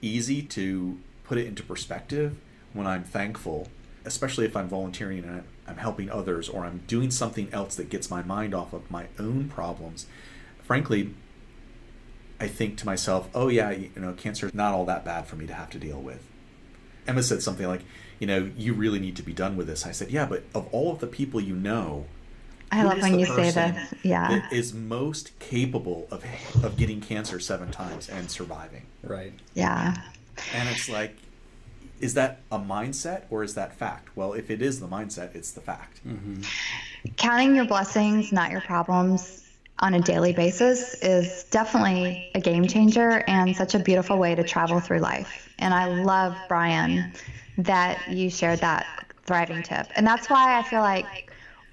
easy 0.00 0.42
to 0.42 0.98
put 1.24 1.38
it 1.38 1.46
into 1.46 1.62
perspective 1.62 2.36
when 2.72 2.86
I'm 2.86 3.04
thankful, 3.04 3.68
especially 4.04 4.46
if 4.46 4.56
I'm 4.56 4.68
volunteering 4.68 5.18
and 5.24 5.30
I'm- 5.30 5.44
I'm 5.68 5.76
helping 5.76 6.10
others 6.10 6.48
or 6.48 6.64
I'm 6.64 6.82
doing 6.88 7.10
something 7.10 7.48
else 7.52 7.76
that 7.76 7.88
gets 7.88 8.10
my 8.10 8.22
mind 8.22 8.52
off 8.54 8.72
of 8.72 8.90
my 8.90 9.06
own 9.18 9.48
problems. 9.48 10.06
Frankly, 10.64 11.14
I 12.40 12.48
think 12.48 12.76
to 12.78 12.86
myself, 12.86 13.28
oh, 13.34 13.46
yeah, 13.48 13.70
you 13.70 13.90
know, 13.94 14.12
cancer 14.14 14.46
is 14.48 14.54
not 14.54 14.74
all 14.74 14.84
that 14.86 15.04
bad 15.04 15.26
for 15.28 15.36
me 15.36 15.46
to 15.46 15.54
have 15.54 15.70
to 15.70 15.78
deal 15.78 16.00
with. 16.00 16.26
Emma 17.06 17.22
said 17.22 17.42
something 17.42 17.66
like, 17.66 17.82
you 18.18 18.26
know, 18.26 18.50
you 18.56 18.72
really 18.72 19.00
need 19.00 19.16
to 19.16 19.22
be 19.22 19.32
done 19.32 19.56
with 19.56 19.66
this. 19.66 19.86
I 19.86 19.92
said, 19.92 20.10
yeah, 20.10 20.26
but 20.26 20.44
of 20.54 20.68
all 20.72 20.92
of 20.92 21.00
the 21.00 21.06
people 21.06 21.40
you 21.40 21.54
know, 21.54 22.06
I 22.70 22.84
love 22.84 23.02
when 23.02 23.18
you 23.18 23.26
say 23.26 23.50
this. 23.50 23.94
Yeah, 24.02 24.28
that 24.28 24.52
is 24.52 24.72
most 24.72 25.38
capable 25.38 26.08
of 26.10 26.24
of 26.62 26.76
getting 26.76 27.00
cancer 27.00 27.38
seven 27.38 27.70
times 27.70 28.08
and 28.08 28.30
surviving. 28.30 28.86
right 29.02 29.34
yeah. 29.54 29.96
And 30.54 30.68
it's 30.70 30.88
like, 30.88 31.14
is 32.00 32.14
that 32.14 32.40
a 32.50 32.58
mindset 32.58 33.24
or 33.28 33.42
is 33.42 33.54
that 33.54 33.74
fact? 33.74 34.16
Well, 34.16 34.32
if 34.32 34.50
it 34.50 34.62
is 34.62 34.80
the 34.80 34.88
mindset, 34.88 35.34
it's 35.34 35.50
the 35.50 35.60
fact. 35.60 36.00
Mm-hmm. 36.06 36.42
Counting 37.16 37.54
your 37.54 37.66
blessings, 37.66 38.32
not 38.32 38.50
your 38.50 38.62
problems, 38.62 39.41
on 39.82 39.94
a 39.94 40.00
daily 40.00 40.32
basis 40.32 40.94
is 41.02 41.44
definitely 41.50 42.30
a 42.34 42.40
game 42.40 42.68
changer 42.68 43.24
and 43.26 43.54
such 43.54 43.74
a 43.74 43.80
beautiful 43.80 44.18
way 44.18 44.34
to 44.34 44.44
travel 44.44 44.80
through 44.80 45.00
life. 45.00 45.50
And 45.58 45.74
I 45.74 45.86
love, 45.86 46.40
Brian, 46.48 47.12
that 47.58 48.06
you 48.08 48.30
shared 48.30 48.60
that 48.60 48.86
thriving 49.26 49.62
tip. 49.62 49.92
And 49.96 50.06
that's 50.06 50.30
why 50.30 50.56
I 50.58 50.62
feel 50.62 50.80
like 50.80 51.31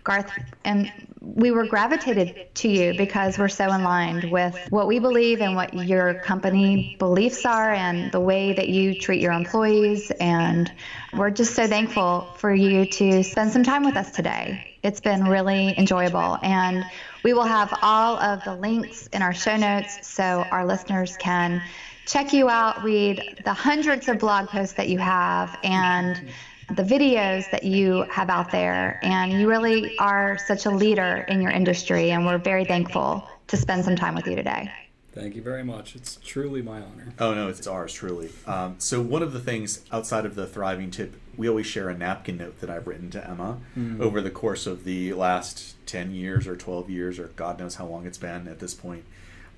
Garth 0.10 0.32
and 0.66 0.92
we 1.22 1.52
were 1.52 1.68
gravitated 1.68 2.56
to 2.56 2.68
you 2.68 2.96
because 2.96 3.38
we're 3.38 3.48
so 3.48 3.68
aligned 3.68 4.24
with 4.32 4.58
what 4.72 4.88
we 4.88 4.98
believe 4.98 5.40
and 5.40 5.56
what 5.56 5.74
your 5.74 6.16
company 6.22 6.96
beliefs 6.98 7.46
are 7.46 7.72
and 7.72 8.12
the 8.12 8.20
way 8.20 8.54
that 8.54 8.70
you 8.70 9.00
treat 9.00 9.22
your 9.22 9.34
employees. 9.34 10.10
And 10.20 10.72
we're 11.14 11.30
just 11.30 11.54
so 11.54 11.68
thankful 11.68 12.28
for 12.38 12.52
you 12.52 12.86
to 12.86 13.24
spend 13.24 13.52
some 13.52 13.64
time 13.64 13.84
with 13.84 13.96
us 13.96 14.10
today. 14.12 14.78
It's 14.82 15.00
been 15.00 15.26
really 15.26 15.78
enjoyable. 15.78 16.40
And 16.42 16.84
we 17.24 17.34
will 17.34 17.44
have 17.44 17.78
all 17.84 18.18
of 18.18 18.44
the 18.44 18.56
links 18.56 19.08
in 19.08 19.22
our 19.22 19.34
show 19.34 19.58
notes 19.58 20.08
so 20.08 20.44
our 20.50 20.66
listeners 20.66 21.18
can 21.18 21.62
check 22.08 22.34
you 22.34 22.50
out, 22.50 22.84
read 22.84 23.42
the 23.46 23.54
hundreds 23.54 24.10
of 24.10 24.18
blog 24.18 24.48
posts 24.48 24.74
that 24.74 24.90
you 24.90 24.98
have, 24.98 25.56
and 25.64 26.32
the 26.76 26.84
videos 26.84 27.50
that 27.52 27.64
you 27.64 28.04
have 28.12 28.30
out 28.30 28.52
there. 28.52 29.00
And 29.04 29.32
you 29.32 29.50
really 29.50 29.98
are 29.98 30.38
such 30.38 30.66
a 30.66 30.70
leader 30.70 31.26
in 31.28 31.42
your 31.42 31.52
industry, 31.52 32.12
and 32.12 32.26
we're 32.26 32.38
very 32.38 32.66
thankful 32.66 33.28
to 33.48 33.58
spend 33.58 33.86
some 33.86 33.96
time 33.96 34.16
with 34.16 34.28
you 34.28 34.36
today. 34.36 34.72
Thank 35.12 35.36
you 35.36 35.42
very 35.42 35.64
much. 35.64 35.96
It's 35.96 36.18
truly 36.24 36.62
my 36.62 36.78
honor. 36.78 37.14
Oh 37.20 37.34
no, 37.34 37.50
it's 37.50 37.66
ours 37.66 37.92
truly. 37.92 38.30
Um, 38.46 38.76
so 38.78 39.02
one 39.02 39.24
of 39.24 39.34
the 39.34 39.40
things 39.40 39.84
outside 39.92 40.24
of 40.24 40.36
the 40.36 40.46
thriving 40.46 40.92
tip, 40.92 41.16
we 41.36 41.50
always 41.50 41.66
share 41.66 41.90
a 41.90 41.98
napkin 41.98 42.38
note 42.38 42.60
that 42.60 42.70
I've 42.70 42.86
written 42.86 43.10
to 43.12 43.28
Emma 43.28 43.58
over 44.00 44.22
the 44.22 44.30
course 44.30 44.68
of 44.68 44.84
the 44.84 45.14
last 45.14 45.76
ten 45.88 46.12
years 46.14 46.48
or 46.48 46.56
twelve 46.56 46.90
years 46.90 47.18
or 47.18 47.30
God 47.36 47.60
knows 47.60 47.76
how 47.76 47.88
long 47.88 48.06
it's 48.06 48.20
been 48.20 48.48
at 48.48 48.60
this 48.60 48.74
point. 48.76 49.04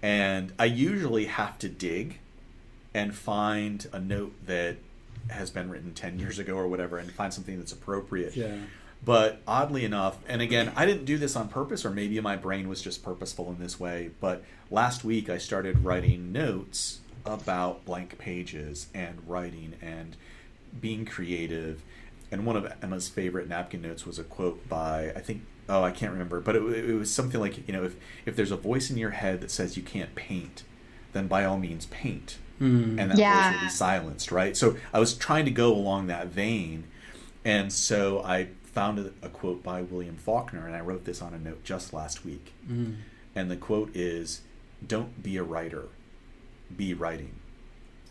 And 0.01 0.53
I 0.57 0.65
usually 0.65 1.25
have 1.25 1.59
to 1.59 1.69
dig 1.69 2.19
and 2.93 3.13
find 3.13 3.87
a 3.91 3.99
note 3.99 4.33
that 4.45 4.77
has 5.41 5.51
been 5.51 5.69
written 5.69 5.93
10 5.93 6.19
years 6.19 6.39
ago 6.39 6.53
or 6.53 6.67
whatever 6.67 6.97
and 6.97 7.11
find 7.11 7.33
something 7.33 7.57
that's 7.57 7.73
appropriate. 7.73 8.35
Yeah. 8.37 8.55
But 9.03 9.41
oddly 9.47 9.83
enough, 9.83 10.19
and 10.27 10.41
again, 10.41 10.71
I 10.75 10.85
didn't 10.85 11.05
do 11.05 11.17
this 11.17 11.35
on 11.35 11.49
purpose, 11.49 11.83
or 11.83 11.89
maybe 11.89 12.19
my 12.21 12.35
brain 12.35 12.69
was 12.69 12.81
just 12.81 13.03
purposeful 13.03 13.49
in 13.49 13.59
this 13.59 13.79
way. 13.79 14.11
But 14.21 14.43
last 14.69 15.03
week, 15.03 15.27
I 15.27 15.39
started 15.39 15.83
writing 15.83 16.31
notes 16.31 16.99
about 17.25 17.83
blank 17.83 18.17
pages 18.19 18.87
and 18.93 19.19
writing 19.27 19.73
and 19.81 20.15
being 20.79 21.05
creative. 21.05 21.81
and 22.31 22.45
one 22.45 22.55
of 22.55 22.71
Emma's 22.81 23.09
favorite 23.09 23.49
napkin 23.49 23.81
notes 23.81 24.05
was 24.05 24.17
a 24.17 24.23
quote 24.23 24.69
by 24.69 25.11
I 25.15 25.19
think 25.19 25.41
oh 25.67 25.83
I 25.83 25.91
can't 25.91 26.13
remember, 26.13 26.39
but 26.39 26.55
it, 26.55 26.61
it 26.61 26.93
was 26.93 27.11
something 27.11 27.41
like 27.41 27.67
you 27.67 27.73
know 27.73 27.83
if 27.83 27.95
if 28.25 28.35
there's 28.35 28.51
a 28.51 28.57
voice 28.57 28.89
in 28.89 28.97
your 28.97 29.11
head 29.11 29.41
that 29.41 29.51
says 29.51 29.75
you 29.75 29.83
can't 29.83 30.15
paint, 30.15 30.63
then 31.13 31.27
by 31.27 31.43
all 31.43 31.57
means 31.57 31.87
paint, 31.87 32.37
Mm. 32.61 32.99
and 32.99 33.11
that 33.11 33.17
Yeah. 33.17 33.41
voice 33.51 33.53
will 33.59 33.65
be 33.67 33.71
silenced, 33.73 34.31
right? 34.31 34.55
So 34.55 34.77
I 34.93 34.99
was 34.99 35.15
trying 35.15 35.45
to 35.45 35.51
go 35.51 35.73
along 35.73 36.07
that 36.07 36.27
vein, 36.27 36.83
and 37.43 37.73
so 37.73 38.21
I 38.23 38.49
found 38.63 38.99
a, 38.99 39.11
a 39.25 39.29
quote 39.29 39.63
by 39.63 39.81
William 39.81 40.15
Faulkner, 40.15 40.67
and 40.67 40.75
I 40.75 40.79
wrote 40.81 41.05
this 41.05 41.21
on 41.21 41.33
a 41.33 41.39
note 41.39 41.63
just 41.63 41.91
last 41.91 42.23
week, 42.23 42.53
Mm. 42.69 42.97
and 43.35 43.49
the 43.49 43.55
quote 43.57 43.95
is, 43.95 44.41
"Don't 44.87 45.23
be 45.23 45.37
a 45.37 45.43
writer, 45.43 45.85
be 46.75 46.93
writing." 46.93 47.33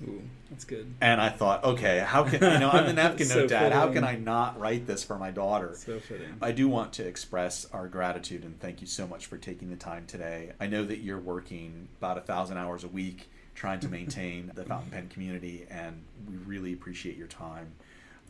Ooh, 0.02 0.22
that's 0.50 0.64
good. 0.64 0.94
And 1.02 1.20
I 1.20 1.28
thought, 1.28 1.62
okay, 1.62 1.98
how 1.98 2.24
can 2.24 2.42
you 2.42 2.58
know 2.58 2.70
I'm 2.70 2.86
the 2.86 2.94
napkin 2.94 3.26
So 3.26 3.40
note 3.40 3.50
dad? 3.50 3.72
How 3.72 3.92
can 3.92 4.02
I 4.02 4.16
not 4.16 4.58
write 4.58 4.86
this 4.86 5.04
for 5.04 5.18
my 5.18 5.30
daughter? 5.30 5.74
So 5.76 6.00
fitting. 6.00 6.36
I 6.40 6.52
do 6.52 6.68
want 6.70 6.94
to 6.94 7.06
express 7.06 7.66
our 7.70 7.86
gratitude 7.86 8.42
and 8.42 8.58
thank 8.58 8.80
you 8.80 8.86
so 8.86 9.06
much 9.06 9.26
for 9.26 9.36
taking 9.36 9.68
the 9.68 9.76
time 9.76 10.06
today. 10.06 10.52
I 10.58 10.68
know 10.68 10.84
that 10.86 11.00
you're 11.00 11.18
working 11.20 11.88
about 11.98 12.16
a 12.16 12.22
thousand 12.22 12.56
hours 12.56 12.82
a 12.82 12.88
week 12.88 13.28
trying 13.60 13.78
to 13.80 13.88
maintain 13.98 14.50
the 14.54 14.64
fountain 14.64 14.90
pen 14.90 15.08
community, 15.08 15.66
and 15.70 16.02
we 16.28 16.36
really 16.38 16.72
appreciate 16.72 17.16
your 17.16 17.26
time. 17.26 17.72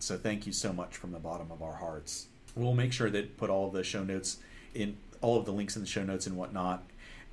So 0.01 0.17
thank 0.17 0.47
you 0.47 0.53
so 0.53 0.73
much 0.73 0.97
from 0.97 1.13
the 1.13 1.19
bottom 1.19 1.53
of 1.53 1.63
our 1.63 1.77
hearts. 1.77 2.27
We'll 2.57 2.75
make 2.75 2.93
sure 2.93 3.11
that 3.11 3.37
put 3.37 3.49
all 3.49 3.69
of 3.69 3.73
the 3.73 3.85
show 3.85 4.03
notes 4.03 4.39
in 4.75 4.97
all 5.21 5.39
of 5.39 5.45
the 5.45 5.53
links 5.53 5.77
in 5.77 5.83
the 5.83 5.89
show 5.89 6.03
notes 6.03 6.27
and 6.27 6.37
whatnot. 6.37 6.83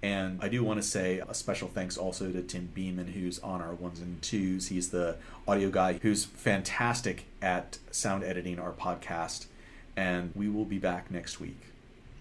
And 0.03 0.37
I 0.43 0.47
do 0.47 0.63
want 0.63 0.79
to 0.79 0.87
say 0.87 1.23
a 1.27 1.33
special 1.33 1.69
thanks 1.69 1.97
also 1.97 2.31
to 2.31 2.43
Tim 2.43 2.69
Beeman, 2.75 3.07
who's 3.07 3.39
on 3.39 3.61
our 3.61 3.73
ones 3.73 3.99
and 3.99 4.21
twos. 4.21 4.67
He's 4.67 4.91
the 4.91 5.15
audio 5.47 5.71
guy 5.71 5.93
who's 5.93 6.25
fantastic 6.25 7.25
at 7.41 7.79
sound 7.89 8.23
editing 8.23 8.59
our 8.59 8.73
podcast. 8.73 9.47
And 9.95 10.31
we 10.35 10.49
will 10.49 10.65
be 10.65 10.77
back 10.77 11.09
next 11.09 11.39
week. 11.39 11.59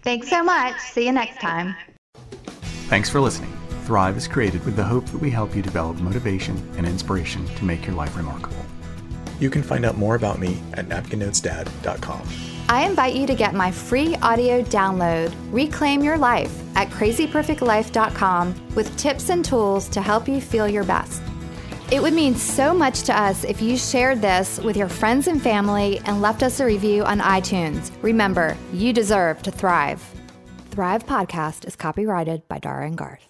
Thanks 0.01 0.27
so 0.27 0.43
much. 0.43 0.79
See 0.79 1.05
you 1.05 1.11
next 1.11 1.39
time. 1.39 1.75
Thanks 2.87 3.09
for 3.11 3.21
listening. 3.21 3.66
Thrive 3.87 4.17
is 4.17 4.27
created 4.27 4.65
with 4.65 4.75
the 4.75 4.83
hope 4.83 5.05
that 5.05 5.19
we 5.19 5.29
help 5.29 5.55
you 5.55 5.61
develop 5.61 5.95
motivation 6.01 6.61
and 6.75 6.85
inspiration 6.85 7.45
to 7.55 7.63
make 7.63 7.85
your 7.85 7.95
life 7.95 8.17
remarkable. 8.17 8.57
You 9.39 9.49
can 9.49 9.63
find 9.63 9.85
out 9.85 9.97
more 9.97 10.15
about 10.15 10.39
me 10.39 10.61
at 10.73 10.89
napkinnotesdad.com. 10.89 12.27
I 12.67 12.85
invite 12.85 13.15
you 13.15 13.25
to 13.25 13.33
get 13.33 13.53
my 13.53 13.71
free 13.71 14.17
audio 14.17 14.61
download, 14.61 15.33
Reclaim 15.53 16.03
Your 16.03 16.17
Life, 16.17 16.53
at 16.75 16.89
crazyperfectlife.com 16.89 18.75
with 18.75 18.97
tips 18.97 19.29
and 19.29 19.45
tools 19.45 19.87
to 19.87 20.01
help 20.01 20.27
you 20.27 20.41
feel 20.41 20.67
your 20.67 20.83
best. 20.83 21.21
It 21.89 22.01
would 22.01 22.13
mean 22.13 22.35
so 22.35 22.73
much 22.73 23.03
to 23.03 23.17
us 23.17 23.45
if 23.45 23.61
you 23.61 23.77
shared 23.77 24.21
this 24.21 24.59
with 24.59 24.75
your 24.75 24.89
friends 24.89 25.27
and 25.27 25.41
family 25.41 26.01
and 26.03 26.21
left 26.21 26.43
us 26.43 26.59
a 26.59 26.65
review 26.65 27.05
on 27.05 27.19
iTunes. 27.19 27.89
Remember, 28.01 28.57
you 28.73 28.91
deserve 28.91 29.41
to 29.43 29.51
thrive. 29.51 30.05
Thrive 30.71 31.05
Podcast 31.05 31.65
is 31.65 31.77
copyrighted 31.77 32.45
by 32.49 32.59
Dara 32.59 32.85
and 32.85 32.97
Garth. 32.97 33.27